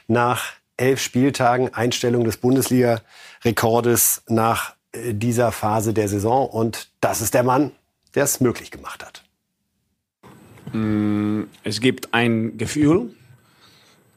nach 0.08 0.54
elf 0.78 1.02
Spieltagen, 1.02 1.74
Einstellung 1.74 2.24
des 2.24 2.38
Bundesliga-Rekordes 2.38 4.24
nach 4.30 4.76
äh, 4.93 5.13
dieser 5.13 5.52
Phase 5.52 5.93
der 5.93 6.08
Saison. 6.08 6.47
Und 6.47 6.89
das 7.02 7.19
ist 7.19 7.34
der 7.34 7.43
Mann, 7.43 7.71
der 8.15 8.24
es 8.24 8.39
möglich 8.39 8.71
gemacht 8.71 9.06
hat. 9.06 9.24
Es 11.63 11.82
gibt 11.82 12.13
ein 12.13 12.58
Gefühl, 12.58 13.13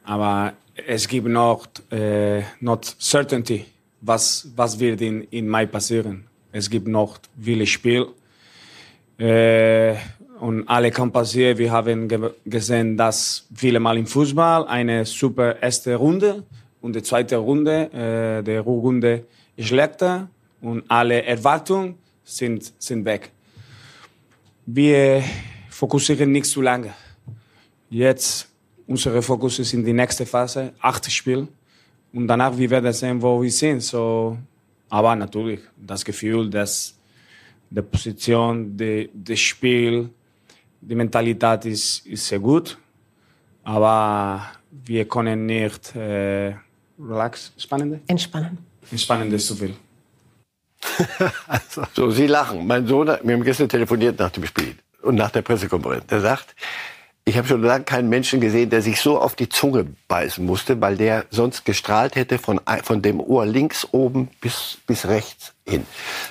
aber 0.05 0.53
es 0.87 1.09
gibt 1.09 1.27
noch 1.27 1.67
äh, 1.91 2.43
not 2.61 2.95
certainty, 3.01 3.65
was, 3.99 4.47
was 4.55 4.79
wird 4.79 5.01
in, 5.01 5.23
in 5.23 5.49
Mai 5.49 5.65
passieren. 5.65 6.27
Es 6.53 6.69
gibt 6.69 6.87
noch 6.87 7.17
viele 7.37 7.67
Spiele 7.67 8.07
äh, 9.17 9.95
und 10.39 10.67
alle 10.67 10.91
kann 10.91 11.11
passieren. 11.11 11.57
Wir 11.57 11.71
haben 11.71 12.07
ge 12.07 12.31
gesehen, 12.45 12.97
dass 12.97 13.47
viele 13.55 13.79
Mal 13.79 13.97
im 13.97 14.07
Fußball 14.07 14.67
eine 14.67 15.05
super 15.05 15.61
erste 15.61 15.95
Runde 15.95 16.43
und 16.81 16.95
die 16.95 17.03
zweite 17.03 17.37
Runde, 17.37 17.91
äh, 17.93 18.43
der 18.43 18.61
Runde 18.61 19.25
ist 19.55 19.69
schlechter 19.69 20.29
und 20.61 20.83
alle 20.87 21.23
Erwartungen 21.23 21.95
sind, 22.23 22.73
sind 22.79 23.05
weg. 23.05 23.31
Wir 24.65 25.23
fokussieren 25.69 26.31
nicht 26.31 26.47
zu 26.47 26.61
lange. 26.61 26.93
Jetzt, 27.89 28.49
unser 28.87 29.21
Fokus 29.21 29.59
ist 29.59 29.73
in 29.73 29.85
die 29.85 29.93
nächste 29.93 30.25
Phase, 30.25 30.73
acht 30.79 31.09
Spiel. 31.11 31.47
Und 32.13 32.27
danach, 32.27 32.57
wir 32.57 32.69
werden 32.69 32.93
sehen, 32.93 33.21
wo 33.21 33.41
wir 33.41 33.51
sind. 33.51 33.81
So, 33.81 34.37
aber 34.89 35.15
natürlich, 35.15 35.59
das 35.77 36.03
Gefühl, 36.03 36.49
dass 36.49 36.95
die 37.69 37.81
Position, 37.81 38.75
die, 38.77 39.09
das 39.13 39.39
Spiel, 39.39 40.09
die 40.81 40.95
Mentalität 40.95 41.65
ist, 41.65 42.05
ist 42.05 42.27
sehr 42.27 42.39
gut. 42.39 42.77
Aber 43.63 44.41
wir 44.71 45.07
können 45.07 45.45
nicht 45.45 45.95
äh, 45.95 46.53
relax, 46.99 47.51
spannende, 47.57 48.01
Entspannen. 48.07 48.57
entspannende 48.91 49.37
zu 49.37 49.55
viel. 49.55 49.75
So, 51.93 52.11
Sie 52.11 52.27
lachen. 52.27 52.67
Mein 52.67 52.85
Sohn, 52.85 53.07
wir 53.07 53.33
haben 53.33 53.43
gestern 53.43 53.67
telefoniert 53.67 54.19
nach 54.19 54.29
dem 54.31 54.45
Spiel 54.45 54.75
und 55.01 55.15
nach 55.15 55.31
der 55.31 55.41
Pressekonferenz. 55.41 56.05
Der 56.07 56.21
sagt, 56.21 56.55
Ich 57.27 57.39
habe 57.39 57.47
schon 57.47 57.63
lange 57.63 57.85
keinen 57.85 58.07
Menschen 58.07 58.39
gesehen, 58.39 58.69
der 58.69 58.83
sich 58.83 59.01
so 59.01 59.19
auf 59.19 59.35
die 59.35 59.49
Zunge 59.49 59.87
beißen 60.07 60.45
musste, 60.45 60.79
weil 60.79 60.95
der 60.95 61.25
sonst 61.31 61.65
gestrahlt 61.65 62.15
hätte 62.15 62.37
von, 62.37 62.61
von 62.83 63.01
dem 63.01 63.19
Ohr 63.19 63.47
links 63.47 63.87
oben 63.91 64.29
bis, 64.41 64.77
bis 64.85 65.07
rechts 65.07 65.53
hin. 65.67 65.87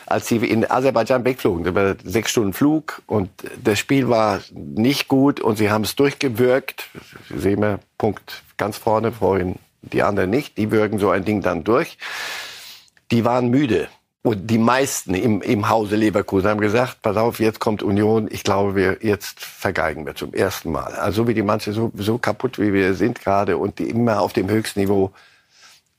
Als 0.06 0.28
sie 0.28 0.36
in 0.36 0.70
Aserbaidschan 0.70 1.24
wegflogen, 1.24 1.64
das 1.64 1.74
war 1.74 1.96
sechs 2.04 2.30
Stunden 2.30 2.52
Flug 2.52 3.02
und 3.06 3.28
das 3.60 3.80
Spiel 3.80 4.08
war 4.08 4.40
nicht 4.52 5.08
gut 5.08 5.40
und 5.40 5.56
sie 5.58 5.68
haben 5.68 5.82
es 5.82 5.96
durchgewürgt. 5.96 6.88
Sie 7.28 7.40
sehen 7.40 7.60
wir, 7.60 7.80
Punkt 7.98 8.44
ganz 8.56 8.76
vorne, 8.78 9.10
vorhin 9.10 9.56
die 9.82 10.04
anderen 10.04 10.30
nicht. 10.30 10.56
Die 10.58 10.70
würgen 10.70 11.00
so 11.00 11.10
ein 11.10 11.24
Ding 11.24 11.42
dann 11.42 11.64
durch. 11.64 11.98
Die 13.10 13.24
waren 13.24 13.48
müde. 13.48 13.88
Und 14.26 14.46
die 14.46 14.56
meisten 14.56 15.12
im, 15.12 15.42
im 15.42 15.68
Hause 15.68 15.96
Leverkusen 15.96 16.48
haben 16.48 16.60
gesagt, 16.62 17.02
pass 17.02 17.18
auf, 17.18 17.40
jetzt 17.40 17.60
kommt 17.60 17.82
Union, 17.82 18.26
ich 18.30 18.42
glaube, 18.42 18.74
wir 18.74 18.96
jetzt 19.02 19.38
vergeigen 19.38 20.06
wir 20.06 20.14
zum 20.14 20.32
ersten 20.32 20.72
Mal. 20.72 20.94
Also 20.94 21.28
wie 21.28 21.34
die 21.34 21.42
manche 21.42 21.74
so, 21.74 21.92
so 21.94 22.16
kaputt 22.16 22.58
wie 22.58 22.72
wir 22.72 22.94
sind 22.94 23.20
gerade 23.20 23.58
und 23.58 23.78
die 23.78 23.90
immer 23.90 24.22
auf 24.22 24.32
dem 24.32 24.48
höchsten 24.48 24.80
Niveau. 24.80 25.12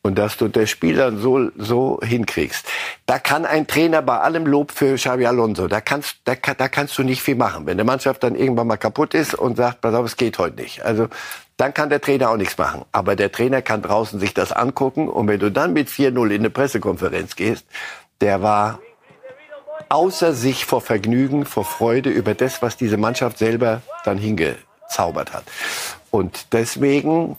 Und 0.01 0.17
dass 0.17 0.37
du 0.37 0.47
das 0.47 0.71
Spiel 0.71 0.95
dann 0.95 1.19
so, 1.19 1.51
so 1.55 1.99
hinkriegst. 2.01 2.65
Da 3.05 3.19
kann 3.19 3.45
ein 3.45 3.67
Trainer 3.67 4.01
bei 4.01 4.19
allem 4.19 4.47
Lob 4.47 4.71
für 4.71 4.95
Xavi 4.95 5.27
Alonso, 5.27 5.67
da 5.67 5.79
kannst, 5.79 6.17
da, 6.23 6.33
da 6.35 6.67
kannst 6.67 6.97
du 6.97 7.03
nicht 7.03 7.21
viel 7.21 7.35
machen. 7.35 7.67
Wenn 7.67 7.77
der 7.77 7.85
Mannschaft 7.85 8.23
dann 8.23 8.33
irgendwann 8.33 8.65
mal 8.65 8.77
kaputt 8.77 9.13
ist 9.13 9.35
und 9.35 9.55
sagt, 9.57 9.81
pass 9.81 9.93
auf, 9.93 10.05
es 10.05 10.17
geht 10.17 10.39
heute 10.39 10.61
nicht. 10.61 10.83
Also, 10.83 11.09
dann 11.57 11.73
kann 11.73 11.89
der 11.89 12.01
Trainer 12.01 12.31
auch 12.31 12.37
nichts 12.37 12.57
machen. 12.57 12.85
Aber 12.91 13.15
der 13.15 13.31
Trainer 13.31 13.61
kann 13.61 13.81
draußen 13.81 14.19
sich 14.19 14.33
das 14.33 14.51
angucken. 14.51 15.07
Und 15.07 15.27
wenn 15.27 15.39
du 15.39 15.51
dann 15.51 15.73
mit 15.73 15.89
4-0 15.89 16.29
in 16.29 16.41
eine 16.41 16.49
Pressekonferenz 16.49 17.35
gehst, 17.35 17.65
der 18.21 18.41
war 18.41 18.79
außer 19.89 20.33
sich 20.33 20.65
vor 20.65 20.81
Vergnügen, 20.81 21.45
vor 21.45 21.65
Freude 21.65 22.09
über 22.09 22.33
das, 22.33 22.61
was 22.61 22.77
diese 22.77 22.97
Mannschaft 22.97 23.37
selber 23.37 23.81
dann 24.03 24.17
hingezaubert 24.17 25.33
hat. 25.33 25.43
Und 26.11 26.53
deswegen 26.53 27.37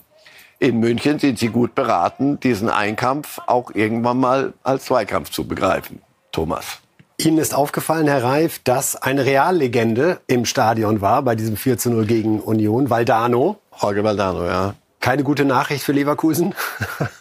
in 0.59 0.79
München 0.79 1.19
sind 1.19 1.37
sie 1.37 1.49
gut 1.49 1.75
beraten, 1.75 2.39
diesen 2.39 2.69
Einkampf 2.69 3.39
auch 3.45 3.71
irgendwann 3.73 4.19
mal 4.19 4.53
als 4.63 4.85
Zweikampf 4.85 5.29
zu 5.29 5.47
begreifen. 5.47 6.01
Thomas. 6.31 6.79
Ihnen 7.19 7.39
ist 7.39 7.55
aufgefallen, 7.55 8.07
Herr 8.07 8.23
Reif, 8.23 8.59
dass 8.63 8.95
eine 8.95 9.25
Reallegende 9.25 10.19
im 10.27 10.45
Stadion 10.45 11.01
war 11.01 11.23
bei 11.23 11.35
diesem 11.35 11.57
4 11.57 11.77
zu 11.77 11.89
0 11.89 12.05
gegen 12.05 12.39
Union, 12.39 12.89
Valdano. 12.89 13.57
Jorge 13.79 14.03
Valdano, 14.03 14.45
ja. 14.45 14.75
Keine 14.99 15.23
gute 15.23 15.45
Nachricht 15.45 15.83
für 15.83 15.91
Leverkusen? 15.91 16.55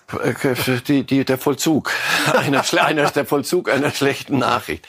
die, 0.89 1.05
die, 1.05 1.25
der 1.25 1.39
Vollzug. 1.39 1.91
Einer, 2.33 2.65
einer, 2.83 3.11
der 3.11 3.27
Vollzug 3.27 3.71
einer 3.71 3.91
schlechten 3.91 4.39
Nachricht. 4.39 4.87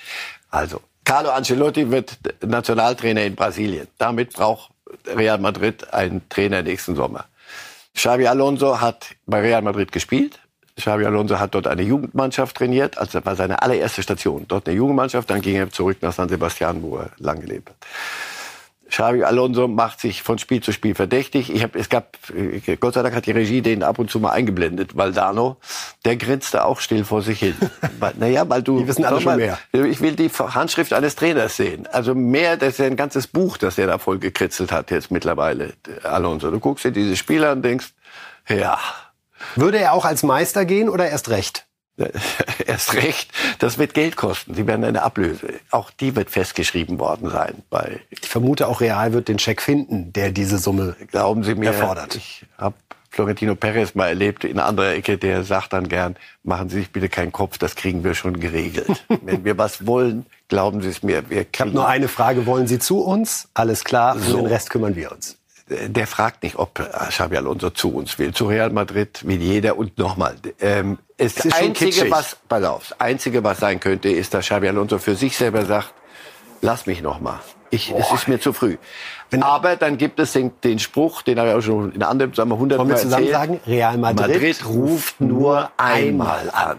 Also, 0.50 0.82
Carlo 1.04 1.30
Ancelotti 1.30 1.92
wird 1.92 2.18
Nationaltrainer 2.46 3.24
in 3.24 3.36
Brasilien. 3.36 3.88
Damit 3.98 4.34
braucht 4.34 4.72
Real 5.06 5.38
Madrid 5.38 5.94
einen 5.94 6.28
Trainer 6.30 6.62
nächsten 6.62 6.96
Sommer. 6.96 7.26
Xavi 7.94 8.28
Alonso 8.28 8.80
hat 8.80 9.16
bei 9.26 9.42
Real 9.42 9.62
Madrid 9.62 9.92
gespielt. 9.92 10.40
Xavi 10.78 11.06
Alonso 11.06 11.40
hat 11.40 11.56
dort 11.56 11.68
eine 11.68 11.82
Jugendmannschaft 11.82 12.56
trainiert. 12.56 12.98
Also 12.98 13.20
das 13.20 13.26
war 13.26 13.36
seine 13.36 13.62
allererste 13.62 14.04
Station. 14.04 14.46
Dort 14.48 14.68
eine 14.68 14.78
Jugendmannschaft. 14.78 15.30
Dann 15.30 15.42
ging 15.42 15.56
er 15.56 15.72
zurück 15.72 15.98
nach 16.02 16.14
San 16.14 16.30
Sebastian, 16.30 16.84
wo 16.84 16.98
er 16.98 17.10
lang 17.18 17.42
gelebt 17.42 17.70
hat. 17.70 17.78
Xavi 18.90 19.24
Alonso 19.24 19.68
macht 19.68 20.00
sich 20.00 20.24
von 20.24 20.38
Spiel 20.38 20.62
zu 20.62 20.72
Spiel 20.72 20.96
verdächtig. 20.96 21.54
Ich 21.54 21.64
hab, 21.64 21.76
es 21.76 21.90
gab, 21.90 22.18
Gott 22.80 22.94
sei 22.94 23.02
Dank 23.02 23.16
hat 23.16 23.26
die 23.26 23.32
Regie 23.32 23.62
den 23.62 23.84
ab 23.84 24.00
und 24.00 24.10
zu 24.10 24.20
mal 24.20 24.32
eingeblendet, 24.32 24.96
weil 24.96 25.12
Dano, 25.12 25.58
der 26.06 26.16
grinste 26.16 26.64
auch 26.66 26.80
still 26.80 27.04
vor 27.04 27.22
sich 27.22 27.40
hin. 27.40 27.56
naja, 28.18 28.48
weil 28.50 28.64
du, 28.64 28.80
die 28.80 28.88
wissen 28.88 29.06
alle 29.06 29.22
schon 29.22 29.36
mehr. 29.36 29.60
Ich 29.72 30.02
will 30.02 30.16
die 30.16 30.30
Handschrift 30.30 30.94
eines 30.94 31.16
Trainers 31.16 31.58
sehen. 31.58 31.88
Also 31.92 32.16
mehr, 32.16 32.58
das 32.58 32.74
ist 32.74 32.80
ja 32.80 32.86
ein 32.86 32.96
ganzes 32.96 33.28
Buch, 33.28 33.58
das 33.58 33.78
er 33.78 33.88
da 33.88 33.98
voll 33.98 34.20
gekritzelt 34.20 34.72
hat 34.72 34.92
jetzt 34.92 35.12
mittlerweile, 35.12 35.74
Alonso. 36.04 36.50
Du 36.52 36.60
guckst 36.60 36.86
dir 36.86 36.92
diese 36.92 37.16
Spieler 37.16 37.52
und 37.52 37.64
denkst, 37.64 37.94
ja. 38.48 38.80
Würde 39.56 39.78
er 39.78 39.94
auch 39.94 40.06
als 40.06 40.24
Meister 40.24 40.66
gehen 40.66 40.90
oder 40.90 41.10
erst 41.10 41.30
recht? 41.30 41.68
erst 42.66 42.94
recht, 42.94 43.32
das 43.60 43.78
wird 43.78 43.94
Geld 43.94 44.16
kosten. 44.16 44.54
Sie 44.54 44.68
werden 44.68 44.84
eine 44.84 45.02
Ablöse. 45.02 45.48
Auch 45.72 45.90
die 45.92 46.16
wird 46.16 46.30
festgeschrieben 46.30 47.00
worden 47.00 47.30
sein. 47.30 47.64
Bei 47.70 48.02
ich 48.10 48.20
vermute, 48.22 48.68
auch 48.68 48.82
Real 48.82 49.14
wird 49.14 49.28
den 49.28 49.40
Scheck 49.40 49.62
finden, 49.62 50.14
der 50.14 50.32
diese 50.32 50.60
Summe 50.60 50.96
Glauben 51.12 51.44
Sie 51.44 51.56
mir, 51.56 51.68
erfordert. 51.68 52.16
Ich 52.16 52.46
habe 52.58 52.76
Florentino 53.10 53.56
Perez 53.56 53.96
mal 53.96 54.10
erlebt 54.10 54.44
in 54.44 54.60
einer 54.60 54.68
anderen 54.68 54.94
Ecke, 54.94 55.18
der 55.18 55.44
sagt 55.44 55.74
dann 55.74 55.90
gern, 55.90 56.16
machen 56.44 56.70
Sie 56.70 56.80
sich 56.80 56.92
bitte 56.92 57.10
keinen 57.10 57.32
Kopf, 57.32 57.58
das 57.58 57.76
kriegen 57.76 58.04
wir 58.04 58.14
schon 58.14 58.40
geregelt. 58.40 58.88
Wenn 59.24 59.44
wir 59.44 59.58
was 59.58 59.88
wollen, 59.88 60.28
glauben 60.50 60.82
Sie 60.82 60.90
es 60.90 61.02
mir. 61.02 61.28
Wir 61.30 61.46
ich 61.52 61.60
habe 61.60 61.72
nur 61.72 61.88
eine 61.88 62.10
Frage, 62.10 62.46
wollen 62.46 62.68
Sie 62.68 62.78
zu 62.78 63.00
uns? 63.00 63.50
Alles 63.56 63.84
klar, 63.84 64.20
so. 64.20 64.38
um 64.38 64.44
den 64.44 64.52
Rest 64.52 64.70
kümmern 64.70 64.96
wir 64.96 65.12
uns 65.12 65.38
der 65.70 66.08
fragt 66.08 66.44
nicht, 66.44 66.58
ob 66.58 66.76
Xabi 66.76 67.38
Alonso 67.38 67.70
zu 67.70 67.94
uns 67.94 68.18
will. 68.20 68.34
Zu 68.34 68.48
Real 68.48 68.70
Madrid 68.70 69.28
will 69.28 69.42
jeder. 69.42 69.78
Und 69.78 69.98
nochmal, 69.98 70.36
ähm, 70.60 70.98
es 71.18 71.36
das 71.36 71.54
Einzige, 71.54 72.10
was, 72.10 72.38
pass 72.48 72.64
auf, 72.64 72.90
das 72.90 73.00
Einzige, 73.02 73.44
was 73.44 73.60
sein 73.60 73.80
könnte, 73.80 74.10
ist, 74.10 74.34
dass 74.34 74.46
Xabi 74.46 74.70
Alonso 74.70 74.98
für 74.98 75.16
sich 75.16 75.36
selber 75.38 75.66
sagt, 75.66 75.94
lass 76.62 76.86
mich 76.86 77.02
noch 77.02 77.20
mal. 77.20 77.40
Ich, 77.70 77.92
es 77.92 78.12
ist 78.14 78.28
mir 78.30 78.40
zu 78.40 78.54
früh. 78.54 78.78
Wenn, 79.30 79.44
Aber 79.44 79.76
dann 79.76 79.98
gibt 79.98 80.20
es 80.20 80.32
den, 80.32 80.52
den 80.64 80.80
Spruch, 80.80 81.22
den 81.22 81.38
habe 81.38 81.50
ich 81.50 81.56
auch 81.56 81.62
schon 81.62 81.92
in 81.92 82.02
anderen 82.02 82.34
sagen 82.34 82.50
wir, 82.50 82.56
100 82.56 82.78
Mal 82.78 82.92
erzählt. 82.92 83.30
sagen, 83.30 83.60
Real 83.68 83.98
Madrid, 83.98 84.30
Madrid 84.30 84.66
ruft 84.66 85.20
nur 85.20 85.70
einmal 85.76 86.50
an. 86.50 86.78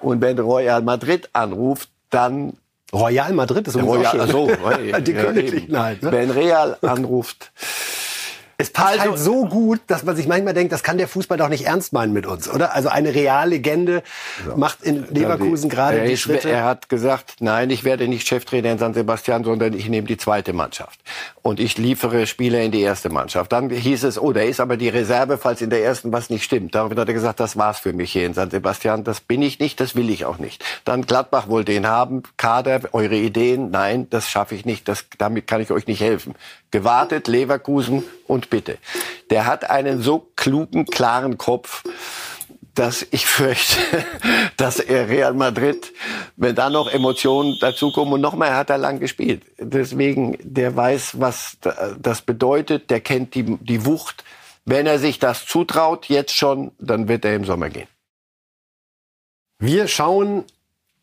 Und 0.00 0.22
wenn 0.22 0.38
Real 0.38 0.80
Madrid 0.80 1.28
anruft, 1.34 1.90
dann 2.08 2.54
Royal 2.94 3.32
Madrid 3.32 3.66
ist 3.68 3.76
Royal, 3.76 4.20
also, 4.20 4.46
die 5.00 5.12
ja, 5.12 5.22
Königlichen 5.22 5.78
halt. 5.78 6.02
Ne? 6.02 6.12
Wenn 6.12 6.30
Real 6.30 6.76
anruft, 6.82 7.50
es 8.62 8.70
passt 8.70 9.00
also, 9.00 9.10
halt 9.10 9.18
so 9.18 9.44
gut, 9.46 9.80
dass 9.88 10.04
man 10.04 10.14
sich 10.14 10.28
manchmal 10.28 10.54
denkt, 10.54 10.72
das 10.72 10.84
kann 10.84 10.96
der 10.96 11.08
Fußball 11.08 11.36
doch 11.36 11.48
nicht 11.48 11.66
ernst 11.66 11.92
meinen 11.92 12.12
mit 12.12 12.26
uns, 12.26 12.48
oder? 12.48 12.74
Also 12.74 12.88
eine 12.90 13.12
Reallegende 13.12 14.04
so. 14.46 14.56
macht 14.56 14.82
in 14.82 15.04
Leverkusen 15.10 15.68
ja, 15.68 15.74
gerade 15.74 16.04
die 16.04 16.16
Schritte. 16.16 16.48
Er 16.48 16.64
hat 16.64 16.88
gesagt, 16.88 17.36
nein, 17.40 17.70
ich 17.70 17.82
werde 17.82 18.06
nicht 18.06 18.28
Cheftrainer 18.28 18.70
in 18.70 18.78
San 18.78 18.94
Sebastian, 18.94 19.42
sondern 19.42 19.74
ich 19.74 19.88
nehme 19.88 20.06
die 20.06 20.16
zweite 20.16 20.52
Mannschaft. 20.52 21.00
Und 21.42 21.58
ich 21.58 21.76
liefere 21.76 22.28
Spieler 22.28 22.60
in 22.60 22.70
die 22.70 22.82
erste 22.82 23.10
Mannschaft. 23.10 23.50
Dann 23.50 23.68
hieß 23.68 24.04
es, 24.04 24.16
oh, 24.16 24.32
der 24.32 24.46
ist 24.46 24.60
aber 24.60 24.76
die 24.76 24.88
Reserve, 24.88 25.38
falls 25.38 25.60
in 25.60 25.70
der 25.70 25.82
ersten 25.82 26.12
was 26.12 26.30
nicht 26.30 26.44
stimmt. 26.44 26.76
Daraufhin 26.76 27.00
hat 27.00 27.08
er 27.08 27.14
gesagt, 27.14 27.40
das 27.40 27.56
war's 27.56 27.80
für 27.80 27.92
mich 27.92 28.12
hier 28.12 28.26
in 28.26 28.34
San 28.34 28.50
Sebastian. 28.50 29.02
Das 29.02 29.20
bin 29.20 29.42
ich 29.42 29.58
nicht, 29.58 29.80
das 29.80 29.96
will 29.96 30.08
ich 30.08 30.24
auch 30.24 30.38
nicht. 30.38 30.64
Dann 30.84 31.04
Gladbach 31.04 31.48
wollte 31.48 31.72
ihn 31.72 31.88
haben. 31.88 32.22
Kader, 32.36 32.82
eure 32.92 33.16
Ideen, 33.16 33.70
nein, 33.72 34.06
das 34.08 34.30
schaffe 34.30 34.54
ich 34.54 34.64
nicht. 34.64 34.86
Das, 34.86 35.06
damit 35.18 35.48
kann 35.48 35.60
ich 35.60 35.72
euch 35.72 35.88
nicht 35.88 36.00
helfen 36.00 36.36
gewartet, 36.72 37.28
Leverkusen 37.28 38.02
und 38.32 38.50
bitte. 38.50 38.78
Der 39.30 39.46
hat 39.46 39.68
einen 39.68 40.02
so 40.02 40.30
klugen, 40.36 40.86
klaren 40.86 41.38
Kopf, 41.38 41.84
dass 42.74 43.06
ich 43.10 43.26
fürchte, 43.26 43.78
dass 44.56 44.80
er 44.80 45.08
Real 45.08 45.34
Madrid, 45.34 45.92
wenn 46.36 46.54
da 46.54 46.70
noch 46.70 46.90
Emotionen 46.90 47.58
dazukommen 47.60 48.14
und 48.14 48.20
nochmal 48.22 48.54
hat 48.54 48.70
er 48.70 48.78
lang 48.78 48.98
gespielt. 48.98 49.42
Deswegen, 49.58 50.38
der 50.42 50.74
weiß, 50.74 51.20
was 51.20 51.58
das 51.98 52.22
bedeutet, 52.22 52.90
der 52.90 53.00
kennt 53.00 53.34
die, 53.34 53.58
die 53.60 53.84
Wucht. 53.84 54.24
Wenn 54.64 54.86
er 54.86 54.98
sich 54.98 55.18
das 55.18 55.44
zutraut, 55.44 56.06
jetzt 56.06 56.34
schon, 56.34 56.72
dann 56.78 57.08
wird 57.08 57.24
er 57.24 57.34
im 57.34 57.44
Sommer 57.44 57.68
gehen. 57.68 57.88
Wir 59.58 59.86
schauen 59.86 60.44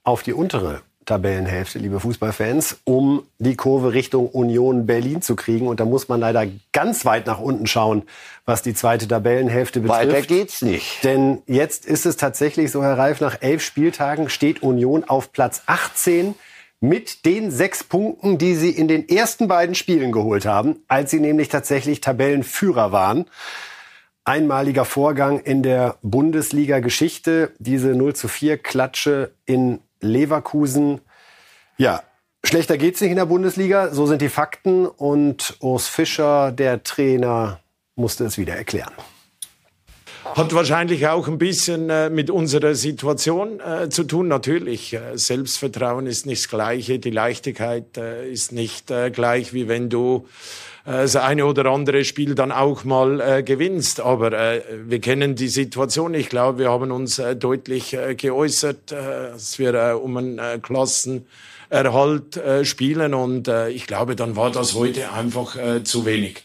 auf 0.04 0.24
die 0.24 0.34
untere 0.34 0.82
Tabellenhälfte, 1.10 1.80
liebe 1.80 2.00
Fußballfans, 2.00 2.82
um 2.84 3.24
die 3.40 3.56
Kurve 3.56 3.94
Richtung 3.94 4.30
Union 4.30 4.86
Berlin 4.86 5.24
zu 5.24 5.36
kriegen. 5.36 5.68
Und 5.68 5.80
da 5.80 5.86
muss 5.86 6.08
man 6.08 6.20
leider 6.20 6.46
ganz 6.72 7.04
weit 7.04 7.26
nach 7.26 7.40
unten 7.40 7.66
schauen, 7.66 8.04
was 8.46 8.62
die 8.62 8.76
zweite 8.76 9.08
Tabellenhälfte 9.08 9.80
betrifft. 9.80 10.08
Weiter 10.08 10.22
geht's 10.22 10.62
nicht. 10.62 11.04
Denn 11.04 11.42
jetzt 11.48 11.88
ist 11.88 12.06
es 12.06 12.16
tatsächlich 12.16 12.70
so, 12.70 12.84
Herr 12.84 12.98
Reif, 12.98 13.22
nach 13.22 13.42
elf 13.42 13.64
Spieltagen 13.64 14.30
steht 14.30 14.62
Union 14.62 15.04
auf 15.04 15.32
Platz 15.32 15.64
18 15.66 16.36
mit 16.80 17.26
den 17.26 17.50
sechs 17.50 17.84
Punkten, 17.84 18.38
die 18.38 18.54
sie 18.54 18.70
in 18.70 18.88
den 18.88 19.10
ersten 19.10 19.48
beiden 19.48 19.74
Spielen 19.74 20.12
geholt 20.12 20.46
haben, 20.46 20.78
als 20.88 21.10
sie 21.10 21.20
nämlich 21.20 21.50
tatsächlich 21.50 22.02
Tabellenführer 22.02 22.92
waren. 22.92 23.26
Einmaliger 24.26 24.86
Vorgang 24.86 25.40
in 25.40 25.64
der 25.64 25.98
Bundesliga-Geschichte, 26.04 27.52
diese 27.58 27.96
0 27.96 28.16
zu 28.16 28.28
4 28.28 28.60
Klatsche 28.60 29.32
in 29.48 29.80
Leverkusen. 30.02 31.02
Ja, 31.78 32.04
schlechter 32.44 32.78
geht's 32.78 33.02
nicht 33.02 33.12
in 33.12 33.18
der 33.18 33.26
Bundesliga. 33.26 33.94
So 33.94 34.06
sind 34.06 34.22
die 34.22 34.30
Fakten. 34.30 34.86
Und 34.86 35.58
Urs 35.60 35.88
Fischer, 35.88 36.52
der 36.52 36.84
Trainer, 36.84 37.60
musste 37.96 38.26
es 38.26 38.38
wieder 38.38 38.56
erklären. 38.56 38.94
Hat 40.36 40.54
wahrscheinlich 40.54 41.08
auch 41.08 41.28
ein 41.28 41.38
bisschen 41.38 41.90
äh, 41.90 42.10
mit 42.10 42.30
unserer 42.30 42.76
Situation 42.76 43.60
äh, 43.60 43.90
zu 43.90 44.04
tun. 44.04 44.28
Natürlich, 44.28 44.94
äh, 44.94 45.18
Selbstvertrauen 45.18 46.06
ist 46.08 46.26
nicht 46.26 46.44
das 46.44 46.50
Gleiche, 46.50 47.00
die 47.00 47.10
Leichtigkeit 47.10 47.98
äh, 47.98 48.30
ist 48.30 48.52
nicht 48.52 48.92
äh, 48.92 49.10
gleich, 49.12 49.54
wie 49.54 49.68
wenn 49.68 49.90
du 49.90 50.28
das 50.92 51.16
eine 51.16 51.46
oder 51.46 51.66
andere 51.68 52.04
Spiel 52.04 52.34
dann 52.34 52.52
auch 52.52 52.84
mal 52.84 53.22
äh, 53.22 53.44
gewinnst. 53.44 54.00
Aber 54.00 54.34
äh, 54.34 54.62
wir 54.86 55.00
kennen 55.00 55.36
die 55.36 55.48
Situation. 55.48 56.14
Ich 56.16 56.30
glaube, 56.30 56.60
wir 56.60 56.72
haben 56.72 56.92
uns 56.92 57.20
äh, 57.20 57.36
deutlich 57.36 57.94
äh, 57.94 58.16
geäußert, 58.16 58.92
äh, 58.92 59.32
dass 59.32 59.60
wir 59.60 59.74
äh, 59.74 59.94
um 59.94 60.18
einen 60.18 60.40
äh, 60.40 60.60
Klassenerhalt 60.60 62.38
äh, 62.38 62.66
spielen. 62.66 63.14
Und 63.14 63.48
äh, 63.48 63.70
ich 63.70 63.86
glaube, 63.86 64.16
dann 64.16 64.36
war 64.36 64.50
das 64.52 64.74
heute 64.74 65.12
einfach 65.14 65.56
äh, 65.56 65.84
zu 65.84 66.06
wenig. 66.06 66.44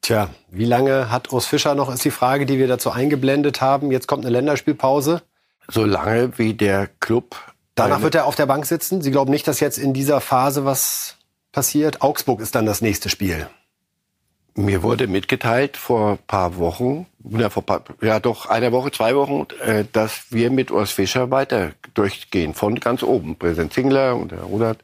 Tja, 0.00 0.30
wie 0.50 0.64
lange 0.64 1.10
hat 1.10 1.30
Urs 1.30 1.46
Fischer 1.46 1.74
noch, 1.74 1.92
ist 1.92 2.04
die 2.04 2.10
Frage, 2.10 2.46
die 2.46 2.58
wir 2.58 2.68
dazu 2.68 2.90
eingeblendet 2.90 3.60
haben. 3.60 3.92
Jetzt 3.92 4.08
kommt 4.08 4.24
eine 4.24 4.32
Länderspielpause. 4.32 5.22
So 5.68 5.84
lange 5.84 6.38
wie 6.38 6.54
der 6.54 6.88
Club. 7.00 7.36
Danach 7.74 8.02
wird 8.02 8.14
er 8.14 8.26
auf 8.26 8.34
der 8.34 8.46
Bank 8.46 8.66
sitzen. 8.66 9.00
Sie 9.00 9.10
glauben 9.10 9.30
nicht, 9.30 9.46
dass 9.46 9.60
jetzt 9.60 9.78
in 9.78 9.92
dieser 9.92 10.20
Phase 10.20 10.64
was 10.64 11.18
passiert. 11.52 12.02
Augsburg 12.02 12.40
ist 12.40 12.54
dann 12.54 12.66
das 12.66 12.80
nächste 12.80 13.08
Spiel. 13.08 13.46
Mir 14.54 14.82
wurde 14.82 15.06
mitgeteilt 15.06 15.78
vor 15.78 16.18
paar 16.26 16.58
Wochen, 16.58 17.06
ja, 17.24 17.48
vor 17.48 17.64
paar, 17.64 17.84
ja 18.02 18.20
doch 18.20 18.46
eine 18.46 18.70
Woche, 18.70 18.90
zwei 18.90 19.14
Wochen, 19.16 19.46
äh, 19.64 19.84
dass 19.90 20.30
wir 20.30 20.50
mit 20.50 20.70
Urs 20.70 20.90
Fischer 20.90 21.30
weiter 21.30 21.72
durchgehen, 21.94 22.52
von 22.52 22.78
ganz 22.78 23.02
oben. 23.02 23.36
Präsident 23.36 23.72
Zingler 23.72 24.14
und 24.16 24.32
Herr 24.32 24.42
Rudert. 24.42 24.80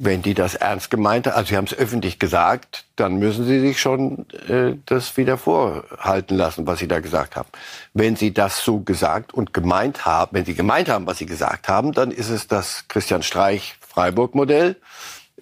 Wenn 0.00 0.22
die 0.22 0.34
das 0.34 0.54
ernst 0.54 0.90
gemeint 0.90 1.26
haben, 1.26 1.34
also 1.34 1.48
sie 1.48 1.56
haben 1.56 1.64
es 1.64 1.74
öffentlich 1.74 2.18
gesagt, 2.18 2.84
dann 2.94 3.16
müssen 3.16 3.46
sie 3.46 3.58
sich 3.58 3.80
schon 3.80 4.26
äh, 4.48 4.76
das 4.84 5.16
wieder 5.16 5.38
vorhalten 5.38 6.36
lassen, 6.36 6.66
was 6.66 6.78
sie 6.78 6.88
da 6.88 7.00
gesagt 7.00 7.36
haben. 7.36 7.48
Wenn 7.94 8.16
sie 8.16 8.34
das 8.34 8.62
so 8.62 8.80
gesagt 8.80 9.32
und 9.32 9.54
gemeint 9.54 10.04
haben, 10.04 10.36
wenn 10.36 10.44
sie 10.44 10.54
gemeint 10.54 10.90
haben, 10.90 11.06
was 11.06 11.18
sie 11.18 11.26
gesagt 11.26 11.68
haben, 11.68 11.92
dann 11.92 12.10
ist 12.10 12.28
es 12.28 12.46
das 12.46 12.84
Christian 12.88 13.22
Streich 13.22 13.76
Freiburg-Modell. 13.80 14.76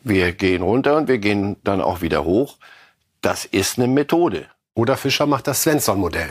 Wir 0.08 0.30
gehen 0.30 0.62
runter 0.62 0.96
und 0.96 1.08
wir 1.08 1.18
gehen 1.18 1.56
dann 1.64 1.80
auch 1.80 2.00
wieder 2.00 2.24
hoch. 2.24 2.58
Das 3.22 3.44
ist 3.44 3.76
eine 3.76 3.88
Methode. 3.88 4.46
Oder 4.72 4.96
Fischer 4.96 5.26
macht 5.26 5.48
das 5.48 5.62
Svensson-Modell. 5.62 6.28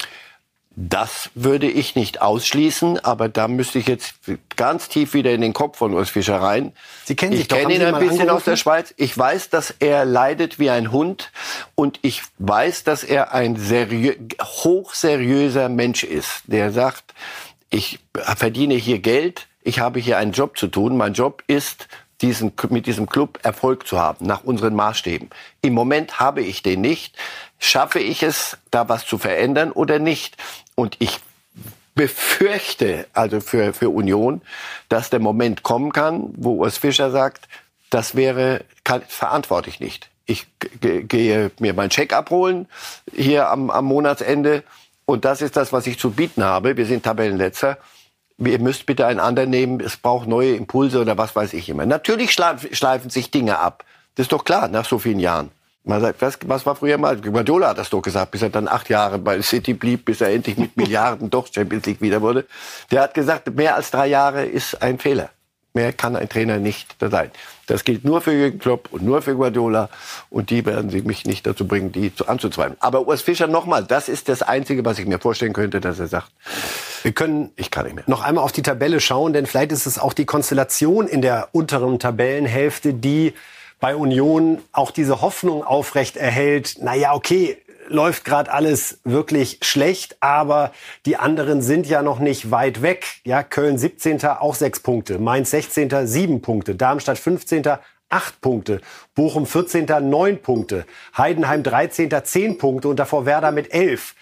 Das 0.77 1.29
würde 1.35 1.69
ich 1.69 1.93
nicht 1.93 2.21
ausschließen, 2.21 3.03
aber 3.03 3.27
da 3.27 3.49
müsste 3.49 3.79
ich 3.79 3.87
jetzt 3.87 4.15
ganz 4.55 4.87
tief 4.87 5.13
wieder 5.13 5.31
in 5.33 5.41
den 5.41 5.51
Kopf 5.51 5.77
von 5.77 5.93
Urs 5.93 6.09
Fischer 6.09 6.41
rein. 6.41 6.71
Sie 7.03 7.17
kennen 7.17 7.33
ich 7.33 7.39
sich 7.39 7.47
doch, 7.49 7.57
kenne 7.57 7.75
ihn 7.75 7.81
ein 7.81 7.95
bisschen 7.95 8.21
angerufen? 8.21 8.29
aus 8.29 8.43
der 8.45 8.55
Schweiz. 8.55 8.93
Ich 8.95 9.17
weiß, 9.17 9.49
dass 9.49 9.75
er 9.79 10.05
leidet 10.05 10.57
wie 10.57 10.69
ein 10.69 10.93
Hund 10.93 11.31
und 11.75 11.99
ich 12.01 12.23
weiß, 12.39 12.85
dass 12.85 13.03
er 13.03 13.33
ein 13.33 13.57
seriö 13.57 14.13
hochseriöser 14.41 15.67
Mensch 15.67 16.05
ist, 16.05 16.43
der 16.45 16.71
sagt, 16.71 17.13
ich 17.69 17.99
verdiene 18.37 18.75
hier 18.75 18.99
Geld, 18.99 19.47
ich 19.63 19.79
habe 19.79 19.99
hier 19.99 20.17
einen 20.17 20.31
Job 20.31 20.57
zu 20.57 20.67
tun. 20.67 20.95
Mein 20.95 21.13
Job 21.13 21.43
ist, 21.47 21.89
diesen, 22.21 22.53
mit 22.69 22.85
diesem 22.87 23.07
Club 23.07 23.39
Erfolg 23.43 23.87
zu 23.87 23.99
haben, 23.99 24.25
nach 24.25 24.43
unseren 24.43 24.75
Maßstäben. 24.75 25.29
Im 25.61 25.73
Moment 25.73 26.19
habe 26.19 26.41
ich 26.41 26.63
den 26.63 26.81
nicht. 26.81 27.17
Schaffe 27.59 27.99
ich 27.99 28.23
es, 28.23 28.57
da 28.71 28.89
was 28.89 29.05
zu 29.05 29.17
verändern 29.17 29.71
oder 29.71 29.99
nicht? 29.99 30.37
Und 30.75 30.97
ich 30.99 31.19
befürchte, 31.93 33.07
also 33.13 33.39
für, 33.39 33.73
für 33.73 33.89
Union, 33.89 34.41
dass 34.89 35.09
der 35.09 35.19
Moment 35.19 35.63
kommen 35.63 35.91
kann, 35.93 36.33
wo 36.35 36.55
Urs 36.55 36.77
Fischer 36.77 37.11
sagt, 37.11 37.47
das 37.89 38.15
wäre, 38.15 38.65
kann, 38.83 39.01
verantworte 39.07 39.69
ich 39.69 39.79
nicht. 39.79 40.09
Ich 40.25 40.47
ge- 40.81 41.03
gehe 41.03 41.51
mir 41.59 41.73
meinen 41.73 41.91
Scheck 41.91 42.11
abholen 42.11 42.67
hier 43.13 43.49
am, 43.49 43.69
am 43.69 43.85
Monatsende 43.85 44.63
und 45.05 45.23
das 45.23 45.41
ist 45.41 45.55
das, 45.55 45.71
was 45.71 45.87
ich 45.87 45.99
zu 45.99 46.11
bieten 46.11 46.43
habe. 46.43 46.75
Wir 46.75 46.85
sind 46.85 47.03
Tabellenletzter. 47.03 47.77
Ihr 48.37 48.59
müsst 48.59 48.85
bitte 48.85 49.05
einen 49.05 49.19
anderen 49.19 49.49
nehmen. 49.49 49.79
Es 49.79 49.97
braucht 49.97 50.27
neue 50.27 50.55
Impulse 50.55 50.99
oder 50.99 51.17
was 51.17 51.35
weiß 51.35 51.53
ich 51.53 51.69
immer. 51.69 51.85
Natürlich 51.85 52.31
schleif, 52.31 52.67
schleifen 52.75 53.09
sich 53.09 53.31
Dinge 53.31 53.59
ab. 53.59 53.85
Das 54.15 54.25
ist 54.25 54.31
doch 54.31 54.43
klar, 54.43 54.67
nach 54.67 54.85
so 54.85 54.99
vielen 54.99 55.19
Jahren. 55.19 55.51
Man 55.83 56.01
sagt, 56.01 56.21
was, 56.21 56.39
was 56.45 56.65
war 56.65 56.75
früher 56.75 56.97
mal? 56.97 57.15
Guardiola 57.17 57.69
hat 57.69 57.77
das 57.77 57.91
doch 57.91 58.01
gesagt, 58.01 58.31
bis 58.31 58.41
er 58.41 58.49
dann 58.49 58.67
acht 58.67 58.89
Jahre 58.89 59.19
bei 59.19 59.39
City 59.41 59.73
blieb, 59.73 60.05
bis 60.05 60.19
er 60.19 60.29
endlich 60.29 60.57
mit 60.57 60.75
Milliarden 60.77 61.29
doch 61.29 61.47
Champions 61.51 61.85
League 61.85 62.01
wieder 62.01 62.21
wurde. 62.21 62.45
Der 62.91 63.03
hat 63.03 63.13
gesagt, 63.13 63.53
mehr 63.55 63.75
als 63.75 63.91
drei 63.91 64.07
Jahre 64.07 64.45
ist 64.45 64.81
ein 64.81 64.97
Fehler. 64.97 65.29
Mehr 65.75 65.93
kann 65.93 66.15
ein 66.15 66.29
Trainer 66.29 66.57
nicht 66.57 66.95
sein. 66.99 67.29
Das 67.67 67.83
gilt 67.83 68.05
nur 68.05 68.21
für 68.21 68.31
Jürgen 68.31 68.59
Klopp 68.59 68.87
und 68.91 69.03
nur 69.03 69.21
für 69.21 69.35
Guardiola. 69.35 69.89
Und 70.29 70.49
die 70.49 70.65
werden 70.65 70.89
sie 70.89 71.01
mich 71.01 71.25
nicht 71.25 71.45
dazu 71.45 71.67
bringen, 71.67 71.91
die 71.91 72.15
zu, 72.15 72.27
anzuzweifeln. 72.27 72.77
Aber 72.79 73.07
Urs 73.07 73.21
Fischer 73.21 73.47
nochmal, 73.47 73.83
das 73.83 74.07
ist 74.07 74.29
das 74.29 74.41
Einzige, 74.41 74.85
was 74.85 74.99
ich 74.99 75.05
mir 75.05 75.19
vorstellen 75.19 75.53
könnte, 75.53 75.81
dass 75.81 75.99
er 75.99 76.07
sagt, 76.07 76.31
Wir 77.03 77.11
können 77.11 77.51
ich 77.57 77.71
kann 77.71 77.85
nicht 77.85 77.95
mehr. 77.95 78.05
noch 78.07 78.23
einmal 78.23 78.43
auf 78.43 78.53
die 78.53 78.61
Tabelle 78.61 78.99
schauen, 79.01 79.33
denn 79.33 79.45
vielleicht 79.45 79.71
ist 79.71 79.85
es 79.85 79.99
auch 79.99 80.13
die 80.13 80.25
Konstellation 80.25 81.07
in 81.07 81.21
der 81.21 81.49
unteren 81.51 81.99
Tabellenhälfte, 81.99 82.93
die 82.93 83.33
bei 83.81 83.95
Union 83.95 84.59
auch 84.71 84.91
diese 84.91 85.21
Hoffnung 85.21 85.63
aufrecht 85.63 86.15
erhält. 86.15 86.77
Naja, 86.81 87.13
okay, 87.13 87.57
läuft 87.87 88.25
gerade 88.25 88.51
alles 88.51 88.99
wirklich 89.03 89.59
schlecht, 89.61 90.17
aber 90.19 90.71
die 91.05 91.17
anderen 91.17 91.61
sind 91.61 91.87
ja 91.87 92.01
noch 92.01 92.19
nicht 92.19 92.51
weit 92.51 92.81
weg. 92.81 93.05
Ja, 93.23 93.43
Köln 93.43 93.77
17. 93.77 94.23
auch 94.25 94.55
sechs 94.55 94.79
Punkte, 94.79 95.19
Mainz 95.19 95.51
16. 95.51 96.07
sieben 96.07 96.41
Punkte, 96.41 96.75
Darmstadt 96.75 97.17
15. 97.17 97.63
acht 98.09 98.41
Punkte, 98.41 98.81
Bochum 99.13 99.45
14. 99.45 99.85
neun 100.09 100.41
Punkte, 100.41 100.85
Heidenheim 101.17 101.63
13. 101.63 102.09
zehn 102.23 102.57
Punkte 102.57 102.87
und 102.87 102.97
davor 102.97 103.25
Werder 103.25 103.51
mit 103.51 103.73
elf 103.73 104.15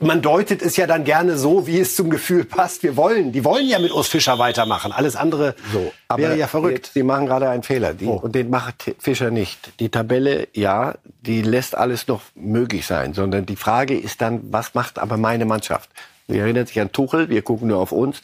man 0.00 0.22
deutet 0.22 0.62
es 0.62 0.76
ja 0.76 0.86
dann 0.86 1.04
gerne 1.04 1.36
so, 1.36 1.66
wie 1.66 1.78
es 1.78 1.94
zum 1.94 2.10
Gefühl 2.10 2.44
passt. 2.44 2.82
Wir 2.82 2.96
wollen, 2.96 3.32
die 3.32 3.44
wollen 3.44 3.66
ja 3.68 3.78
mit 3.78 3.92
Urs 3.92 4.08
Fischer 4.08 4.38
weitermachen. 4.38 4.92
Alles 4.92 5.14
andere 5.16 5.54
So, 5.72 5.92
wäre 6.16 6.36
ja 6.36 6.46
verrückt. 6.46 6.90
Sie 6.94 7.02
machen 7.02 7.26
gerade 7.26 7.48
einen 7.48 7.62
Fehler. 7.62 7.94
Die, 7.94 8.06
Oh. 8.06 8.14
Und 8.14 8.34
den 8.34 8.50
macht 8.50 8.94
Fischer 8.98 9.30
nicht. 9.30 9.78
Die 9.78 9.88
Tabelle, 9.90 10.48
ja, 10.54 10.94
die 11.20 11.42
lässt 11.42 11.76
alles 11.76 12.08
noch 12.08 12.22
möglich 12.34 12.86
sein. 12.86 13.14
Sondern 13.14 13.46
die 13.46 13.56
Frage 13.56 13.96
ist 13.98 14.20
dann, 14.20 14.40
was 14.50 14.74
macht 14.74 14.98
aber 14.98 15.16
meine 15.16 15.44
Mannschaft? 15.44 15.90
Sie 16.28 16.38
erinnert 16.38 16.68
sich 16.68 16.80
an 16.80 16.92
Tuchel, 16.92 17.28
wir 17.28 17.42
gucken 17.42 17.68
nur 17.68 17.78
auf 17.78 17.92
uns. 17.92 18.22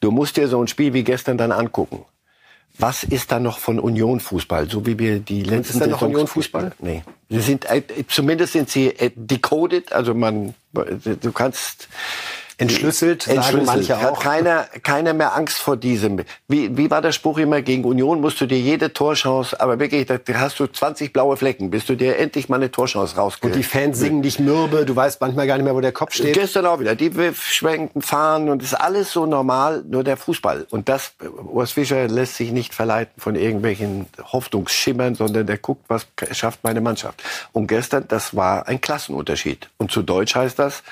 Du 0.00 0.10
musst 0.10 0.36
dir 0.36 0.48
so 0.48 0.60
ein 0.62 0.68
Spiel 0.68 0.92
wie 0.94 1.02
gestern 1.04 1.36
dann 1.36 1.52
angucken. 1.52 2.04
Was 2.80 3.04
ist 3.04 3.30
da 3.30 3.38
noch 3.38 3.58
von 3.58 3.78
Union 3.78 4.20
Fußball, 4.20 4.68
so 4.70 4.86
wie 4.86 4.98
wir 4.98 5.18
die 5.18 5.42
letzten 5.42 5.74
ist 5.74 5.80
da 5.82 5.86
noch 5.86 6.00
Union 6.00 6.26
Fußball? 6.26 6.72
Nee. 6.78 7.02
Sie 7.28 7.40
sind, 7.40 7.70
äh, 7.70 7.82
zumindest 8.08 8.54
sind 8.54 8.70
sie 8.70 8.88
äh, 8.88 9.10
decoded, 9.14 9.92
also 9.92 10.14
man, 10.14 10.54
du 10.72 11.32
kannst, 11.32 11.88
Entschlüsselt, 12.60 13.22
sagen 13.22 13.38
Entschlüsselt. 13.38 13.66
manche 13.66 14.00
Hat 14.00 14.12
auch. 14.12 14.20
keiner, 14.20 14.64
keiner 14.82 15.14
mehr 15.14 15.34
Angst 15.34 15.58
vor 15.58 15.76
diesem. 15.76 16.20
Wie, 16.48 16.76
wie 16.76 16.90
war 16.90 17.00
der 17.00 17.12
Spruch 17.12 17.38
immer? 17.38 17.62
Gegen 17.62 17.84
Union 17.84 18.20
musst 18.20 18.40
du 18.40 18.46
dir 18.46 18.58
jede 18.58 18.92
Torchance, 18.92 19.58
aber 19.58 19.78
wirklich, 19.78 20.06
da 20.06 20.18
hast 20.34 20.60
du 20.60 20.66
20 20.66 21.12
blaue 21.12 21.36
Flecken, 21.36 21.70
bis 21.70 21.86
du 21.86 21.96
dir 21.96 22.18
endlich 22.18 22.48
mal 22.48 22.56
eine 22.56 22.70
Torchance 22.70 23.16
rauskriegst. 23.16 23.56
Und 23.56 23.58
die 23.58 23.62
Fans 23.62 23.98
singen 23.98 24.22
dich 24.22 24.38
mürbe, 24.38 24.84
du 24.84 24.94
weißt 24.94 25.20
manchmal 25.20 25.46
gar 25.46 25.56
nicht 25.56 25.64
mehr, 25.64 25.74
wo 25.74 25.80
der 25.80 25.92
Kopf 25.92 26.14
steht. 26.14 26.34
Gestern 26.34 26.66
auch 26.66 26.80
wieder. 26.80 26.94
Die 26.94 27.10
schwenken, 27.34 28.02
fahren 28.02 28.48
und 28.48 28.62
ist 28.62 28.74
alles 28.74 29.12
so 29.12 29.26
normal, 29.26 29.82
nur 29.88 30.04
der 30.04 30.16
Fußball. 30.16 30.66
Und 30.70 30.88
das, 30.88 31.12
Urs 31.50 31.72
Fischer 31.72 32.08
lässt 32.08 32.36
sich 32.36 32.52
nicht 32.52 32.74
verleiten 32.74 33.20
von 33.20 33.36
irgendwelchen 33.36 34.06
Hoffnungsschimmern, 34.32 35.14
sondern 35.14 35.46
der 35.46 35.58
guckt, 35.58 35.84
was 35.88 36.06
schafft 36.32 36.60
meine 36.62 36.80
Mannschaft. 36.80 37.22
Und 37.52 37.66
gestern, 37.68 38.06
das 38.08 38.36
war 38.36 38.68
ein 38.68 38.80
Klassenunterschied. 38.80 39.68
Und 39.78 39.90
zu 39.90 40.02
Deutsch 40.02 40.34
heißt 40.34 40.58
das, 40.58 40.82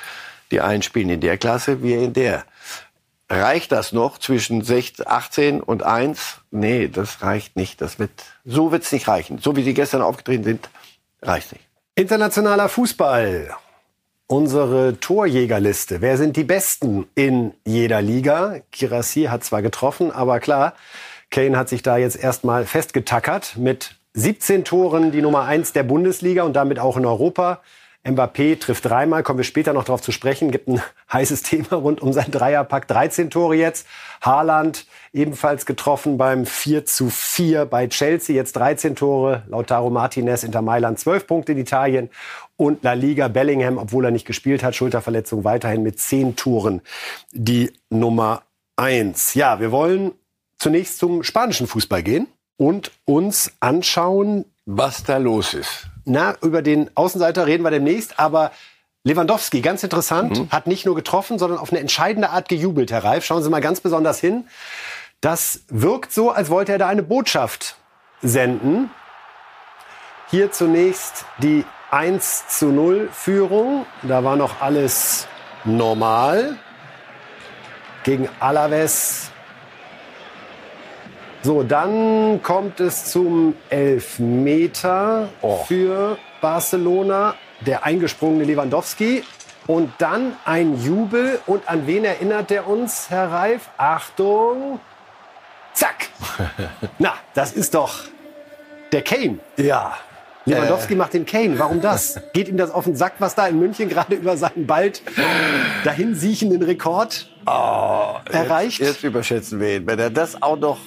die 0.50 0.60
einen 0.60 0.82
spielen 0.82 1.10
in 1.10 1.20
der 1.20 1.38
Klasse, 1.38 1.82
wir 1.82 2.00
in 2.00 2.12
der. 2.12 2.44
Reicht 3.30 3.72
das 3.72 3.92
noch 3.92 4.18
zwischen 4.18 4.62
16, 4.62 5.06
18 5.06 5.60
und 5.60 5.82
1? 5.82 6.38
Nee, 6.50 6.88
das 6.88 7.22
reicht 7.22 7.56
nicht. 7.56 7.80
Das 7.82 7.98
wird, 7.98 8.10
so 8.44 8.72
wird's 8.72 8.90
nicht 8.90 9.06
reichen. 9.06 9.38
So 9.38 9.54
wie 9.54 9.62
sie 9.62 9.74
gestern 9.74 10.00
aufgetreten 10.00 10.44
sind, 10.44 10.70
reicht 11.20 11.52
nicht. 11.52 11.64
Internationaler 11.94 12.68
Fußball. 12.70 13.50
Unsere 14.28 14.98
Torjägerliste. 15.00 16.00
Wer 16.00 16.16
sind 16.16 16.36
die 16.36 16.44
Besten 16.44 17.06
in 17.14 17.54
jeder 17.66 18.00
Liga? 18.00 18.60
Kirassi 18.72 19.24
hat 19.24 19.44
zwar 19.44 19.62
getroffen, 19.62 20.10
aber 20.10 20.38
klar, 20.38 20.74
Kane 21.30 21.56
hat 21.56 21.68
sich 21.68 21.82
da 21.82 21.96
jetzt 21.96 22.16
erstmal 22.16 22.64
festgetackert 22.64 23.56
mit 23.56 23.96
17 24.14 24.64
Toren, 24.64 25.12
die 25.12 25.22
Nummer 25.22 25.44
1 25.44 25.72
der 25.72 25.82
Bundesliga 25.82 26.42
und 26.42 26.54
damit 26.54 26.78
auch 26.78 26.96
in 26.96 27.04
Europa. 27.04 27.60
Mbappé 28.10 28.58
trifft 28.58 28.84
dreimal, 28.84 29.22
kommen 29.22 29.38
wir 29.38 29.44
später 29.44 29.72
noch 29.72 29.84
darauf 29.84 30.02
zu 30.02 30.12
sprechen. 30.12 30.50
Gibt 30.50 30.68
ein 30.68 30.82
heißes 31.12 31.42
Thema 31.42 31.76
rund 31.76 32.00
um 32.00 32.12
sein 32.12 32.30
Dreierpack. 32.30 32.88
13 32.88 33.30
Tore 33.30 33.56
jetzt. 33.56 33.86
Haaland 34.20 34.86
ebenfalls 35.12 35.66
getroffen 35.66 36.18
beim 36.18 36.46
4 36.46 36.84
zu 36.86 37.10
4 37.10 37.66
bei 37.66 37.86
Chelsea. 37.88 38.34
Jetzt 38.34 38.56
13 38.56 38.96
Tore. 38.96 39.42
Lautaro 39.48 39.90
Martinez, 39.90 40.42
Inter 40.42 40.62
Mailand 40.62 40.98
12 40.98 41.26
Punkte 41.26 41.52
in 41.52 41.58
Italien. 41.58 42.10
Und 42.56 42.82
La 42.82 42.94
Liga 42.94 43.28
Bellingham, 43.28 43.78
obwohl 43.78 44.04
er 44.04 44.10
nicht 44.10 44.26
gespielt 44.26 44.62
hat, 44.62 44.74
Schulterverletzung 44.74 45.44
weiterhin 45.44 45.82
mit 45.82 46.00
10 46.00 46.36
Toren. 46.36 46.80
Die 47.32 47.72
Nummer 47.90 48.42
1. 48.76 49.34
Ja, 49.34 49.60
wir 49.60 49.70
wollen 49.70 50.12
zunächst 50.58 50.98
zum 50.98 51.22
spanischen 51.22 51.66
Fußball 51.66 52.02
gehen 52.02 52.26
und 52.56 52.90
uns 53.04 53.52
anschauen, 53.60 54.44
Was 54.66 55.02
da 55.04 55.16
los 55.16 55.54
ist. 55.54 55.88
Na, 56.08 56.36
über 56.42 56.62
den 56.62 56.90
Außenseiter 56.94 57.46
reden 57.46 57.62
wir 57.62 57.70
demnächst, 57.70 58.18
aber 58.18 58.50
Lewandowski, 59.04 59.60
ganz 59.60 59.82
interessant, 59.82 60.50
hat 60.50 60.66
nicht 60.66 60.84
nur 60.84 60.94
getroffen, 60.94 61.38
sondern 61.38 61.58
auf 61.58 61.70
eine 61.70 61.80
entscheidende 61.80 62.30
Art 62.30 62.48
gejubelt, 62.48 62.90
Herr 62.90 63.04
Reif. 63.04 63.24
Schauen 63.24 63.42
Sie 63.42 63.50
mal 63.50 63.60
ganz 63.60 63.80
besonders 63.80 64.18
hin. 64.18 64.46
Das 65.20 65.60
wirkt 65.68 66.12
so, 66.12 66.30
als 66.30 66.50
wollte 66.50 66.72
er 66.72 66.78
da 66.78 66.88
eine 66.88 67.02
Botschaft 67.02 67.76
senden. 68.22 68.90
Hier 70.30 70.52
zunächst 70.52 71.24
die 71.38 71.64
1 71.90 72.48
zu 72.48 72.66
0 72.66 73.08
Führung. 73.12 73.86
Da 74.02 74.24
war 74.24 74.36
noch 74.36 74.60
alles 74.60 75.26
normal. 75.64 76.56
Gegen 78.04 78.28
Alaves. 78.40 79.30
So, 81.42 81.62
dann 81.62 82.42
kommt 82.42 82.80
es 82.80 83.04
zum 83.04 83.54
Elfmeter 83.70 85.28
für 85.66 86.18
Barcelona, 86.40 87.36
der 87.64 87.84
eingesprungene 87.84 88.44
Lewandowski. 88.44 89.22
Und 89.68 89.92
dann 89.98 90.34
ein 90.44 90.82
Jubel. 90.82 91.38
Und 91.46 91.68
an 91.68 91.86
wen 91.86 92.04
erinnert 92.04 92.50
der 92.50 92.66
uns, 92.66 93.10
Herr 93.10 93.30
Reif? 93.30 93.68
Achtung. 93.76 94.80
Zack. 95.74 96.08
Na, 96.98 97.14
das 97.34 97.52
ist 97.52 97.74
doch 97.74 98.00
der 98.90 99.02
Kane. 99.02 99.38
Ja. 99.56 99.96
Lewandowski 100.44 100.96
macht 100.96 101.12
den 101.12 101.26
Kane. 101.26 101.58
Warum 101.58 101.80
das? 101.80 102.18
Geht 102.32 102.48
ihm 102.48 102.56
das 102.56 102.70
auf 102.70 102.84
den 102.84 102.96
Sack, 102.96 103.14
was 103.18 103.34
da 103.34 103.46
in 103.46 103.60
München 103.60 103.88
gerade 103.88 104.14
über 104.14 104.36
seinen 104.36 104.66
bald 104.66 105.02
dahin 105.84 106.14
siechenden 106.16 106.62
Rekord 106.62 107.30
erreicht? 107.44 108.80
Jetzt, 108.80 108.88
jetzt 108.88 109.04
überschätzen 109.04 109.60
wir 109.60 109.76
ihn. 109.76 109.86
Wenn 109.86 109.98
er 109.98 110.10
das 110.10 110.42
auch 110.42 110.58
noch 110.58 110.78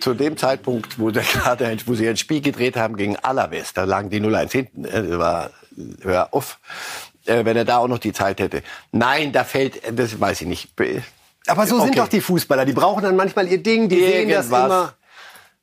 zu 0.00 0.14
dem 0.14 0.36
Zeitpunkt, 0.36 0.98
wo, 0.98 1.10
der 1.10 1.22
gerade 1.32 1.66
ein, 1.66 1.80
wo 1.86 1.94
sie 1.94 2.08
ein 2.08 2.16
Spiel 2.16 2.40
gedreht 2.40 2.76
haben 2.76 2.96
gegen 2.96 3.16
Alaves, 3.16 3.72
da 3.74 3.84
lagen 3.84 4.10
die 4.10 4.20
0-1 4.20 4.52
hinten. 4.52 4.80
ne? 4.82 4.90
Das 5.08 5.18
war, 5.18 5.50
hör 6.02 6.32
auf. 6.32 6.58
Äh, 7.26 7.44
wenn 7.44 7.56
er 7.56 7.64
da 7.64 7.78
auch 7.78 7.88
noch 7.88 7.98
die 7.98 8.12
Zeit 8.12 8.38
hätte. 8.40 8.62
Nein, 8.92 9.32
da 9.32 9.44
fällt, 9.44 9.80
das 9.98 10.20
weiß 10.20 10.42
ich 10.42 10.46
nicht. 10.46 10.68
Aber 11.46 11.66
so 11.66 11.78
sind 11.78 11.90
Okay. 11.90 11.98
doch 11.98 12.08
die 12.08 12.20
Fußballer. 12.20 12.64
Die 12.66 12.72
brauchen 12.74 13.02
dann 13.02 13.16
manchmal 13.16 13.48
ihr 13.48 13.62
Ding. 13.62 13.88
Die 13.88 13.96
sehen 13.96 14.28
das 14.28 14.46
Irgendwas. 14.46 14.64
immer. 14.66 14.94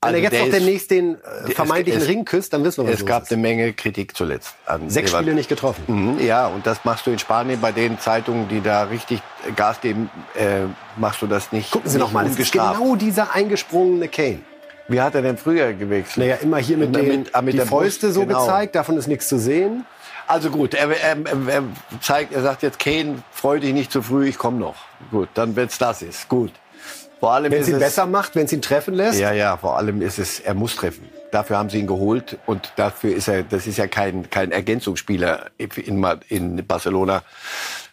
Wenn 0.03 0.15
Also 0.15 0.17
er 0.17 0.23
jetzt 0.31 0.39
noch 0.39 0.47
ist- 0.47 0.55
demnächst 0.65 0.89
den 0.89 1.15
äh, 1.45 1.51
vermeintlichen 1.51 2.01
es- 2.01 2.07
Ring 2.07 2.25
küsst, 2.25 2.53
dann 2.53 2.63
wissen 2.63 2.83
wir, 2.87 2.91
was 2.91 3.01
Es 3.01 3.05
gab 3.05 3.21
ist. 3.21 3.31
eine 3.31 3.39
Menge 3.39 3.71
Kritik 3.73 4.17
zuletzt. 4.17 4.55
An 4.65 4.89
Sechs 4.89 5.11
Lever- 5.11 5.19
Spiele 5.21 5.35
nicht 5.35 5.47
getroffen. 5.47 5.83
Mhm, 5.85 6.19
Ja, 6.25 6.47
und 6.47 6.65
das 6.65 6.83
machst 6.85 7.05
du 7.05 7.11
in 7.11 7.19
Spanien 7.19 7.61
bei 7.61 7.71
den 7.71 7.99
Zeitungen, 7.99 8.47
die 8.49 8.61
da 8.61 8.81
richtig 8.85 9.21
Gas 9.55 9.79
geben, 9.79 10.09
äh, 10.33 10.61
machst 10.97 11.21
du 11.21 11.27
das 11.27 11.51
nicht. 11.51 11.69
Gucken 11.69 11.87
Sie 11.87 11.97
nicht 11.97 12.03
noch 12.07 12.11
mal, 12.13 12.25
das 12.25 12.35
ist 12.39 12.51
genau 12.51 12.95
dieser 12.95 13.35
eingesprungene 13.35 14.07
Kane. 14.07 14.39
Wie 14.87 14.99
hat 14.99 15.13
er 15.13 15.21
denn 15.21 15.37
früher 15.37 15.71
gewechselt? 15.73 16.17
Naja, 16.17 16.37
immer 16.41 16.57
hier 16.57 16.77
mit, 16.77 16.95
den 16.95 17.07
mit- 17.07 17.41
mit 17.43 17.53
die 17.53 17.57
der 17.57 17.67
Fäuste 17.67 18.07
Brust, 18.07 18.15
so 18.15 18.25
genau. 18.25 18.41
gezeigt, 18.43 18.73
davon 18.75 18.97
ist 18.97 19.05
nichts 19.07 19.27
zu 19.27 19.37
sehen. 19.37 19.85
Also 20.25 20.49
gut, 20.49 20.73
er, 20.73 20.89
er, 20.89 21.17
er, 21.25 21.47
er 21.47 21.63
zeigt, 22.01 22.33
er 22.33 22.41
sagt 22.41 22.63
jetzt, 22.63 22.79
Kane, 22.79 23.21
freu 23.31 23.59
dich 23.59 23.71
nicht 23.73 23.91
zu 23.91 24.01
früh, 24.01 24.27
ich 24.29 24.39
komme 24.39 24.57
noch. 24.57 24.77
Gut, 25.11 25.29
dann 25.35 25.55
wenn's 25.55 25.77
das 25.77 26.01
ist, 26.01 26.27
gut. 26.27 26.51
Vor 27.21 27.33
allem 27.33 27.51
Wenn 27.51 27.61
es 27.61 27.67
ihn 27.67 27.75
es, 27.75 27.79
besser 27.79 28.07
macht, 28.07 28.35
wenn 28.35 28.45
es 28.45 28.51
ihn 28.51 28.63
treffen 28.63 28.95
lässt. 28.95 29.19
Ja, 29.19 29.31
ja, 29.31 29.55
vor 29.55 29.77
allem 29.77 30.01
ist 30.01 30.17
es, 30.17 30.39
er 30.39 30.55
muss 30.55 30.75
treffen. 30.75 31.07
Dafür 31.29 31.59
haben 31.59 31.69
sie 31.69 31.77
ihn 31.77 31.85
geholt 31.85 32.39
und 32.47 32.73
dafür 32.77 33.15
ist 33.15 33.27
er, 33.27 33.43
das 33.43 33.67
ist 33.67 33.77
ja 33.77 33.85
kein, 33.85 34.31
kein 34.31 34.51
Ergänzungsspieler 34.51 35.51
in, 35.57 36.03
in 36.29 36.65
Barcelona. 36.65 37.21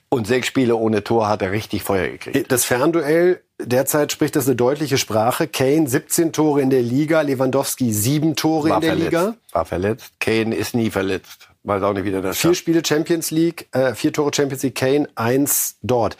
Und 0.09 0.27
sechs 0.27 0.47
Spiele 0.47 0.77
ohne 0.77 1.05
Tor 1.05 1.29
hat 1.29 1.43
er 1.43 1.53
richtig 1.53 1.83
Feuer 1.83 2.09
gekriegt. 2.09 2.51
Das 2.51 2.65
Fernduell, 2.65 3.43
derzeit 3.59 4.13
spricht 4.13 4.35
das 4.35 4.47
eine 4.47 4.57
deutliche 4.57 4.97
Sprache. 4.97 5.47
Kane 5.47 5.87
17 5.87 6.33
Tore 6.33 6.63
in 6.63 6.71
der 6.71 6.81
Liga, 6.81 7.21
Lewandowski 7.21 7.93
7 7.93 8.35
Tore 8.35 8.71
in 8.71 8.81
der 8.81 8.91
verletzt. 8.93 9.13
Liga. 9.13 9.35
War 9.53 9.67
verletzt. 9.67 10.13
Kane 10.21 10.55
ist 10.55 10.75
nie 10.75 10.91
verletzt. 10.91 11.51
Weiß 11.65 11.83
auch 11.83 11.93
nicht, 11.93 12.05
wie 12.05 12.13
der 12.13 12.23
das 12.23 12.39
Vier 12.39 12.49
schafft. 12.51 12.61
Spiele 12.61 12.83
Champions 12.83 13.31
League, 13.31 13.69
äh, 13.73 13.95
vier 13.95 14.15
Tore 14.15 14.31
Champions 14.35 14.63
League, 14.63 14.77
Kane, 14.77 15.07
eins 15.17 15.77
dort. 15.83 16.17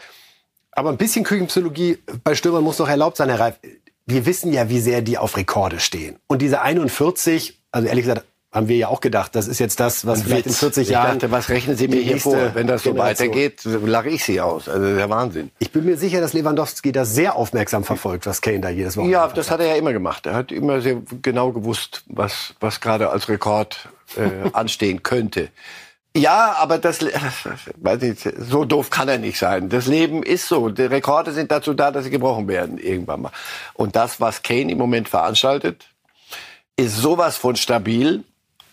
Aber 0.79 0.91
ein 0.91 0.97
bisschen 0.97 1.25
Küchenpsychologie 1.25 1.97
bei 2.23 2.35
Stürmern 2.35 2.63
muss 2.63 2.77
doch 2.77 2.87
erlaubt 2.87 3.17
sein, 3.17 3.27
Herr 3.27 3.41
Reif. 3.41 3.55
Wir 4.05 4.25
wissen 4.25 4.53
ja, 4.53 4.69
wie 4.69 4.79
sehr 4.79 5.01
die 5.01 5.17
auf 5.17 5.35
Rekorde 5.35 5.81
stehen. 5.81 6.15
Und 6.27 6.41
diese 6.41 6.61
41, 6.61 7.59
also 7.73 7.89
ehrlich 7.89 8.05
gesagt, 8.05 8.25
haben 8.53 8.69
wir 8.69 8.77
ja 8.77 8.87
auch 8.87 9.01
gedacht, 9.01 9.35
das 9.35 9.49
ist 9.49 9.59
jetzt 9.59 9.81
das, 9.81 10.07
was 10.07 10.23
vielleicht 10.23 10.47
in 10.47 10.53
40 10.53 10.83
ich 10.83 10.89
Jahren. 10.89 11.19
dachte, 11.19 11.31
was 11.31 11.49
rechnen 11.49 11.75
Sie 11.75 11.89
mir 11.89 12.01
hier 12.01 12.17
vor? 12.17 12.55
Wenn 12.55 12.65
das 12.65 12.83
so 12.83 12.97
weitergeht, 12.97 13.59
lache 13.65 14.07
ich 14.07 14.23
Sie 14.23 14.39
aus. 14.39 14.69
Also 14.69 14.95
der 14.95 15.09
Wahnsinn. 15.09 15.51
Ich 15.59 15.71
bin 15.71 15.83
mir 15.83 15.97
sicher, 15.97 16.21
dass 16.21 16.31
Lewandowski 16.31 16.93
das 16.93 17.13
sehr 17.13 17.35
aufmerksam 17.35 17.83
verfolgt, 17.83 18.25
was 18.25 18.39
Kane 18.39 18.61
da 18.61 18.69
jedes 18.69 18.95
Wochenende 18.95 19.17
Ja, 19.17 19.27
das 19.27 19.51
hat 19.51 19.59
er 19.59 19.67
ja 19.67 19.75
immer 19.75 19.91
gemacht. 19.91 20.27
Er 20.27 20.33
hat 20.33 20.53
immer 20.53 20.79
sehr 20.79 21.01
genau 21.21 21.51
gewusst, 21.51 22.03
was, 22.07 22.55
was 22.61 22.79
gerade 22.79 23.09
als 23.09 23.27
Rekord 23.27 23.89
äh, 24.15 24.49
anstehen 24.53 25.03
könnte. 25.03 25.49
Ja, 26.15 26.55
aber 26.57 26.79
das, 26.79 27.01
weiß 27.77 28.01
nicht, 28.01 28.27
so 28.37 28.65
doof 28.65 28.89
kann 28.89 29.09
er 29.09 29.19
nicht 29.19 29.37
sein. 29.37 29.69
Das 29.69 29.85
Leben 29.85 30.23
ist 30.23 30.47
so. 30.47 30.69
Die 30.69 30.83
Rekorde 30.83 31.31
sind 31.31 31.51
dazu 31.51 31.73
da, 31.73 31.91
dass 31.91 32.05
sie 32.05 32.09
gebrochen 32.09 32.47
werden 32.47 32.77
irgendwann 32.77 33.21
mal. 33.21 33.31
Und 33.73 33.95
das, 33.95 34.19
was 34.19 34.41
Kane 34.41 34.71
im 34.71 34.77
Moment 34.77 35.07
veranstaltet, 35.07 35.85
ist 36.75 36.97
sowas 36.97 37.37
von 37.37 37.55
stabil. 37.55 38.23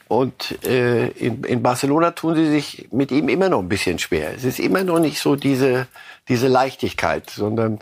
Und 0.08 0.64
äh, 0.64 1.08
in, 1.08 1.42
in 1.42 1.62
Barcelona 1.62 2.12
tun 2.12 2.36
sie 2.36 2.48
sich 2.48 2.88
mit 2.92 3.10
ihm 3.10 3.28
immer 3.28 3.48
noch 3.48 3.58
ein 3.58 3.68
bisschen 3.68 3.98
schwer. 3.98 4.32
Es 4.34 4.44
ist 4.44 4.60
immer 4.60 4.84
noch 4.84 5.00
nicht 5.00 5.18
so 5.18 5.34
diese, 5.34 5.88
diese 6.28 6.46
Leichtigkeit, 6.46 7.28
sondern 7.28 7.80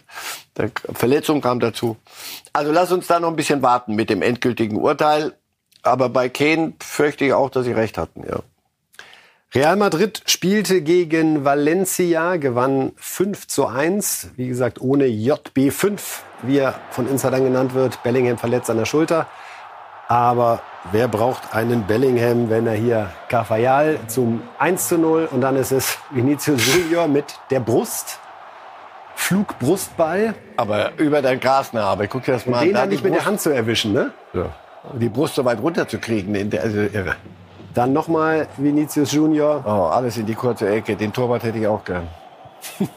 der 0.57 0.71
Verletzung 0.95 1.43
kam 1.43 1.61
dazu. 1.61 1.99
Also 2.55 2.73
lass 2.73 2.91
uns 2.93 3.07
da 3.09 3.21
noch 3.21 3.29
ein 3.29 3.37
bisschen 3.37 3.61
warten 3.61 3.95
mit 3.95 4.09
dem 4.09 4.23
endgültigen 4.23 4.79
Urteil. 4.79 5.35
Aber 5.83 6.09
bei 6.09 6.31
Kane 6.31 6.73
fürchte 6.81 7.27
ich 7.27 7.35
auch, 7.35 7.51
dass 7.51 7.67
sie 7.67 7.73
recht 7.73 7.99
hatten. 7.99 8.25
Ja. 8.27 8.41
Real 9.57 9.77
Madrid 9.77 10.21
spielte 10.27 10.83
gegen 10.83 11.45
Valencia, 11.45 12.39
gewann 12.39 12.91
5 12.97 13.47
zu 13.47 13.69
1. 13.69 14.31
Wie 14.35 14.49
gesagt, 14.49 14.81
ohne 14.81 15.05
JB5, 15.05 16.01
wie 16.43 16.59
er 16.59 16.75
von 16.91 17.09
Insidern 17.09 17.45
genannt 17.45 17.73
wird. 17.73 18.03
Bellingham 18.03 18.37
verletzt 18.37 18.69
an 18.69 18.79
der 18.79 18.85
Schulter. 18.85 19.29
Aber 20.09 20.61
wer 20.91 21.07
braucht 21.07 21.55
einen 21.55 21.87
Bellingham, 21.87 22.51
wenn 22.51 22.67
er 22.67 22.75
hier 22.75 23.13
Carvajal 23.29 24.01
zum 24.09 24.43
1 24.59 24.89
zu 24.89 24.99
0 24.99 25.29
und 25.31 25.41
dann 25.41 25.55
ist 25.55 25.71
es 25.71 25.99
Vinicius 26.11 26.75
Junior 26.75 27.07
mit 27.07 27.27
der 27.51 27.61
Brust. 27.61 28.19
Flugbrustball. 29.15 30.35
Aber 30.57 30.95
über 30.97 31.23
dein 31.23 31.39
Grasnarbe, 31.39 32.09
guck 32.09 32.25
dir 32.25 32.33
das 32.33 32.47
mal 32.47 32.59
an. 32.59 32.65
Den 32.65 32.75
Da 32.75 32.81
dann 32.81 32.89
nicht 32.89 33.05
mit 33.05 33.15
der 33.15 33.25
Hand 33.25 33.41
zu 33.41 33.51
erwischen, 33.51 33.93
ne? 33.93 34.11
Ja. 34.33 34.47
Die 34.95 35.09
Brust 35.09 35.37
so 35.37 35.45
weit 35.45 35.63
runterzukriegen, 35.63 36.35
in 36.35 36.51
der, 36.51 36.65
also 36.65 36.81
irre. 36.81 37.15
Dann 37.75 37.93
nochmal 37.93 38.47
Vinicius 38.57 39.13
Junior. 39.13 39.63
Oh, 39.67 39.91
alles 39.93 40.17
in 40.17 40.27
die 40.27 40.35
kurze 40.35 40.69
Ecke. 40.69 40.97
Den 40.97 41.13
Torwart 41.13 41.43
hätte 41.43 41.59
ich 41.59 41.67
auch 41.67 41.85
gern. 41.85 42.07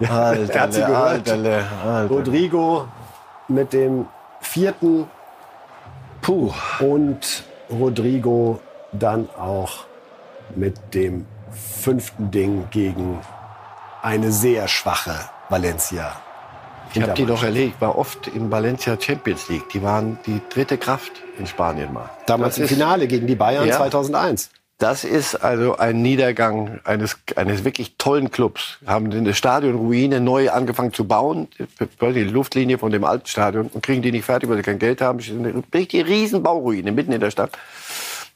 Alter, 0.00 0.54
er 0.54 0.60
hat 0.60 0.72
sie 0.72 0.80
gehört. 0.80 1.28
Alter, 1.28 1.64
Alter. 1.84 2.08
Rodrigo 2.08 2.88
mit 3.48 3.72
dem 3.74 4.06
vierten. 4.40 5.06
Puh. 6.22 6.50
Und 6.80 7.44
Rodrigo 7.70 8.58
dann 8.92 9.28
auch 9.38 9.84
mit 10.56 10.94
dem 10.94 11.26
fünften 11.50 12.30
Ding 12.30 12.68
gegen 12.70 13.20
eine 14.02 14.32
sehr 14.32 14.66
schwache 14.66 15.14
Valencia. 15.50 16.12
Ich 16.94 17.02
habe 17.02 17.12
die 17.12 17.24
doch 17.24 17.42
erlebt, 17.42 17.80
war 17.80 17.96
oft 17.96 18.26
in 18.26 18.50
Valencia 18.50 18.98
Champions 19.00 19.48
League. 19.48 19.68
Die 19.70 19.82
waren 19.82 20.18
die 20.26 20.40
dritte 20.50 20.76
Kraft 20.76 21.21
in 21.38 21.46
Spanien 21.46 21.92
mal. 21.92 22.08
Damals 22.26 22.54
Das 22.54 22.58
im 22.58 22.64
ist- 22.64 22.70
Finale 22.70 23.06
gegen 23.06 23.26
die 23.26 23.34
Bayern 23.34 23.66
Ja. 23.66 23.76
2001. 23.76 24.50
Das 24.78 25.04
ist 25.04 25.36
also 25.36 25.76
ein 25.76 26.02
Niedergang 26.02 26.80
eines, 26.82 27.16
eines 27.36 27.62
wirklich 27.64 27.94
tollen 27.98 28.32
Clubs. 28.32 28.78
Haben 28.84 29.12
eine 29.12 29.32
Stadionruine 29.32 30.18
neu 30.20 30.50
angefangen 30.50 30.92
zu 30.92 31.04
bauen, 31.06 31.46
die 32.00 32.24
Luftlinie 32.24 32.78
von 32.78 32.90
dem 32.90 33.04
alten 33.04 33.26
Stadion, 33.26 33.68
und 33.72 33.82
kriegen 33.84 34.02
die 34.02 34.10
nicht 34.10 34.24
fertig, 34.24 34.48
weil 34.50 34.56
sie 34.56 34.62
kein 34.64 34.80
Geld 34.80 35.00
haben. 35.00 35.20
Eine 35.20 35.62
richtig 35.72 36.06
riesen 36.06 36.42
Bauruine 36.42 36.90
mitten 36.90 37.12
in 37.12 37.20
der 37.20 37.30
Stadt. 37.30 37.52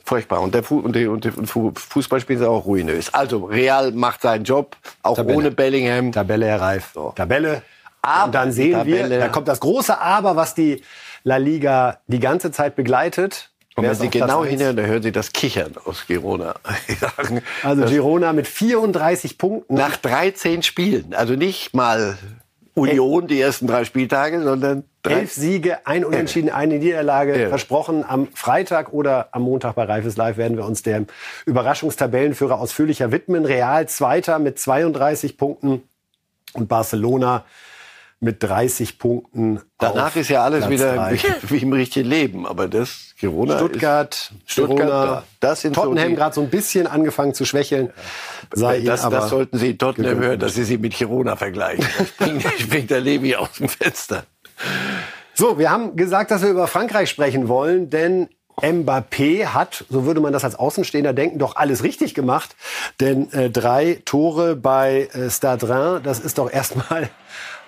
Furchtbar. 0.04 0.40
Und 0.40 0.54
der, 0.54 0.62
Fu 0.62 0.78
und 0.78 0.94
der, 0.94 1.10
und 1.10 1.24
der 1.24 1.32
Fu 1.32 1.72
Fußball 1.74 2.20
spielen 2.20 2.38
sie 2.38 2.48
auch 2.48 2.64
ruinös. 2.64 3.12
Also 3.12 3.46
Real 3.46 3.90
macht 3.90 4.22
seinen 4.22 4.44
Job, 4.44 4.76
auch 5.02 5.16
Tabelle. 5.16 5.36
ohne 5.38 5.50
Bellingham. 5.50 6.12
Tabelle, 6.12 6.46
Herr 6.46 6.60
Reif. 6.60 6.92
Tabelle. 7.16 7.62
Aber 8.02 8.26
und 8.26 8.34
dann 8.36 8.48
die 8.50 8.54
sehen 8.54 8.72
Tabelle- 8.74 9.10
wir, 9.10 9.18
da 9.18 9.28
kommt 9.28 9.48
das 9.48 9.58
große 9.58 9.98
Aber, 10.00 10.36
was 10.36 10.54
die 10.54 10.80
La 11.26 11.38
Liga 11.38 11.98
die 12.06 12.20
ganze 12.20 12.52
Zeit 12.52 12.76
begleitet. 12.76 13.50
Und 13.74 13.82
wenn 13.84 13.94
Sie 13.96 14.08
genau 14.10 14.44
hinhören, 14.44 14.76
da 14.76 14.84
hören 14.84 15.02
Sie 15.02 15.10
das 15.10 15.32
Kichern 15.32 15.74
aus 15.84 16.06
Girona. 16.06 16.54
Also 17.64 17.84
Girona 17.86 18.32
mit 18.32 18.46
34 18.46 19.36
Punkten. 19.36 19.74
Nach 19.74 19.96
13 19.96 20.62
Spielen. 20.62 21.14
Also 21.14 21.34
nicht 21.34 21.74
mal 21.74 22.16
Union 22.74 23.26
die 23.26 23.40
ersten 23.40 23.66
drei 23.66 23.84
Spieltage, 23.84 24.40
sondern 24.40 24.84
drei. 25.02 25.14
Elf 25.20 25.32
Siege, 25.32 25.84
ein 25.84 26.04
Unentschieden, 26.04 26.48
eine 26.48 26.78
Niederlage 26.78 27.42
Ja. 27.42 27.48
versprochen. 27.48 28.04
Am 28.06 28.28
Freitag 28.32 28.92
oder 28.92 29.28
am 29.32 29.42
Montag 29.42 29.74
bei 29.74 29.82
Reifes 29.82 30.16
Live 30.16 30.36
werden 30.36 30.56
wir 30.56 30.64
uns 30.64 30.84
dem 30.84 31.08
Überraschungstabellenführer 31.44 32.60
ausführlicher 32.60 33.10
widmen. 33.10 33.44
Real 33.44 33.88
Zweiter 33.88 34.38
mit 34.38 34.60
32 34.60 35.36
Punkten 35.36 35.82
und 36.52 36.68
Barcelona 36.68 37.44
mit 38.20 38.42
30 38.42 38.98
Punkten. 38.98 39.60
Danach 39.78 40.16
ist 40.16 40.28
ja 40.30 40.42
alles 40.42 40.66
Platz 40.66 40.70
wieder 40.70 41.10
wie, 41.10 41.50
wie 41.50 41.62
im 41.62 41.72
richtigen 41.72 42.08
Leben. 42.08 42.46
Aber 42.46 42.66
das 42.66 43.14
Girona 43.18 43.58
Stuttgart, 43.58 44.14
ist, 44.14 44.52
Stuttgart, 44.52 44.78
Girona, 44.78 45.04
da. 45.04 45.24
das 45.40 45.60
sind 45.60 45.74
Tottenham 45.74 46.10
so 46.10 46.16
gerade 46.16 46.34
so 46.34 46.40
ein 46.40 46.50
bisschen 46.50 46.86
angefangen 46.86 47.34
zu 47.34 47.44
schwächeln. 47.44 47.92
Sei 48.52 48.78
ihnen 48.78 48.86
das, 48.86 49.04
aber 49.04 49.16
das 49.16 49.30
sollten 49.30 49.58
Sie 49.58 49.76
Tottenham 49.76 50.14
gegönnt. 50.14 50.26
hören, 50.26 50.40
dass 50.40 50.54
Sie 50.54 50.64
sie 50.64 50.78
mit 50.78 50.96
Girona 50.96 51.36
vergleichen. 51.36 51.86
Da 52.18 52.50
springt 52.58 52.90
der 52.90 53.00
Levi 53.00 53.36
aus 53.36 53.52
dem 53.58 53.68
Fenster. 53.68 54.24
So, 55.34 55.58
wir 55.58 55.70
haben 55.70 55.96
gesagt, 55.96 56.30
dass 56.30 56.40
wir 56.40 56.48
über 56.48 56.66
Frankreich 56.66 57.10
sprechen 57.10 57.48
wollen, 57.48 57.90
denn 57.90 58.28
Mbappé 58.62 59.48
hat, 59.48 59.84
so 59.90 60.06
würde 60.06 60.20
man 60.20 60.32
das 60.32 60.44
als 60.44 60.56
Außenstehender 60.56 61.12
denken, 61.12 61.38
doch 61.38 61.56
alles 61.56 61.82
richtig 61.82 62.14
gemacht. 62.14 62.56
Denn 63.00 63.30
äh, 63.32 63.50
drei 63.50 64.00
Tore 64.06 64.56
bei 64.56 65.08
äh, 65.12 65.28
Stade 65.28 65.68
Reims, 65.68 66.02
das 66.04 66.20
ist 66.20 66.38
doch 66.38 66.50
erstmal 66.50 67.10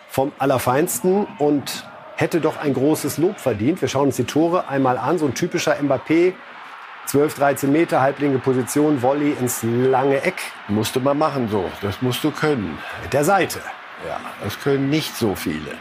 vom 0.08 0.32
Allerfeinsten 0.38 1.26
und 1.38 1.86
hätte 2.16 2.40
doch 2.40 2.58
ein 2.58 2.74
großes 2.74 3.18
Lob 3.18 3.38
verdient. 3.38 3.80
Wir 3.80 3.88
schauen 3.88 4.06
uns 4.06 4.16
die 4.16 4.24
Tore 4.24 4.68
einmal 4.68 4.98
an. 4.98 5.18
So 5.18 5.26
ein 5.26 5.34
typischer 5.34 5.76
Mbappé 5.76 6.32
12, 7.06 7.34
13 7.34 7.72
Meter, 7.72 8.00
halblinke 8.00 8.38
Position, 8.38 9.00
Volley 9.00 9.34
ins 9.40 9.62
lange 9.62 10.22
Eck. 10.22 10.36
Musste 10.68 11.00
man 11.00 11.16
machen 11.16 11.48
so. 11.48 11.64
Das 11.80 12.02
musst 12.02 12.22
du 12.22 12.30
können. 12.30 12.78
Mit 13.02 13.12
der 13.12 13.24
Seite. 13.24 13.60
Ja, 14.06 14.20
das 14.44 14.60
können 14.60 14.90
nicht 14.90 15.16
so 15.16 15.34
viele. 15.34 15.72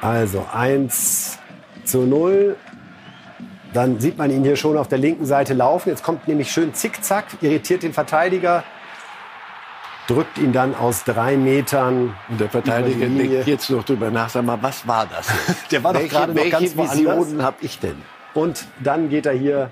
Also 0.00 0.46
1 0.52 1.38
zu 1.84 2.02
0. 2.02 2.56
Dann 3.72 4.00
sieht 4.00 4.18
man 4.18 4.30
ihn 4.30 4.44
hier 4.44 4.56
schon 4.56 4.76
auf 4.76 4.88
der 4.88 4.98
linken 4.98 5.24
Seite 5.24 5.54
laufen. 5.54 5.88
Jetzt 5.88 6.02
kommt 6.02 6.28
nämlich 6.28 6.52
schön 6.52 6.74
zickzack, 6.74 7.24
irritiert 7.40 7.82
den 7.82 7.94
Verteidiger, 7.94 8.64
drückt 10.12 10.38
ihn 10.38 10.52
dann 10.52 10.74
aus 10.74 11.04
drei 11.04 11.36
Metern. 11.36 12.14
Und 12.28 12.40
der 12.40 12.50
Verteidiger 12.50 13.06
denkt 13.06 13.46
jetzt 13.46 13.70
noch 13.70 13.84
drüber 13.84 14.10
nach, 14.10 14.28
sag 14.28 14.44
mal, 14.44 14.58
was 14.60 14.86
war 14.86 15.06
das? 15.06 15.28
Der 15.70 15.82
war 15.82 15.94
doch 15.94 16.06
gerade 16.06 16.34
noch 16.34 16.50
ganz. 16.50 16.76
Visionen 16.76 17.42
habe 17.42 17.56
ich 17.60 17.78
denn? 17.78 18.02
Und 18.34 18.66
dann 18.82 19.08
geht 19.08 19.26
er 19.26 19.32
hier, 19.32 19.70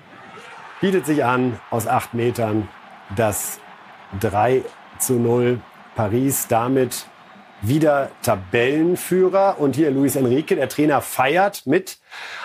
bietet 0.80 1.06
sich 1.06 1.24
an 1.24 1.58
aus 1.70 1.86
acht 1.86 2.14
Metern 2.14 2.68
das 3.16 3.58
3 4.20 4.62
zu 4.98 5.14
0. 5.14 5.60
Paris 5.94 6.46
damit 6.48 7.06
wieder 7.62 8.10
Tabellenführer. 8.22 9.56
Und 9.58 9.76
hier 9.76 9.90
Luis 9.90 10.16
Enrique, 10.16 10.54
der 10.54 10.68
Trainer, 10.68 11.02
feiert 11.02 11.66
mit 11.66 11.98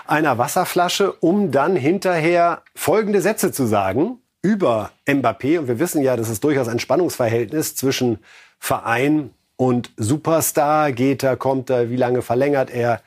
einer 0.06 0.38
Wasserflasche, 0.38 1.14
um 1.14 1.52
dann 1.52 1.76
hinterher 1.76 2.64
folgende 2.76 3.22
Sätze 3.22 3.52
zu 3.52 3.66
sagen 3.66 4.20
über 4.46 4.92
Mbappé. 5.08 5.58
Und 5.58 5.68
wir 5.68 5.80
wissen 5.80 6.04
ja, 6.04 6.16
das 6.16 6.30
ist 6.30 6.44
durchaus 6.44 6.68
ein 6.68 6.78
Spannungsverhältnis 6.78 7.76
zwischen 7.76 8.20
Verein 8.60 9.32
und 9.56 9.90
Superstar. 9.98 10.92
Geht 10.92 11.24
er, 11.24 11.36
kommt 11.36 11.72
er, 11.72 11.90
wie 11.90 11.96
lange 11.96 12.22
verlängert 12.22 12.70
er? 12.70 13.02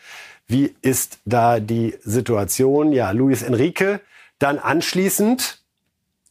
Wie 0.49 0.75
ist 0.83 1.21
da 1.27 1.61
die 1.61 1.95
Situation? 2.03 2.93
Ja, 2.93 3.13
Luis 3.13 3.43
Enrique. 3.43 4.01
Dann 4.41 4.59
anschließend, 4.59 5.63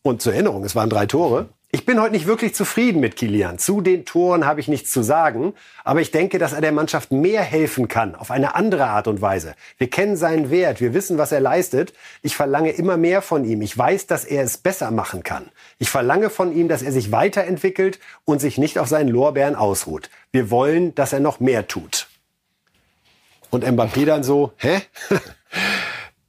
und 0.01 0.21
zur 0.21 0.33
Erinnerung, 0.33 0.65
es 0.65 0.75
waren 0.75 0.89
drei 0.89 1.05
Tore. 1.05 1.47
Ich 1.77 1.85
bin 1.85 2.01
heute 2.01 2.13
nicht 2.13 2.25
wirklich 2.25 2.55
zufrieden 2.55 2.99
mit 3.01 3.15
Kilian. 3.15 3.59
Zu 3.59 3.81
den 3.81 4.03
Toren 4.03 4.47
habe 4.47 4.59
ich 4.59 4.67
nichts 4.67 4.89
zu 4.89 5.03
sagen. 5.03 5.53
Aber 5.83 6.01
ich 6.01 6.09
denke, 6.09 6.39
dass 6.39 6.53
er 6.53 6.59
der 6.59 6.71
Mannschaft 6.71 7.11
mehr 7.11 7.43
helfen 7.43 7.87
kann, 7.87 8.15
auf 8.15 8.31
eine 8.31 8.55
andere 8.55 8.87
Art 8.87 9.07
und 9.07 9.21
Weise. 9.21 9.53
Wir 9.77 9.87
kennen 9.87 10.17
seinen 10.17 10.49
Wert, 10.49 10.81
wir 10.81 10.95
wissen, 10.95 11.19
was 11.19 11.31
er 11.31 11.39
leistet. 11.39 11.93
Ich 12.23 12.35
verlange 12.35 12.71
immer 12.71 12.97
mehr 12.97 13.21
von 13.21 13.45
ihm. 13.45 13.61
Ich 13.61 13.77
weiß, 13.77 14.07
dass 14.07 14.25
er 14.25 14.43
es 14.43 14.57
besser 14.57 14.89
machen 14.89 15.21
kann. 15.21 15.51
Ich 15.77 15.91
verlange 15.91 16.31
von 16.31 16.51
ihm, 16.51 16.67
dass 16.67 16.81
er 16.81 16.91
sich 16.91 17.11
weiterentwickelt 17.11 17.99
und 18.25 18.41
sich 18.41 18.57
nicht 18.57 18.79
auf 18.79 18.87
seinen 18.87 19.09
Lorbeeren 19.09 19.55
ausruht. 19.55 20.09
Wir 20.31 20.49
wollen, 20.49 20.95
dass 20.95 21.13
er 21.13 21.19
noch 21.19 21.39
mehr 21.39 21.67
tut. 21.67 22.07
Und 23.51 23.63
Mbappé 23.63 24.05
dann 24.05 24.23
so, 24.23 24.51
hä? 24.57 24.81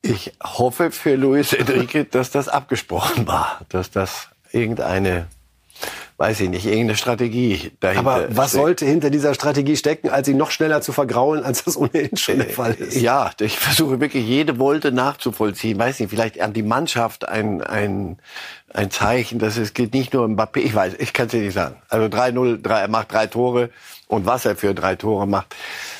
Ich 0.02 0.32
hoffe 0.42 0.90
für 0.90 1.16
Luis 1.16 1.52
Enrique, 1.52 2.04
dass 2.04 2.30
das 2.30 2.48
abgesprochen 2.48 3.26
war, 3.26 3.60
dass 3.68 3.90
das 3.90 4.28
irgendeine, 4.52 5.26
weiß 6.18 6.40
ich 6.40 6.50
nicht, 6.50 6.66
irgendeine 6.66 6.96
Strategie 6.96 7.70
dahinter 7.78 8.10
Aber 8.10 8.36
was 8.36 8.50
steckt. 8.50 8.62
sollte 8.62 8.86
hinter 8.86 9.08
dieser 9.08 9.34
Strategie 9.34 9.76
stecken, 9.76 10.10
als 10.10 10.26
ihn 10.26 10.36
noch 10.36 10.50
schneller 10.50 10.80
zu 10.80 10.92
vergraulen, 10.92 11.44
als 11.44 11.62
das 11.62 11.76
ohnehin 11.76 12.16
schon 12.16 12.38
der 12.38 12.50
Fall 12.50 12.74
ist? 12.74 13.00
Ja, 13.00 13.30
ich 13.40 13.56
versuche 13.56 14.00
wirklich 14.00 14.26
jede 14.26 14.58
Wolte 14.58 14.90
nachzuvollziehen. 14.90 15.78
Weiß 15.78 16.00
nicht, 16.00 16.10
vielleicht 16.10 16.40
an 16.40 16.52
die 16.52 16.64
Mannschaft 16.64 17.28
ein, 17.28 17.62
ein, 17.62 18.18
ein 18.74 18.90
Zeichen, 18.90 19.38
dass 19.38 19.56
es 19.56 19.74
geht 19.74 19.94
nicht 19.94 20.12
nur 20.12 20.24
um 20.24 20.34
Mbappé. 20.34 20.58
Ich 20.58 20.74
weiß, 20.74 20.94
ich 20.98 21.12
kann 21.12 21.26
es 21.26 21.32
dir 21.32 21.40
nicht 21.40 21.54
sagen. 21.54 21.76
Also 21.88 22.06
3-0, 22.06 22.62
drei, 22.62 22.80
er 22.80 22.88
macht 22.88 23.12
drei 23.12 23.28
Tore 23.28 23.70
und 24.08 24.26
was 24.26 24.44
er 24.44 24.56
für 24.56 24.74
drei 24.74 24.96
Tore 24.96 25.28
macht. 25.28 25.54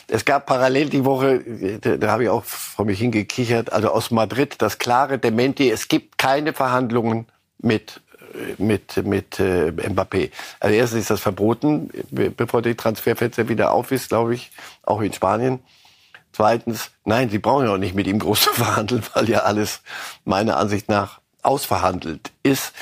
Es 0.09 0.25
gab 0.25 0.47
parallel 0.47 0.89
die 0.89 1.05
Woche, 1.05 1.79
da, 1.81 1.97
da 1.97 2.11
habe 2.11 2.25
ich 2.25 2.29
auch 2.29 2.43
vor 2.43 2.87
mich 2.87 2.99
hingekichert, 2.99 3.73
also 3.73 3.91
aus 3.91 4.11
Madrid 4.11 4.57
das 4.59 4.79
klare 4.79 5.21
Dementi, 5.21 5.71
es 5.71 5.87
gibt 5.87 6.19
keine 6.19 6.55
Verhandlungen 6.55 7.27
mit 7.61 8.01
mit 8.59 9.05
mit 9.05 9.41
äh, 9.41 9.71
Mbappé. 9.71 10.31
Also 10.61 10.75
erstens 10.75 11.01
ist 11.01 11.11
das 11.11 11.21
verboten, 11.21 11.91
bevor 12.11 12.63
die 12.63 12.75
Transferfenster 12.75 13.49
wieder 13.49 13.73
auf 13.73 13.93
ist, 13.93 14.09
glaube 14.09 14.35
ich, 14.35 14.51
auch 14.83 15.01
in 15.01 15.13
Spanien. 15.13 15.61
Zweitens, 16.33 16.91
nein, 17.05 17.31
sie 17.31 17.39
brauchen 17.39 17.67
ja 17.67 17.73
auch 17.73 17.79
nicht 17.79 17.95
mit 17.95 18.07
ihm 18.07 18.19
groß 18.19 18.41
zu 18.43 18.51
verhandeln, 18.51 19.03
weil 19.15 19.29
ja 19.29 19.41
alles 19.41 19.83
meiner 20.25 20.57
Ansicht 20.57 20.89
nach 20.89 21.21
ausverhandelt 21.43 22.31
ist. 22.43 22.73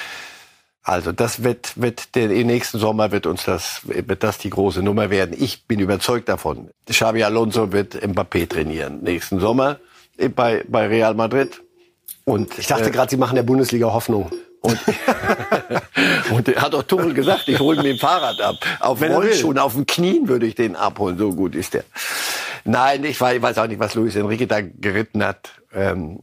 Also 0.82 1.10
das 1.10 1.42
wird, 1.42 1.80
wird 1.80 2.14
der, 2.14 2.30
im 2.30 2.46
nächsten 2.46 2.78
Sommer 2.78 3.10
wird 3.10 3.26
uns 3.26 3.44
das, 3.44 3.80
wird 3.84 4.22
das 4.22 4.38
die 4.38 4.50
große 4.50 4.82
Nummer 4.82 5.10
werden. 5.10 5.34
Ich 5.36 5.66
bin 5.66 5.80
überzeugt 5.80 6.28
davon. 6.28 6.70
Xabi 6.88 7.24
Alonso 7.24 7.72
wird 7.72 7.96
Mbappé 7.96 8.48
trainieren 8.48 9.02
nächsten 9.02 9.40
Sommer 9.40 9.80
bei, 10.36 10.64
bei 10.68 10.86
Real 10.86 11.14
Madrid. 11.14 11.60
Und 12.24 12.56
Ich 12.58 12.68
dachte 12.68 12.88
äh, 12.88 12.90
gerade, 12.90 13.10
Sie 13.10 13.16
machen 13.16 13.34
der 13.34 13.42
Bundesliga 13.42 13.92
Hoffnung. 13.92 14.30
Und, 14.66 14.78
und 16.30 16.48
er 16.48 16.62
hat 16.62 16.74
auch 16.74 16.82
Tuchel 16.82 17.14
gesagt, 17.14 17.48
ich 17.48 17.58
hole 17.58 17.82
mir 17.82 17.90
ein 17.90 17.98
Fahrrad 17.98 18.40
ab. 18.40 18.56
Auf 18.80 19.00
Wenn 19.00 19.12
er. 19.12 19.18
Rollschuhen, 19.18 19.58
auf 19.58 19.74
den 19.74 19.86
Knien 19.86 20.28
würde 20.28 20.46
ich 20.46 20.54
den 20.54 20.76
abholen. 20.76 21.18
So 21.18 21.32
gut 21.32 21.54
ist 21.54 21.74
der. 21.74 21.84
Nein, 22.64 23.04
ich 23.04 23.20
weiß, 23.20 23.36
ich 23.36 23.42
weiß 23.42 23.58
auch 23.58 23.66
nicht, 23.66 23.78
was 23.78 23.94
Luis 23.94 24.16
Enrique 24.16 24.46
da 24.46 24.60
geritten 24.60 25.24
hat. 25.24 25.50
Ähm, 25.72 26.20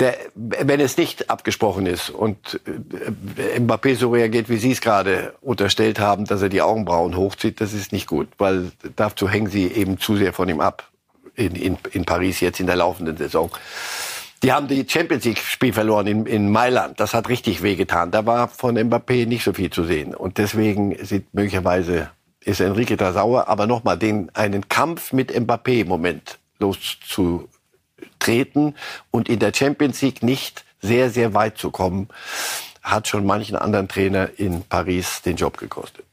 der, 0.00 0.16
wenn 0.34 0.78
es 0.78 0.96
nicht 0.96 1.28
abgesprochen 1.28 1.86
ist 1.86 2.10
und 2.10 2.60
äh, 2.66 3.58
Mbappé 3.58 3.96
so 3.96 4.10
reagiert, 4.10 4.48
wie 4.48 4.58
Sie 4.58 4.70
es 4.70 4.80
gerade 4.80 5.34
unterstellt 5.40 5.98
haben, 5.98 6.24
dass 6.24 6.40
er 6.40 6.48
die 6.48 6.62
Augenbrauen 6.62 7.16
hochzieht, 7.16 7.60
das 7.60 7.72
ist 7.72 7.92
nicht 7.92 8.06
gut, 8.06 8.28
weil 8.38 8.70
dazu 8.94 9.28
hängen 9.28 9.48
Sie 9.48 9.66
eben 9.66 9.98
zu 9.98 10.16
sehr 10.16 10.32
von 10.32 10.48
ihm 10.48 10.60
ab 10.60 10.88
in, 11.34 11.56
in, 11.56 11.78
in 11.92 12.04
Paris 12.04 12.40
jetzt 12.40 12.60
in 12.60 12.66
der 12.66 12.76
laufenden 12.76 13.16
Saison. 13.16 13.50
Die 14.42 14.52
haben 14.52 14.68
die 14.68 14.86
Champions 14.88 15.24
League 15.24 15.38
Spiel 15.38 15.72
verloren 15.72 16.06
in, 16.06 16.26
in 16.26 16.50
Mailand. 16.50 17.00
Das 17.00 17.12
hat 17.12 17.28
richtig 17.28 17.62
wehgetan. 17.62 18.12
Da 18.12 18.24
war 18.24 18.48
von 18.48 18.78
Mbappé 18.78 19.26
nicht 19.26 19.42
so 19.42 19.52
viel 19.52 19.70
zu 19.70 19.84
sehen. 19.84 20.14
Und 20.14 20.38
deswegen 20.38 20.96
sieht 21.04 21.34
möglicherweise 21.34 22.10
ist 22.44 22.60
Enrique 22.60 22.96
da 22.96 23.12
sauer. 23.12 23.48
Aber 23.48 23.66
nochmal, 23.66 23.98
den, 23.98 24.30
einen 24.34 24.68
Kampf 24.68 25.12
mit 25.12 25.32
Mbappé 25.32 25.80
im 25.80 25.88
Moment 25.88 26.38
loszutreten 26.58 28.76
und 29.10 29.28
in 29.28 29.38
der 29.38 29.52
Champions 29.54 30.00
League 30.02 30.22
nicht 30.22 30.64
sehr, 30.80 31.10
sehr 31.10 31.34
weit 31.34 31.58
zu 31.58 31.70
kommen, 31.70 32.08
hat 32.82 33.08
schon 33.08 33.26
manchen 33.26 33.56
anderen 33.56 33.88
Trainer 33.88 34.30
in 34.38 34.62
Paris 34.62 35.22
den 35.22 35.36
Job 35.36 35.58
gekostet. 35.58 36.04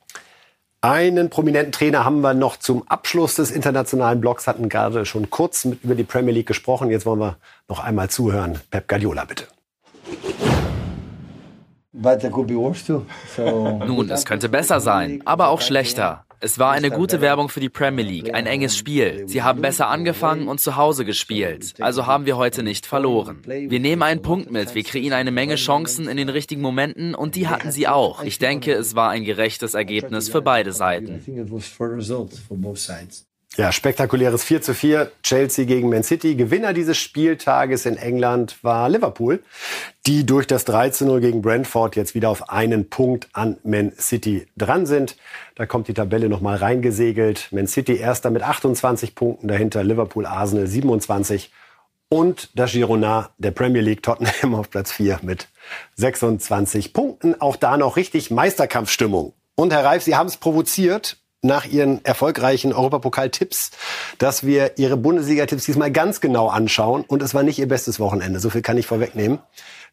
Einen 0.86 1.32
prominenten 1.32 1.72
Trainer 1.72 2.06
haben 2.06 2.22
wir 2.22 2.36
noch 2.36 2.58
zum 2.58 2.88
Abschluss 2.88 3.34
des 3.34 3.50
internationalen 3.50 4.22
Blocks, 4.22 4.46
hatten 4.46 4.70
gerade 4.70 5.08
schon 5.08 5.32
kurz 5.32 5.66
mit, 5.66 5.84
über 5.84 5.96
die 5.96 6.04
Premier 6.04 6.32
League 6.32 6.46
gesprochen. 6.46 6.92
Jetzt 6.92 7.08
wollen 7.08 7.20
wir 7.20 7.38
noch 7.68 7.80
einmal 7.84 8.12
zuhören. 8.12 8.60
Pep 8.70 8.88
Guardiola, 8.88 9.26
bitte. 9.26 9.46
Nun, 13.88 14.10
es 14.10 14.26
könnte 14.26 14.50
besser 14.50 14.80
sein, 14.80 15.22
aber 15.26 15.50
auch 15.50 15.62
schlechter. 15.62 16.26
Es 16.42 16.60
war 16.60 16.72
eine 16.74 16.92
gute 16.92 17.22
Werbung 17.22 17.50
für 17.50 17.60
die 17.62 17.70
Premier 17.70 18.04
League, 18.04 18.36
ein 18.36 18.46
enges 18.46 18.78
Spiel. 18.78 19.24
Sie 19.28 19.42
haben 19.42 19.62
besser 19.62 19.88
angefangen 19.88 20.48
und 20.48 20.60
zu 20.60 20.76
Hause 20.76 21.06
gespielt. 21.06 21.74
Also 21.80 22.06
haben 22.06 22.26
wir 22.26 22.38
heute 22.38 22.62
nicht 22.62 22.86
verloren. 22.86 23.42
Wir 23.46 23.80
nehmen 23.80 24.04
einen 24.04 24.22
Punkt 24.22 24.52
mit, 24.52 24.76
wir 24.76 24.84
kreieren 24.84 25.14
eine 25.14 25.32
Menge 25.32 25.56
Chancen 25.56 26.08
in 26.08 26.18
den 26.18 26.30
richtigen 26.30 26.62
Momenten 26.62 27.16
und 27.16 27.36
die 27.36 27.48
hatten 27.48 27.72
sie 27.72 27.88
auch. 27.88 28.24
Ich 28.24 28.38
denke, 28.38 28.74
es 28.74 28.96
war 28.96 29.10
ein 29.10 29.24
gerechtes 29.24 29.74
Ergebnis 29.74 30.30
für 30.30 30.42
beide 30.42 30.74
Seiten. 30.74 31.24
Ja, 33.58 33.72
spektakuläres 33.72 34.44
4 34.44 34.62
zu 34.62 34.74
4, 34.74 35.12
Chelsea 35.24 35.64
gegen 35.64 35.88
Man 35.88 36.04
City. 36.04 36.36
Gewinner 36.36 36.74
dieses 36.74 36.98
Spieltages 36.98 37.86
in 37.86 37.96
England 37.96 38.62
war 38.64 38.90
Liverpool, 38.90 39.42
die 40.06 40.26
durch 40.26 40.46
das 40.46 40.66
3 40.66 40.90
zu 40.90 41.06
0 41.06 41.22
gegen 41.22 41.42
Brentford 41.42 41.96
jetzt 41.96 42.16
wieder 42.16 42.30
auf 42.30 42.50
einen 42.50 42.90
Punkt 42.90 43.30
an 43.32 43.56
Man 43.64 43.94
City 43.98 44.46
dran 44.58 44.86
sind. 44.86 45.16
Da 45.56 45.66
kommt 45.66 45.88
die 45.88 45.94
Tabelle 45.94 46.28
nochmal 46.28 46.58
reingesegelt. 46.58 47.48
Man 47.52 47.66
City 47.68 47.96
erster 47.96 48.30
mit 48.30 48.44
28 48.44 49.16
Punkten, 49.16 49.48
dahinter 49.48 49.86
Liverpool, 49.86 50.26
Arsenal 50.26 50.68
27 50.68 51.50
und 52.10 52.50
das 52.56 52.74
Girona 52.74 53.30
der 53.38 53.52
Premier 53.52 53.82
League 53.82 54.04
Tottenham 54.04 54.54
auf 54.54 54.70
Platz 54.70 54.92
4 54.92 55.20
mit 55.22 55.48
26 55.96 56.92
Punkten. 56.92 57.40
Auch 57.40 57.56
da 57.56 57.78
noch 57.78 57.96
richtig 57.96 58.32
Meisterkampfstimmung. 58.32 59.32
Und 59.56 59.72
Herr 59.72 59.86
Reif, 59.86 60.04
Sie 60.04 60.18
haben 60.18 60.28
es 60.28 60.36
provoziert 60.36 61.20
nach 61.46 61.66
Ihren 61.66 62.04
erfolgreichen 62.04 62.74
Europapokal-Tipps, 62.74 63.72
dass 64.18 64.46
wir 64.46 64.78
Ihre 64.78 64.98
Bundesliga-Tipps 64.98 65.66
diesmal 65.66 65.92
ganz 65.92 66.22
genau 66.22 66.48
anschauen. 66.50 67.04
Und 67.08 67.22
es 67.22 67.34
war 67.34 67.44
nicht 67.44 67.60
Ihr 67.60 67.68
bestes 67.68 68.00
Wochenende. 68.00 68.40
So 68.40 68.50
viel 68.50 68.62
kann 68.62 68.78
ich 68.78 68.88
vorwegnehmen. 68.88 69.40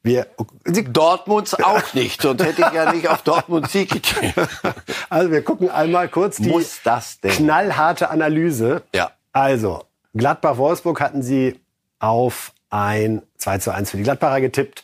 Wir, 0.03 0.27
Dortmunds 0.65 1.55
auch 1.63 1.95
nicht, 1.95 2.23
sonst 2.23 2.43
hätte 2.43 2.63
ich 2.63 2.73
ja 2.73 2.93
nicht 2.93 3.09
auf 3.09 3.23
Dortmund 3.23 3.71
Sieg 3.71 3.91
getippt. 3.91 4.35
also 5.11 5.31
wir 5.31 5.43
gucken 5.43 5.71
einmal 5.71 6.09
kurz 6.09 6.39
die 6.39 6.49
Muss 6.49 6.81
das 6.83 7.21
denn? 7.21 7.31
knallharte 7.31 8.11
Analyse. 8.11 8.83
Ja. 8.95 9.13
Also, 9.33 9.85
Gladbach-Wolfsburg 10.15 11.01
hatten 11.01 11.23
Sie 11.23 11.61
auf 12.01 12.53
ein 12.69 13.23
2 13.39 13.59
zu 13.59 13.71
1 13.73 13.91
für 13.91 13.97
die 13.97 14.03
Gladbacher 14.03 14.41
getippt. 14.41 14.83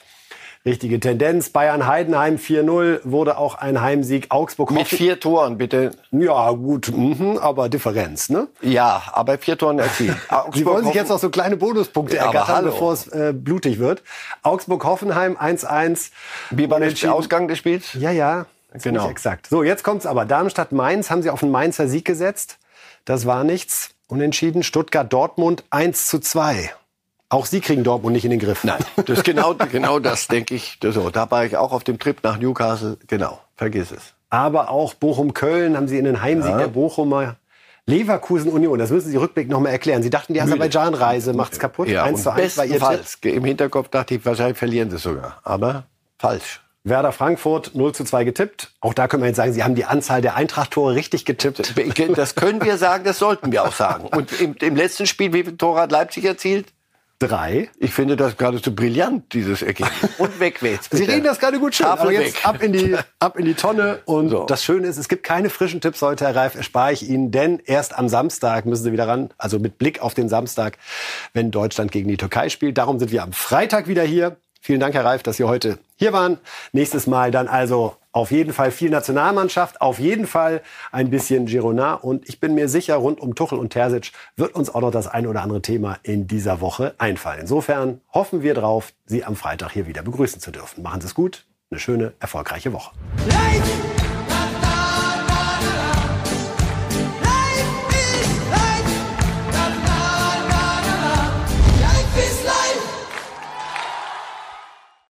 Richtige 0.68 1.00
Tendenz. 1.00 1.50
Bayern-Heidenheim 1.50 2.36
4-0 2.36 3.00
wurde 3.04 3.38
auch 3.38 3.56
ein 3.56 3.80
Heimsieg. 3.80 4.26
Augsburg 4.30 4.70
Mit 4.70 4.86
vier 4.86 5.18
Toren, 5.18 5.58
bitte. 5.58 5.90
Ja, 6.10 6.50
gut, 6.52 6.92
mhm, 6.94 7.38
aber 7.38 7.68
Differenz, 7.68 8.28
ne? 8.28 8.48
Ja, 8.60 9.02
aber 9.12 9.38
vier 9.38 9.58
Toren 9.58 9.78
erzielt. 9.78 10.16
Sie 10.54 10.64
wollen 10.66 10.84
sich 10.84 10.94
jetzt 10.94 11.08
noch 11.08 11.18
so 11.18 11.30
kleine 11.30 11.56
Bonuspunkte 11.56 12.16
Ja, 12.16 12.26
ergattern, 12.26 12.66
bevor 12.66 12.92
es 12.92 13.08
äh, 13.08 13.32
blutig 13.34 13.78
wird. 13.78 14.02
Augsburg-Hoffenheim 14.42 15.36
1-1. 15.36 16.10
Wie 16.50 16.70
war 16.70 16.80
der. 16.80 16.92
Ausgang 17.12 17.48
des 17.48 17.58
Spiels? 17.58 17.94
Ja, 17.94 18.10
ja. 18.10 18.46
Genau. 18.72 19.08
Exakt. 19.08 19.46
So, 19.48 19.62
jetzt 19.62 19.82
kommt's 19.82 20.04
aber. 20.06 20.24
Darmstadt-Mainz 20.24 21.10
haben 21.10 21.22
sie 21.22 21.30
auf 21.30 21.42
einen 21.42 21.52
Mainzer 21.52 21.88
Sieg 21.88 22.04
gesetzt. 22.04 22.58
Das 23.04 23.26
war 23.26 23.44
nichts. 23.44 23.90
Unentschieden. 24.08 24.62
Stuttgart-Dortmund 24.62 25.64
1 25.70 26.06
zu 26.06 26.18
2. 26.18 26.70
Auch 27.30 27.44
sie 27.46 27.60
kriegen 27.60 27.84
Dortmund 27.84 28.14
nicht 28.14 28.24
in 28.24 28.30
den 28.30 28.40
Griff. 28.40 28.64
Nein, 28.64 28.82
das 28.96 29.18
ist 29.18 29.24
genau, 29.24 29.54
genau 29.54 29.98
das, 29.98 30.28
denke 30.28 30.54
ich. 30.54 30.78
So, 30.82 31.10
da 31.10 31.30
war 31.30 31.44
ich 31.44 31.56
auch 31.56 31.72
auf 31.72 31.84
dem 31.84 31.98
Trip 31.98 32.16
nach 32.22 32.38
Newcastle. 32.38 32.96
Genau, 33.06 33.38
vergiss 33.56 33.90
es. 33.90 34.14
Aber 34.30 34.70
auch 34.70 34.94
Bochum-Köln 34.94 35.76
haben 35.76 35.88
sie 35.88 35.98
in 35.98 36.04
den 36.04 36.22
Heimsieg 36.22 36.52
Ja. 36.52 36.58
der 36.58 36.68
Bochumer. 36.68 37.36
Leverkusen-Union, 37.86 38.78
das 38.78 38.90
müssen 38.90 39.10
Sie 39.10 39.16
rückblickend 39.16 39.50
noch 39.50 39.60
mal 39.60 39.70
erklären. 39.70 40.02
Sie 40.02 40.10
dachten, 40.10 40.34
die 40.34 40.42
Aserbaidschan-Reise 40.42 41.32
macht's 41.32 41.58
kaputt. 41.58 41.88
Ja, 41.88 42.04
1 42.04 42.22
zu 42.22 42.28
und 42.30 42.36
1 42.38 42.58
war 42.58 42.64
ihr 42.66 42.72
bestenfalls. 42.72 43.18
Im 43.22 43.44
Hinterkopf 43.44 43.88
dachte 43.88 44.14
ich, 44.14 44.26
wahrscheinlich 44.26 44.58
verlieren 44.58 44.90
sie 44.90 44.98
sogar. 44.98 45.40
Aber 45.42 45.84
falsch. 46.18 46.60
Werder 46.84 47.12
Frankfurt 47.12 47.74
0 47.74 47.94
zu 47.94 48.04
2 48.04 48.24
getippt. 48.24 48.72
Auch 48.80 48.92
da 48.92 49.08
können 49.08 49.22
wir 49.22 49.28
jetzt 49.28 49.36
sagen, 49.38 49.54
Sie 49.54 49.64
haben 49.64 49.74
die 49.74 49.86
Anzahl 49.86 50.20
der 50.20 50.36
Eintracht-Tore 50.36 50.94
richtig 50.94 51.24
getippt. 51.24 51.74
Das 52.14 52.34
können 52.34 52.62
wir 52.62 52.76
sagen, 52.76 53.04
das 53.04 53.18
sollten 53.18 53.52
wir 53.52 53.64
auch 53.64 53.72
sagen. 53.72 54.06
Und 54.08 54.38
im, 54.38 54.54
im 54.60 54.76
letzten 54.76 55.06
Spiel, 55.06 55.32
wie 55.32 55.44
viele 55.44 55.56
Tore 55.56 55.80
hat 55.80 55.90
Leipzig 55.92 56.24
erzielt? 56.26 56.66
Drei. 57.20 57.68
Ich 57.78 57.92
finde 57.92 58.16
das 58.16 58.36
geradezu 58.36 58.72
brillant, 58.72 59.32
dieses 59.32 59.62
Ergebnis. 59.62 59.90
Und 60.18 60.38
weg 60.38 60.62
jetzt. 60.62 60.94
Sie 60.94 61.02
reden 61.02 61.24
das 61.24 61.40
gerade 61.40 61.58
gut 61.58 61.74
schön. 61.74 61.86
Tafel 61.86 62.02
Aber 62.02 62.12
jetzt 62.12 62.36
weg. 62.36 62.46
ab 62.46 62.62
in, 62.62 62.72
die, 62.72 62.96
ab 63.18 63.36
in 63.36 63.44
die 63.44 63.54
Tonne. 63.54 63.98
Und 64.04 64.28
So. 64.28 64.44
das 64.46 64.62
Schöne 64.62 64.86
ist, 64.86 64.98
es 64.98 65.08
gibt 65.08 65.24
keine 65.24 65.50
frischen 65.50 65.80
Tipps 65.80 66.00
heute, 66.00 66.26
Herr 66.26 66.36
Reif, 66.36 66.54
erspare 66.54 66.92
ich 66.92 67.08
Ihnen. 67.08 67.32
Denn 67.32 67.60
erst 67.64 67.98
am 67.98 68.08
Samstag 68.08 68.66
müssen 68.66 68.84
Sie 68.84 68.92
wieder 68.92 69.08
ran. 69.08 69.30
Also 69.36 69.58
mit 69.58 69.78
Blick 69.78 70.00
auf 70.00 70.14
den 70.14 70.28
Samstag, 70.28 70.78
wenn 71.32 71.50
Deutschland 71.50 71.90
gegen 71.90 72.08
die 72.08 72.16
Türkei 72.16 72.48
spielt. 72.50 72.78
Darum 72.78 73.00
sind 73.00 73.10
wir 73.10 73.24
am 73.24 73.32
Freitag 73.32 73.88
wieder 73.88 74.04
hier. 74.04 74.36
Vielen 74.60 74.78
Dank, 74.78 74.94
Herr 74.94 75.04
Reif, 75.04 75.24
dass 75.24 75.38
Sie 75.38 75.44
heute 75.44 75.78
hier 75.96 76.12
waren. 76.12 76.38
Nächstes 76.72 77.08
Mal 77.08 77.32
dann 77.32 77.48
also 77.48 77.96
auf 78.18 78.32
jeden 78.32 78.52
Fall 78.52 78.70
viel 78.70 78.90
Nationalmannschaft, 78.90 79.80
auf 79.80 79.98
jeden 79.98 80.26
Fall 80.26 80.62
ein 80.90 81.08
bisschen 81.08 81.46
Girona. 81.46 81.94
Und 81.94 82.28
ich 82.28 82.40
bin 82.40 82.54
mir 82.54 82.68
sicher, 82.68 82.96
rund 82.96 83.20
um 83.20 83.34
Tuchel 83.34 83.58
und 83.58 83.70
Terzic 83.70 84.12
wird 84.36 84.54
uns 84.54 84.74
auch 84.74 84.80
noch 84.80 84.90
das 84.90 85.06
ein 85.06 85.26
oder 85.26 85.42
andere 85.42 85.62
Thema 85.62 85.98
in 86.02 86.26
dieser 86.26 86.60
Woche 86.60 86.94
einfallen. 86.98 87.40
Insofern 87.42 88.00
hoffen 88.12 88.42
wir 88.42 88.54
drauf, 88.54 88.92
Sie 89.06 89.24
am 89.24 89.36
Freitag 89.36 89.70
hier 89.70 89.86
wieder 89.86 90.02
begrüßen 90.02 90.40
zu 90.40 90.50
dürfen. 90.50 90.82
Machen 90.82 91.00
Sie 91.00 91.06
es 91.06 91.14
gut. 91.14 91.46
Eine 91.70 91.78
schöne, 91.78 92.12
erfolgreiche 92.18 92.72
Woche. 92.72 92.92
Life 93.28 93.97